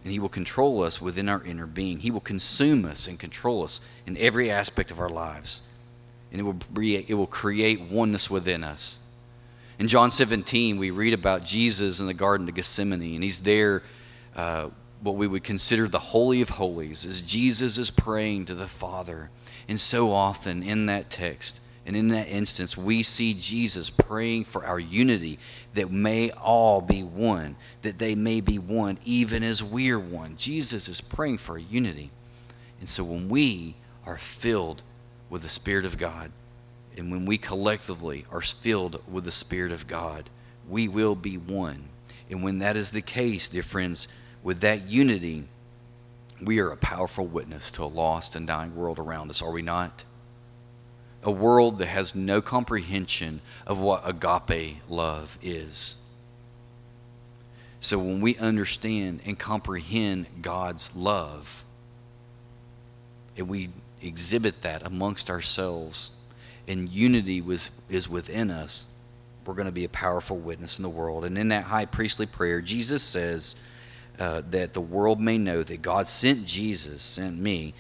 And 0.03 0.13
He 0.13 0.19
will 0.19 0.29
control 0.29 0.83
us 0.83 1.01
within 1.01 1.29
our 1.29 1.45
inner 1.45 1.67
being. 1.67 2.01
He 2.01 2.11
will 2.11 2.21
consume 2.21 2.85
us 2.85 3.07
and 3.07 3.19
control 3.19 3.63
us 3.63 3.81
in 4.07 4.17
every 4.17 4.51
aspect 4.51 4.91
of 4.91 4.99
our 4.99 5.09
lives. 5.09 5.63
And 6.33 6.41
it 6.41 6.45
will, 6.45 6.59
it 6.83 7.15
will 7.15 7.27
create 7.27 7.81
oneness 7.81 8.29
within 8.29 8.65
us. 8.65 8.99
In 9.79 9.89
John 9.89 10.11
17, 10.11 10.79
we 10.79 10.91
read 10.91 11.13
about 11.13 11.45
Jesus 11.45 12.01
in 12.01 12.07
the 12.07 12.15
Garden 12.15 12.49
of 12.49 12.55
Gethsemane, 12.55 13.15
and 13.15 13.23
He's 13.23 13.41
there. 13.41 13.83
Uh, 14.35 14.71
what 15.03 15.17
we 15.17 15.27
would 15.27 15.45
consider 15.45 15.87
the 15.89 15.99
Holy 15.99 16.41
of 16.41 16.51
Holies, 16.51 17.05
as 17.05 17.21
Jesus 17.21 17.77
is 17.79 17.91
praying 17.91 18.47
to 18.47 18.55
the 18.55 18.69
Father. 18.69 19.31
And 19.69 19.79
so 19.79 20.13
often 20.13 20.63
in 20.63 20.87
that 20.87 21.11
text, 21.11 21.61
and 21.85 21.95
in 21.95 22.09
that 22.09 22.29
instance, 22.29 22.77
we 22.77 23.03
see 23.03 23.35
Jesus 23.35 23.91
praying 23.91 24.47
for 24.47 24.65
our 24.65 24.81
unity, 24.81 25.39
that 25.75 25.91
may 25.91 26.31
all 26.31 26.81
be 26.81 27.03
one, 27.03 27.57
that 27.83 27.99
they 27.99 28.15
may 28.15 28.41
be 28.41 28.59
one, 28.59 28.99
even 29.05 29.43
as 29.43 29.63
we're 29.63 29.99
one. 29.99 30.37
Jesus 30.37 30.89
is 30.89 31.01
praying 31.01 31.39
for 31.39 31.59
unity. 31.59 32.11
And 32.81 32.89
so 32.89 33.05
when 33.05 33.29
we 33.29 33.77
are 34.05 34.19
filled 34.19 34.83
with 35.31 35.43
the 35.43 35.49
Spirit 35.49 35.85
of 35.85 35.99
God, 35.99 36.33
and 36.97 37.11
when 37.11 37.27
we 37.27 37.39
collectively 37.39 38.25
are 38.31 38.41
filled 38.41 39.03
with 39.11 39.25
the 39.25 39.31
Spirit 39.33 39.73
of 39.73 39.87
God, 39.87 40.31
we 40.69 40.89
will 40.89 41.15
be 41.15 41.37
one. 41.37 41.85
And 42.31 42.43
when 42.43 42.59
that 42.61 42.77
is 42.77 42.91
the 42.91 43.03
case, 43.03 43.49
dear 43.49 43.63
friends, 43.63 44.09
with 44.43 44.61
that 44.61 44.89
unity, 44.89 45.45
we 46.43 46.59
are 46.59 46.71
a 46.71 46.77
powerful 46.77 47.27
witness 47.27 47.71
to 47.73 47.85
a 47.85 47.87
lost 47.87 48.37
and 48.37 48.47
dying 48.47 48.75
world 48.75 48.99
around 48.99 49.31
us, 49.31 49.43
are 49.43 49.53
we 49.53 49.63
not? 49.63 50.05
a 51.27 51.31
world 51.31 51.79
that 51.79 51.87
has 51.87 52.15
no 52.15 52.41
comprehension 52.41 53.41
of 53.67 53.79
what 53.79 54.09
agape 54.09 54.77
love 54.89 55.37
is. 55.43 55.97
So 57.81 57.99
when 57.99 58.21
we 58.21 58.37
understand 58.37 59.21
and 59.27 59.37
comprehend 59.37 60.27
God's 60.41 60.95
love, 60.95 61.65
and 63.37 63.49
we 63.49 63.71
exhibit 64.01 64.63
that 64.63 64.87
amongst 64.87 65.29
ourselves, 65.29 66.13
and 66.69 66.89
unity 66.89 67.41
was, 67.41 67.71
is 67.89 68.09
within 68.09 68.51
us, 68.51 68.87
we're 69.45 69.55
going 69.55 69.67
to 69.67 69.73
be 69.73 69.85
a 69.85 69.89
powerful 69.89 70.37
witness 70.37 70.79
in 70.79 70.83
the 70.83 70.89
world. 70.89 71.25
And 71.25 71.39
in 71.39 71.49
that 71.49 71.65
high 71.65 71.87
priestly 71.87 72.27
prayer, 72.27 72.61
Jesus 72.61 73.03
says 73.03 73.55
uh, 74.19 74.43
that 74.51 74.73
the 74.73 74.81
world 74.81 75.21
may 75.21 75.39
know 75.39 75.63
that 75.63 75.83
God 75.83 76.09
sent 76.09 76.47
Jesus, 76.47 77.03
sent 77.03 77.39
me, 77.39 77.75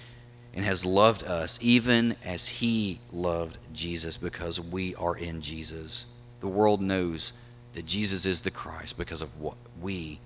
and 0.55 0.64
has 0.64 0.84
loved 0.84 1.22
us 1.24 1.59
even 1.61 2.16
as 2.24 2.47
he 2.47 3.01
loved 3.12 3.59
Jesus 3.72 4.16
because 4.16 4.61
we 4.61 4.95
are 4.95 5.16
in 5.16 5.43
Jesus. 5.43 6.07
The 6.41 6.49
world 6.49 6.80
knows 6.80 7.32
that 7.74 7.84
Jesus 7.84 8.24
is 8.24 8.41
the 8.41 8.51
Christ 8.51 8.97
because 8.97 9.20
of 9.20 9.39
what 9.41 9.57
we 9.80 10.18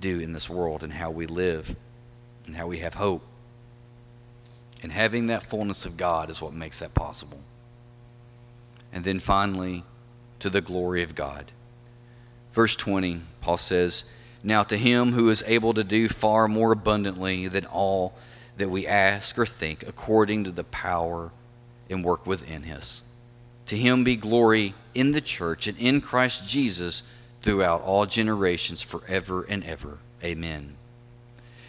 do 0.00 0.20
in 0.20 0.32
this 0.32 0.50
world 0.50 0.82
and 0.82 0.92
how 0.92 1.10
we 1.10 1.26
live 1.26 1.76
and 2.46 2.56
how 2.56 2.66
we 2.66 2.78
have 2.78 2.94
hope. 2.94 3.22
And 4.82 4.92
having 4.92 5.28
that 5.28 5.44
fullness 5.44 5.86
of 5.86 5.96
God 5.96 6.30
is 6.30 6.40
what 6.40 6.52
makes 6.52 6.78
that 6.80 6.94
possible. 6.94 7.38
And 8.92 9.04
then 9.04 9.18
finally, 9.18 9.84
to 10.40 10.50
the 10.50 10.60
glory 10.60 11.02
of 11.02 11.14
God. 11.14 11.52
Verse 12.52 12.74
20, 12.74 13.20
Paul 13.40 13.56
says, 13.56 14.04
Now 14.42 14.62
to 14.64 14.76
him 14.76 15.12
who 15.12 15.30
is 15.30 15.44
able 15.46 15.74
to 15.74 15.84
do 15.84 16.08
far 16.08 16.48
more 16.48 16.72
abundantly 16.72 17.46
than 17.46 17.66
all 17.66 18.14
that 18.56 18.70
we 18.70 18.86
ask 18.86 19.38
or 19.38 19.46
think 19.46 19.84
according 19.86 20.44
to 20.44 20.50
the 20.50 20.64
power 20.64 21.30
and 21.88 22.04
work 22.04 22.26
within 22.26 22.64
us. 22.70 23.02
To 23.66 23.76
him 23.76 24.02
be 24.02 24.16
glory 24.16 24.74
in 24.94 25.12
the 25.12 25.20
church 25.20 25.66
and 25.66 25.78
in 25.78 26.00
Christ 26.00 26.46
Jesus 26.46 27.02
throughout 27.42 27.82
all 27.82 28.06
generations, 28.06 28.82
forever 28.82 29.44
and 29.48 29.64
ever. 29.64 29.98
Amen. 30.22 30.76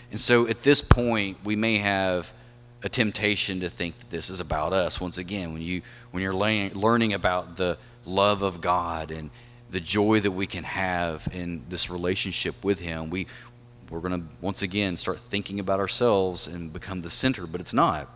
And 0.10 0.20
so 0.20 0.48
at 0.48 0.64
this 0.64 0.82
point, 0.82 1.38
we 1.44 1.56
may 1.56 1.78
have 1.78 2.34
a 2.84 2.90
temptation 2.90 3.60
to 3.60 3.70
think 3.70 3.98
that 4.00 4.10
this 4.10 4.30
is 4.30 4.40
about 4.40 4.74
us. 4.74 5.00
Once 5.00 5.18
again, 5.18 5.54
when, 5.54 5.62
you, 5.62 5.82
when 6.12 6.22
you're 6.22 6.34
learning 6.34 7.14
about 7.14 7.58
the 7.58 7.78
love 8.06 8.42
of 8.42 8.62
God 8.62 9.12
and 9.12 9.30
the 9.70 9.80
joy 9.80 10.20
that 10.20 10.32
we 10.32 10.48
can 10.48 10.64
have 10.64 11.28
in 11.32 11.64
this 11.70 11.90
relationship 11.90 12.64
with 12.64 12.80
Him, 12.80 13.10
we, 13.10 13.28
we're 13.90 14.00
going 14.00 14.22
to 14.22 14.28
once 14.42 14.62
again 14.62 14.98
start 14.98 15.20
thinking 15.20 15.60
about 15.60 15.80
ourselves 15.80 16.48
and 16.48 16.72
become 16.72 17.02
the 17.02 17.10
center, 17.10 17.48
but 17.48 17.62
it's 17.62 17.74
not. 17.74 18.10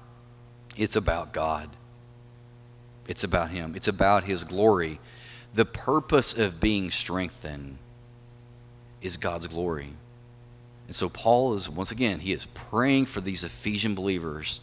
It's 0.75 0.95
about 0.95 1.31
God. 1.31 1.69
It's 3.07 3.23
about 3.23 3.51
Him. 3.51 3.73
It's 3.75 3.87
about 3.87 4.25
His 4.25 4.43
glory. 4.43 4.99
The 5.53 5.65
purpose 5.65 6.33
of 6.33 6.59
being 6.59 6.91
strengthened 6.91 7.77
is 9.01 9.15
God's 9.17 9.47
glory. 9.47 9.93
And 10.87 10.95
so 10.95 11.09
Paul 11.09 11.53
is, 11.55 11.69
once 11.69 11.91
again, 11.91 12.19
he 12.19 12.31
is 12.31 12.45
praying 12.47 13.05
for 13.05 13.21
these 13.21 13.43
Ephesian 13.43 13.95
believers 13.95 14.59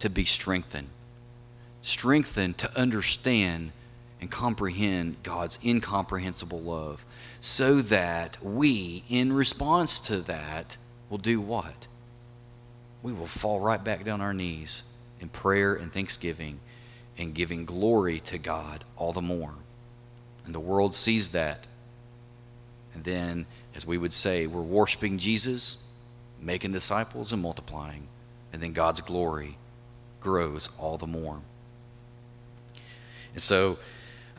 to 0.00 0.10
be 0.10 0.24
strengthened. 0.24 0.88
Strengthened 1.84 2.56
to 2.56 2.78
understand 2.78 3.70
and 4.18 4.30
comprehend 4.30 5.22
God's 5.22 5.58
incomprehensible 5.62 6.62
love 6.62 7.04
so 7.42 7.82
that 7.82 8.42
we, 8.42 9.04
in 9.10 9.34
response 9.34 9.98
to 10.00 10.22
that, 10.22 10.78
will 11.10 11.18
do 11.18 11.42
what? 11.42 11.86
We 13.02 13.12
will 13.12 13.26
fall 13.26 13.60
right 13.60 13.84
back 13.84 14.02
down 14.02 14.22
our 14.22 14.32
knees 14.32 14.84
in 15.20 15.28
prayer 15.28 15.74
and 15.74 15.92
thanksgiving 15.92 16.58
and 17.18 17.34
giving 17.34 17.66
glory 17.66 18.18
to 18.20 18.38
God 18.38 18.82
all 18.96 19.12
the 19.12 19.20
more. 19.20 19.52
And 20.46 20.54
the 20.54 20.60
world 20.60 20.94
sees 20.94 21.28
that. 21.30 21.66
And 22.94 23.04
then, 23.04 23.44
as 23.74 23.86
we 23.86 23.98
would 23.98 24.14
say, 24.14 24.46
we're 24.46 24.62
worshiping 24.62 25.18
Jesus, 25.18 25.76
making 26.40 26.72
disciples, 26.72 27.30
and 27.30 27.42
multiplying. 27.42 28.08
And 28.54 28.62
then 28.62 28.72
God's 28.72 29.02
glory 29.02 29.58
grows 30.22 30.70
all 30.78 30.96
the 30.96 31.06
more. 31.06 31.42
And 33.34 33.42
so, 33.42 33.78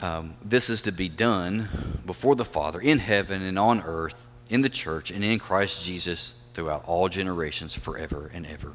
um, 0.01 0.35
this 0.43 0.69
is 0.69 0.81
to 0.83 0.91
be 0.91 1.07
done 1.09 2.01
before 2.05 2.35
the 2.35 2.45
Father 2.45 2.79
in 2.79 2.99
heaven 2.99 3.41
and 3.41 3.57
on 3.57 3.81
earth, 3.81 4.15
in 4.49 4.61
the 4.61 4.69
church, 4.69 5.11
and 5.11 5.23
in 5.23 5.39
Christ 5.39 5.83
Jesus 5.83 6.35
throughout 6.53 6.83
all 6.85 7.09
generations, 7.09 7.73
forever 7.73 8.29
and 8.33 8.45
ever. 8.45 8.73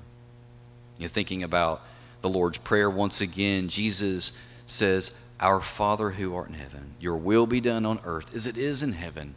You're 0.98 1.08
thinking 1.08 1.42
about 1.42 1.82
the 2.20 2.28
Lord's 2.28 2.58
Prayer 2.58 2.90
once 2.90 3.20
again. 3.20 3.68
Jesus 3.68 4.32
says, 4.66 5.12
Our 5.40 5.60
Father 5.60 6.10
who 6.10 6.34
art 6.34 6.48
in 6.48 6.54
heaven, 6.54 6.94
your 7.00 7.16
will 7.16 7.46
be 7.46 7.60
done 7.60 7.86
on 7.86 8.00
earth 8.04 8.34
as 8.34 8.46
it 8.46 8.58
is 8.58 8.82
in 8.82 8.92
heaven. 8.92 9.34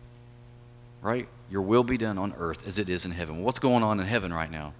Right? 1.01 1.27
Your 1.49 1.61
will 1.61 1.83
be 1.83 1.97
done 1.97 2.17
on 2.17 2.33
earth 2.37 2.65
as 2.67 2.79
it 2.79 2.89
is 2.89 3.05
in 3.05 3.11
heaven. 3.11 3.43
What's 3.43 3.59
going 3.59 3.83
on 3.83 3.99
in 3.99 4.05
heaven 4.05 4.33
right 4.33 4.51
now? 4.51 4.73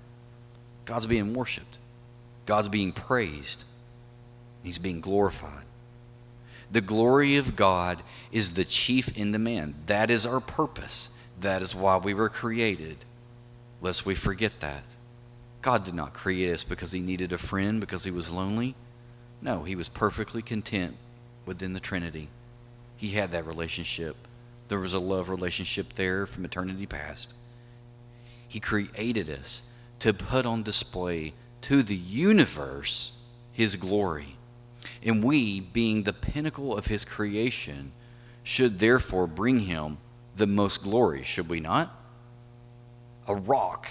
God's 0.86 1.06
being 1.06 1.34
worshiped, 1.34 1.78
God's 2.45 2.68
being 2.68 2.91
praised, 2.91 3.64
He's 4.64 4.78
being 4.78 5.01
glorified. 5.01 5.64
The 6.74 6.82
glory 6.82 7.38
of 7.38 7.56
God 7.56 8.02
is 8.32 8.54
the 8.54 8.66
chief 8.66 9.16
in 9.16 9.32
demand. 9.32 9.76
That 9.86 10.10
is 10.10 10.26
our 10.26 10.40
purpose. 10.40 11.12
That 11.40 11.62
is 11.62 11.76
why 11.76 11.98
we 11.98 12.16
were 12.16 12.30
created. 12.30 13.06
Lest 13.80 14.08
we 14.08 14.16
forget 14.16 14.60
that. 14.62 14.82
God 15.62 15.84
did 15.84 15.94
not 15.94 16.16
create 16.16 16.52
us 16.52 16.64
because 16.64 16.92
he 16.92 17.00
needed 17.00 17.32
a 17.32 17.38
friend, 17.38 17.80
because 17.80 18.06
he 18.06 18.12
was 18.12 18.32
lonely. 18.32 18.74
No, 19.40 19.64
he 19.64 19.76
was 19.76 19.88
perfectly 19.88 20.42
content 20.42 20.98
within 21.46 21.74
the 21.74 21.80
Trinity. 21.80 22.30
He 22.98 23.12
had 23.12 23.32
that 23.34 23.46
relationship. 23.46 24.16
There 24.68 24.80
was 24.80 24.96
a 24.96 25.00
love 25.00 25.30
relationship 25.30 25.94
there 25.94 26.26
from 26.26 26.44
eternity 26.44 26.88
past. 26.88 27.36
He 28.48 28.60
created 28.60 29.30
us 29.30 29.62
to 30.00 30.12
put 30.12 30.48
on 30.48 30.64
display 30.64 31.34
to 31.62 31.84
the 31.84 31.96
universe 31.96 33.12
his 33.52 33.76
glory. 33.76 34.38
And 35.04 35.24
we, 35.24 35.60
being 35.60 36.04
the 36.04 36.14
pinnacle 36.14 36.78
of 36.78 36.88
his 36.88 37.04
creation, 37.06 37.91
should 38.43 38.80
therefore 38.80 39.28
bring 39.28 39.60
him 39.60 39.97
the 40.36 40.47
most 40.47 40.82
glory, 40.82 41.24
should 41.24 41.49
we 41.49 41.60
not? 41.60 41.93
A 43.28 43.36
rock 43.36 43.89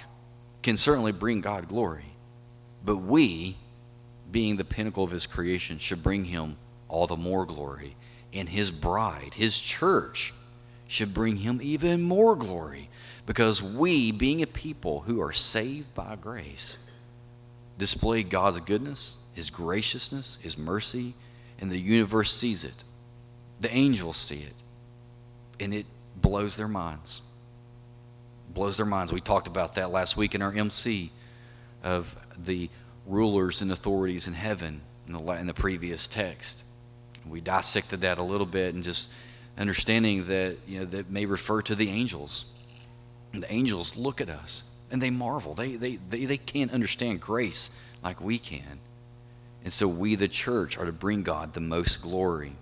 can 0.63 0.77
certainly 0.77 1.13
bring 1.13 1.41
God 1.41 1.69
glory, 1.69 2.15
but 2.85 2.97
we, 2.97 3.57
being 4.31 4.57
the 4.57 4.65
pinnacle 4.65 5.05
of 5.05 5.11
his 5.11 5.27
creation, 5.27 5.79
should 5.79 6.03
bring 6.03 6.25
him 6.25 6.57
all 6.89 7.07
the 7.07 7.17
more 7.17 7.45
glory 7.47 7.97
and 8.33 8.49
his 8.49 8.71
bride, 8.71 9.35
his 9.35 9.61
church, 9.61 10.33
should 10.87 11.15
bring 11.15 11.39
him 11.39 11.61
even 11.63 12.03
more 12.03 12.37
glory 12.37 12.89
because 13.27 13.63
we, 13.63 14.13
being 14.13 14.43
a 14.43 14.47
people 14.47 15.01
who 15.01 15.21
are 15.21 15.33
saved 15.33 15.95
by 15.95 16.17
grace, 16.17 16.77
display 17.79 18.23
God's 18.23 18.61
goodness, 18.61 19.17
his 19.33 19.51
graciousness, 19.51 20.39
his 20.41 20.59
mercy, 20.59 21.15
and 21.59 21.71
the 21.71 21.79
universe 21.79 22.33
sees 22.33 22.65
it. 22.65 22.85
The 23.61 23.73
angels 23.73 24.17
see 24.17 24.41
it, 24.41 24.55
and 25.61 25.73
it 25.73 25.87
blows 26.17 26.57
their 26.57 26.69
minds. 26.69 27.23
Blows 28.53 28.77
their 28.77 28.87
minds. 28.87 29.13
We 29.13 29.21
talked 29.21 29.47
about 29.47 29.75
that 29.77 29.91
last 29.91 30.17
week 30.17 30.35
in 30.35 30.43
our 30.43 30.53
MC 30.53 31.13
of 31.83 32.17
the 32.37 32.69
rulers 33.07 33.63
and 33.63 33.73
authorities 33.73 34.27
in 34.27 34.35
heaven 34.35 34.83
in 35.07 35.15
the, 35.15 35.33
in 35.33 35.47
the 35.47 35.55
previous 35.55 36.07
text. 36.07 36.65
We 37.27 37.41
dissected 37.41 38.01
that 38.03 38.19
a 38.19 38.23
little 38.23 38.47
bit 38.47 38.75
and 38.75 38.83
just 38.83 39.11
understanding 39.57 40.27
that 40.27 40.57
you 40.67 40.81
know 40.81 40.85
that 40.87 41.11
may 41.11 41.27
refer 41.27 41.63
to 41.63 41.75
the 41.75 41.89
angels. 41.89 42.47
And 43.33 43.43
the 43.43 43.53
angels 43.53 43.97
look 43.97 44.21
at 44.21 44.29
us 44.29 44.65
and 44.91 45.01
they 45.01 45.11
marvel. 45.11 45.55
They, 45.55 45.77
they, 45.77 45.99
they, 46.11 46.27
they 46.27 46.37
can't 46.37 46.71
understand 46.71 47.21
grace 47.21 47.71
like 48.05 48.21
we 48.21 48.39
can. 48.39 48.81
And 49.63 49.73
so 49.73 49.87
we, 49.87 50.15
the 50.15 50.29
church, 50.29 50.77
are 50.77 50.87
to 50.87 50.93
bring 50.93 51.23
God 51.23 51.55
the 51.55 51.61
most 51.61 52.03
glory. 52.03 52.57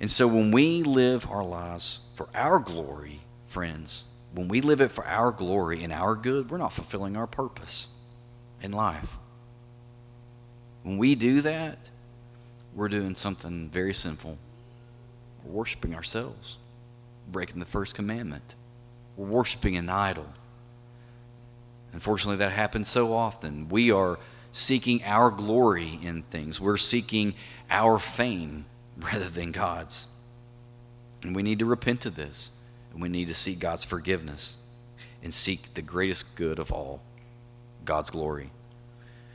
And 0.00 0.10
so 0.10 0.26
when 0.26 0.50
we 0.50 0.82
live 0.82 1.26
our 1.30 1.44
lives 1.44 2.00
for 2.14 2.28
our 2.34 2.58
glory, 2.58 3.20
friends, 3.46 4.04
when 4.34 4.48
we 4.48 4.60
live 4.60 4.80
it 4.80 4.92
for 4.92 5.04
our 5.06 5.30
glory 5.30 5.82
and 5.84 5.92
our 5.92 6.14
good, 6.14 6.50
we're 6.50 6.58
not 6.58 6.72
fulfilling 6.72 7.16
our 7.16 7.26
purpose 7.26 7.88
in 8.62 8.72
life. 8.72 9.18
When 10.82 10.98
we 10.98 11.14
do 11.14 11.40
that, 11.42 11.88
we're 12.74 12.88
doing 12.88 13.14
something 13.14 13.68
very 13.70 13.94
sinful. 13.94 14.36
We're 15.44 15.52
worshiping 15.52 15.94
ourselves, 15.94 16.58
breaking 17.30 17.60
the 17.60 17.66
first 17.66 17.94
commandment. 17.94 18.54
We're 19.16 19.28
worshiping 19.28 19.76
an 19.76 19.88
idol. 19.88 20.26
Unfortunately, 21.92 22.38
that 22.38 22.52
happens 22.52 22.88
so 22.88 23.14
often. 23.14 23.68
We 23.68 23.92
are 23.92 24.18
seeking 24.54 25.02
our 25.02 25.32
glory 25.32 25.98
in 26.00 26.22
things, 26.30 26.60
we're 26.60 26.76
seeking 26.76 27.34
our 27.68 27.98
fame 27.98 28.64
rather 28.96 29.28
than 29.28 29.50
God's. 29.50 30.06
And 31.24 31.34
we 31.34 31.42
need 31.42 31.58
to 31.58 31.64
repent 31.64 32.06
of 32.06 32.14
this. 32.14 32.52
And 32.92 33.02
we 33.02 33.08
need 33.08 33.26
to 33.26 33.34
seek 33.34 33.58
God's 33.58 33.84
forgiveness 33.84 34.56
and 35.22 35.34
seek 35.34 35.74
the 35.74 35.82
greatest 35.82 36.36
good 36.36 36.60
of 36.60 36.70
all 36.70 37.00
God's 37.84 38.10
glory. 38.10 38.52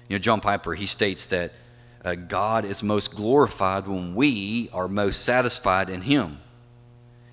You 0.07 0.15
know, 0.15 0.19
John 0.19 0.39
Piper, 0.39 0.73
he 0.73 0.85
states 0.85 1.25
that 1.27 1.51
uh, 2.05 2.15
God 2.15 2.63
is 2.63 2.81
most 2.81 3.13
glorified 3.13 3.87
when 3.87 4.15
we 4.15 4.69
are 4.71 4.87
most 4.87 5.23
satisfied 5.25 5.89
in 5.89 6.03
Him. 6.03 6.39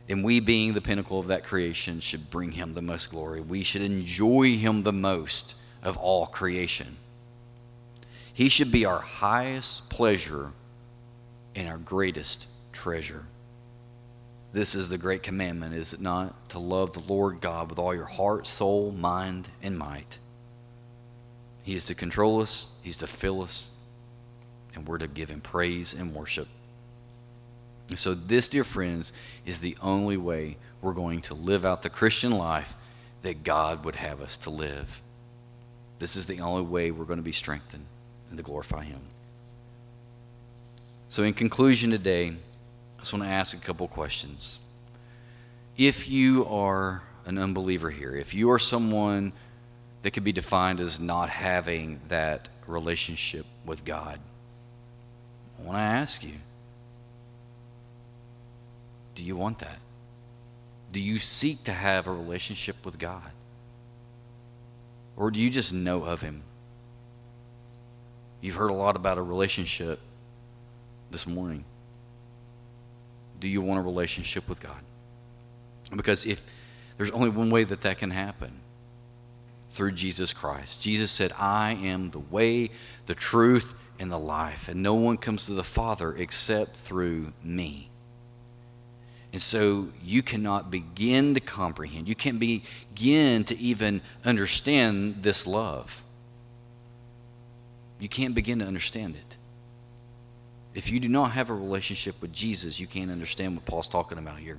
And 0.09 0.25
we, 0.25 0.41
being 0.41 0.75
the 0.75 0.81
pinnacle 0.81 1.21
of 1.21 1.29
that 1.29 1.45
creation, 1.45 2.01
should 2.01 2.31
bring 2.31 2.53
Him 2.53 2.73
the 2.73 2.83
most 2.83 3.11
glory. 3.11 3.41
We 3.41 3.63
should 3.63 3.83
enjoy 3.83 4.57
Him 4.57 4.83
the 4.83 4.93
most 4.93 5.55
of 5.85 5.97
all 5.97 6.27
creation. 6.27 6.97
He 8.37 8.51
should 8.51 8.71
be 8.71 8.85
our 8.85 9.01
highest 9.01 9.89
pleasure 9.89 10.53
and 11.55 11.67
our 11.67 11.79
greatest 11.79 12.49
treasure. 12.71 13.25
This 14.53 14.75
is 14.75 14.91
the 14.91 14.99
great 14.99 15.23
commandment, 15.23 15.73
is 15.73 15.95
it 15.95 16.03
not? 16.03 16.51
To 16.51 16.59
love 16.59 16.93
the 16.93 17.01
Lord 17.01 17.41
God 17.41 17.71
with 17.71 17.79
all 17.79 17.95
your 17.95 18.05
heart, 18.05 18.47
soul, 18.47 18.93
mind, 18.93 19.49
and 19.63 19.79
might. 19.79 20.19
He 21.63 21.75
is 21.75 21.87
to 21.87 21.95
control 21.95 22.43
us, 22.43 22.69
He's 22.83 22.99
to 22.99 23.07
fill 23.07 23.41
us, 23.41 23.71
and 24.75 24.87
we're 24.87 24.99
to 24.99 25.09
give 25.09 25.31
Him 25.31 25.41
praise 25.41 25.95
and 25.95 26.15
worship. 26.15 26.49
And 27.89 27.99
so, 27.99 28.13
this, 28.13 28.49
dear 28.49 28.65
friends, 28.65 29.15
is 29.47 29.61
the 29.61 29.79
only 29.81 30.19
way 30.19 30.59
we're 30.83 30.93
going 30.93 31.23
to 31.23 31.35
live 31.35 31.65
out 31.65 31.83
the 31.83 31.89
Christian 31.89 32.33
life 32.33 32.77
that 33.23 33.45
God 33.45 33.87
would 33.87 33.97
have 33.97 34.21
us 34.21 34.37
to 34.37 34.51
live. 34.51 35.01
This 36.01 36.17
is 36.17 36.27
the 36.27 36.41
only 36.41 36.65
way 36.65 36.91
we're 36.91 37.07
going 37.07 37.19
to 37.19 37.23
be 37.23 37.33
strengthened 37.33 37.87
and 38.29 38.37
to 38.37 38.43
glorify 38.43 38.85
Him. 38.85 39.01
So, 41.09 41.23
in 41.23 41.35
conclusion 41.35 41.91
today, 41.91 42.29
I 42.97 43.01
just 43.01 43.13
want 43.13 43.25
to 43.25 43.31
ask 43.31 43.57
a 43.57 43.61
couple 43.61 43.87
questions. 43.89 44.59
If 45.77 46.09
you 46.09 46.47
are 46.47 47.03
an 47.27 47.39
unbeliever 47.39 47.91
here, 47.91 48.15
if 48.15 48.35
you 48.35 48.51
are 48.51 48.59
someone 48.59 49.33
that 50.03 50.13
could 50.13 50.25
be 50.25 50.33
defined 50.33 50.81
as 50.81 50.99
not 50.99 51.29
having 51.29 52.01
that 52.09 52.49
relationship 52.67 53.47
with 53.65 53.85
God, 53.85 54.19
I 55.59 55.63
want 55.63 55.77
to 55.77 55.83
ask 55.83 56.23
you 56.23 56.35
do 59.17 59.23
you 59.23 59.35
want 59.35 59.59
that? 59.61 59.79
Do 60.93 61.01
you 61.01 61.19
seek 61.19 61.65
to 61.65 61.73
have 61.73 62.07
a 62.07 62.13
relationship 62.13 62.77
with 62.85 62.99
God? 62.99 63.31
Or 65.17 65.31
do 65.31 65.41
you 65.41 65.51
just 65.51 65.73
know 65.73 66.05
of 66.05 66.21
Him? 66.21 66.43
You've 68.47 68.55
heard 68.55 68.71
a 68.71 68.75
lot 68.75 68.95
about 68.95 69.19
a 69.19 69.23
relationship 69.23 69.99
this 71.11 71.27
morning. 71.27 71.65
Do 73.41 73.49
you 73.49 73.61
want 73.61 73.81
a 73.81 73.83
relationship 73.83 74.49
with 74.49 74.61
God? 74.61 74.81
Because 75.97 76.25
if 76.25 76.41
there's 76.97 77.11
only 77.11 77.29
one 77.29 77.51
way 77.51 77.65
that 77.65 77.81
that 77.81 77.99
can 77.99 78.13
happen 78.13 78.53
through 79.71 79.93
Jesus 79.93 80.33
Christ. 80.33 80.81
Jesus 80.81 81.11
said, 81.11 81.33
I 81.37 81.73
am 81.73 82.11
the 82.11 82.21
way, 82.21 82.71
the 83.07 83.17
truth, 83.17 83.75
and 83.99 84.13
the 84.13 84.19
life, 84.19 84.69
and 84.69 84.81
no 84.81 84.95
one 84.95 85.17
comes 85.17 85.47
to 85.47 85.53
the 85.53 85.65
Father 85.65 86.15
except 86.15 86.77
through 86.77 87.33
me. 87.43 87.91
And 89.33 89.43
so 89.43 89.89
you 90.01 90.23
cannot 90.23 90.71
begin 90.71 91.35
to 91.35 91.41
comprehend, 91.41 92.07
you 92.07 92.15
can't 92.15 92.39
begin 92.39 93.43
to 93.43 93.59
even 93.59 94.03
understand 94.25 95.25
this 95.25 95.49
love. 95.49 96.05
You 97.99 98.09
can't 98.09 98.35
begin 98.35 98.59
to 98.59 98.67
understand 98.67 99.17
it. 99.17 99.37
If 100.75 100.91
you 100.91 101.01
do 101.01 101.09
not 101.09 101.33
have 101.33 101.49
a 101.49 101.55
relationship 101.55 102.21
with 102.21 102.33
Jesus, 102.33 102.79
you 102.79 102.87
can't 102.87 103.11
understand 103.11 103.57
what 103.57 103.65
Paul's 103.65 103.89
talking 103.89 104.19
about 104.19 104.39
here. 104.39 104.59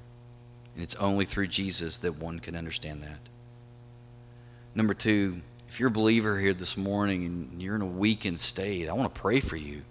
And 0.73 0.83
it's 0.83 0.95
only 0.95 1.25
through 1.25 1.47
Jesus 1.47 1.97
that 1.97 2.17
one 2.17 2.39
can 2.39 2.55
understand 2.55 3.03
that. 3.03 3.19
Number 4.73 4.95
two, 4.95 5.41
if 5.67 5.79
you're 5.79 5.89
a 5.89 5.91
believer 5.91 6.39
here 6.39 6.53
this 6.53 6.75
morning 6.75 7.25
and 7.25 7.61
you're 7.61 7.75
in 7.75 7.81
a 7.81 7.85
weakened 7.85 8.39
state, 8.39 8.89
I 8.89 8.93
want 8.93 9.13
to 9.13 9.21
pray 9.21 9.39
for 9.39 9.57
you. 9.57 9.83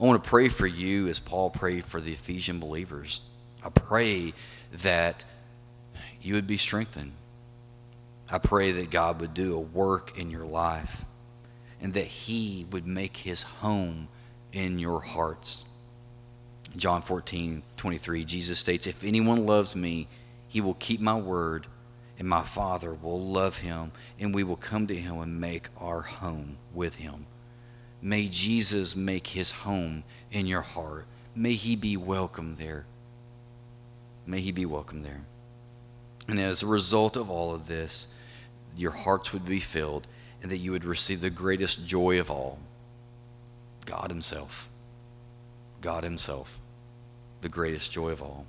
I 0.00 0.04
want 0.04 0.22
to 0.22 0.28
pray 0.28 0.48
for 0.48 0.66
you 0.66 1.08
as 1.08 1.18
Paul 1.18 1.50
prayed 1.50 1.84
for 1.84 2.00
the 2.00 2.12
Ephesian 2.12 2.60
believers. 2.60 3.20
I 3.64 3.70
pray 3.70 4.34
that 4.82 5.24
you 6.22 6.34
would 6.34 6.46
be 6.46 6.56
strengthened. 6.56 7.12
I 8.30 8.38
pray 8.38 8.70
that 8.72 8.90
God 8.90 9.20
would 9.20 9.34
do 9.34 9.54
a 9.54 9.60
work 9.60 10.16
in 10.16 10.30
your 10.30 10.46
life 10.46 11.04
and 11.80 11.94
that 11.94 12.06
He 12.06 12.66
would 12.70 12.86
make 12.86 13.18
His 13.18 13.42
home 13.42 14.08
in 14.52 14.78
your 14.78 15.00
hearts. 15.00 15.64
John 16.76 17.02
14, 17.02 17.62
23, 17.76 18.24
Jesus 18.24 18.58
states, 18.58 18.86
If 18.86 19.02
anyone 19.02 19.46
loves 19.46 19.74
me, 19.74 20.08
he 20.46 20.60
will 20.60 20.74
keep 20.74 21.00
my 21.00 21.16
word, 21.16 21.66
and 22.18 22.28
my 22.28 22.42
Father 22.42 22.92
will 22.92 23.20
love 23.20 23.58
him, 23.58 23.92
and 24.18 24.34
we 24.34 24.44
will 24.44 24.56
come 24.56 24.86
to 24.86 24.94
him 24.94 25.20
and 25.20 25.40
make 25.40 25.68
our 25.76 26.02
home 26.02 26.58
with 26.72 26.96
him. 26.96 27.26
May 28.02 28.28
Jesus 28.28 28.96
make 28.96 29.28
his 29.28 29.50
home 29.50 30.04
in 30.30 30.46
your 30.46 30.62
heart. 30.62 31.06
May 31.34 31.54
he 31.54 31.76
be 31.76 31.96
welcome 31.96 32.56
there. 32.56 32.86
May 34.26 34.40
he 34.40 34.52
be 34.52 34.66
welcome 34.66 35.02
there. 35.02 35.22
And 36.28 36.40
as 36.40 36.62
a 36.62 36.66
result 36.66 37.16
of 37.16 37.30
all 37.30 37.54
of 37.54 37.66
this, 37.66 38.06
your 38.76 38.92
hearts 38.92 39.32
would 39.32 39.44
be 39.44 39.60
filled 39.60 40.06
and 40.42 40.50
that 40.50 40.58
you 40.58 40.72
would 40.72 40.84
receive 40.84 41.20
the 41.20 41.30
greatest 41.30 41.84
joy 41.84 42.18
of 42.18 42.30
all 42.30 42.58
God 43.86 44.10
Himself. 44.10 44.68
God 45.80 46.04
Himself, 46.04 46.58
the 47.40 47.48
greatest 47.48 47.90
joy 47.90 48.10
of 48.10 48.22
all. 48.22 48.46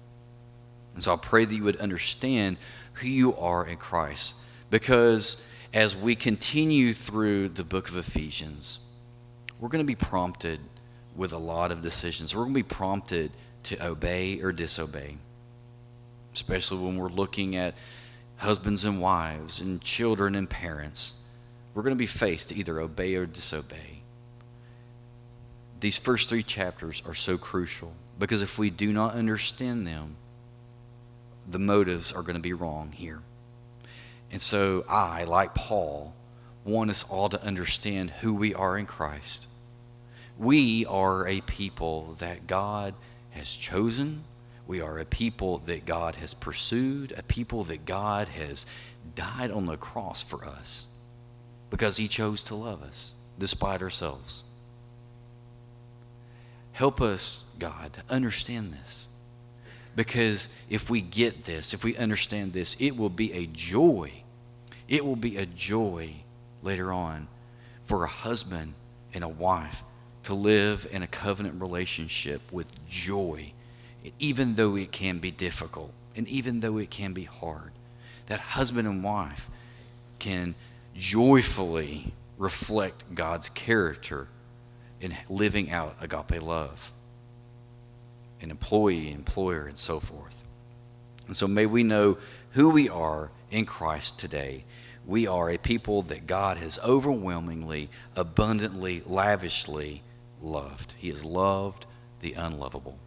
And 0.93 1.03
so 1.03 1.13
I 1.13 1.15
pray 1.15 1.45
that 1.45 1.55
you 1.55 1.63
would 1.63 1.77
understand 1.77 2.57
who 2.93 3.07
you 3.07 3.35
are 3.37 3.65
in 3.65 3.77
Christ. 3.77 4.35
Because 4.69 5.37
as 5.73 5.95
we 5.95 6.15
continue 6.15 6.93
through 6.93 7.49
the 7.49 7.63
book 7.63 7.89
of 7.89 7.95
Ephesians, 7.95 8.79
we're 9.59 9.69
going 9.69 9.83
to 9.83 9.87
be 9.87 9.95
prompted 9.95 10.59
with 11.15 11.31
a 11.31 11.37
lot 11.37 11.71
of 11.71 11.81
decisions. 11.81 12.35
We're 12.35 12.43
going 12.43 12.53
to 12.53 12.59
be 12.59 12.63
prompted 12.63 13.31
to 13.63 13.85
obey 13.85 14.41
or 14.41 14.51
disobey 14.51 15.17
especially 16.33 16.79
when 16.79 16.97
we're 16.97 17.09
looking 17.09 17.55
at 17.55 17.75
husbands 18.37 18.85
and 18.85 19.01
wives 19.01 19.59
and 19.59 19.81
children 19.81 20.35
and 20.35 20.49
parents. 20.49 21.13
We're 21.73 21.83
going 21.83 21.95
to 21.95 21.99
be 21.99 22.05
faced 22.05 22.49
to 22.49 22.55
either 22.55 22.79
obey 22.79 23.15
or 23.15 23.25
disobey. 23.25 24.01
These 25.79 25.97
first 25.97 26.29
three 26.29 26.43
chapters 26.43 27.01
are 27.05 27.13
so 27.13 27.37
crucial 27.37 27.93
because 28.19 28.41
if 28.41 28.59
we 28.59 28.69
do 28.69 28.91
not 28.91 29.13
understand 29.13 29.87
them, 29.87 30.17
the 31.47 31.59
motives 31.59 32.11
are 32.11 32.21
going 32.21 32.35
to 32.35 32.41
be 32.41 32.53
wrong 32.53 32.91
here. 32.91 33.21
And 34.31 34.41
so 34.41 34.85
I, 34.87 35.23
like 35.23 35.55
Paul, 35.55 36.13
want 36.63 36.91
us 36.91 37.03
all 37.03 37.29
to 37.29 37.41
understand 37.41 38.11
who 38.21 38.33
we 38.33 38.53
are 38.53 38.77
in 38.77 38.85
Christ. 38.85 39.47
We 40.37 40.85
are 40.85 41.27
a 41.27 41.41
people 41.41 42.15
that 42.19 42.47
God 42.47 42.93
has 43.31 43.55
chosen. 43.55 44.23
We 44.67 44.81
are 44.81 44.99
a 44.99 45.05
people 45.05 45.59
that 45.65 45.85
God 45.85 46.17
has 46.17 46.33
pursued, 46.33 47.13
a 47.17 47.23
people 47.23 47.63
that 47.63 47.85
God 47.85 48.27
has 48.29 48.65
died 49.15 49.51
on 49.51 49.65
the 49.65 49.77
cross 49.77 50.21
for 50.21 50.45
us 50.45 50.85
because 51.71 51.97
he 51.97 52.07
chose 52.07 52.43
to 52.43 52.53
love 52.53 52.83
us 52.83 53.15
despite 53.39 53.81
ourselves. 53.81 54.43
Help 56.73 57.01
us, 57.01 57.45
God, 57.57 58.03
understand 58.09 58.73
this. 58.73 59.07
Because 59.95 60.47
if 60.69 60.89
we 60.89 61.01
get 61.01 61.45
this, 61.45 61.73
if 61.73 61.83
we 61.83 61.97
understand 61.97 62.53
this, 62.53 62.75
it 62.79 62.95
will 62.95 63.09
be 63.09 63.33
a 63.33 63.47
joy. 63.47 64.11
It 64.87 65.03
will 65.03 65.15
be 65.15 65.37
a 65.37 65.45
joy 65.45 66.17
later 66.61 66.93
on 66.93 67.27
for 67.85 68.03
a 68.03 68.07
husband 68.07 68.73
and 69.13 69.23
a 69.23 69.29
wife 69.29 69.83
to 70.23 70.33
live 70.33 70.87
in 70.91 71.01
a 71.01 71.07
covenant 71.07 71.59
relationship 71.59 72.41
with 72.51 72.67
joy, 72.87 73.53
even 74.19 74.55
though 74.55 74.75
it 74.75 74.91
can 74.91 75.19
be 75.19 75.31
difficult 75.31 75.91
and 76.15 76.27
even 76.27 76.59
though 76.59 76.77
it 76.77 76.89
can 76.89 77.13
be 77.13 77.23
hard. 77.23 77.71
That 78.27 78.39
husband 78.39 78.87
and 78.87 79.03
wife 79.03 79.49
can 80.19 80.55
joyfully 80.95 82.13
reflect 82.37 83.13
God's 83.13 83.49
character 83.49 84.27
in 84.99 85.15
living 85.29 85.71
out 85.71 85.95
agape 85.99 86.41
love, 86.41 86.91
an 88.41 88.51
employee, 88.51 89.11
employer, 89.11 89.65
and 89.65 89.77
so 89.77 89.99
forth. 89.99 90.43
And 91.27 91.35
so 91.35 91.47
may 91.47 91.65
we 91.65 91.83
know 91.83 92.17
who 92.51 92.69
we 92.69 92.89
are 92.89 93.31
in 93.49 93.65
Christ 93.65 94.17
today. 94.17 94.63
We 95.05 95.27
are 95.27 95.49
a 95.49 95.57
people 95.57 96.03
that 96.03 96.27
God 96.27 96.57
has 96.57 96.77
overwhelmingly, 96.79 97.89
abundantly, 98.15 99.01
lavishly 99.05 100.03
loved. 100.41 100.93
He 100.97 101.09
has 101.09 101.25
loved 101.25 101.85
the 102.19 102.33
unlovable. 102.33 102.97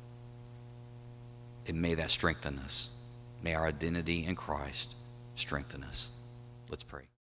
And 1.67 1.81
may 1.81 1.95
that 1.95 2.11
strengthen 2.11 2.59
us. 2.59 2.91
May 3.43 3.55
our 3.55 3.67
identity 3.67 4.25
in 4.27 4.35
Christ 4.35 4.97
strengthen 5.37 5.85
us. 5.85 6.11
Let's 6.69 6.83
pray. 6.83 7.05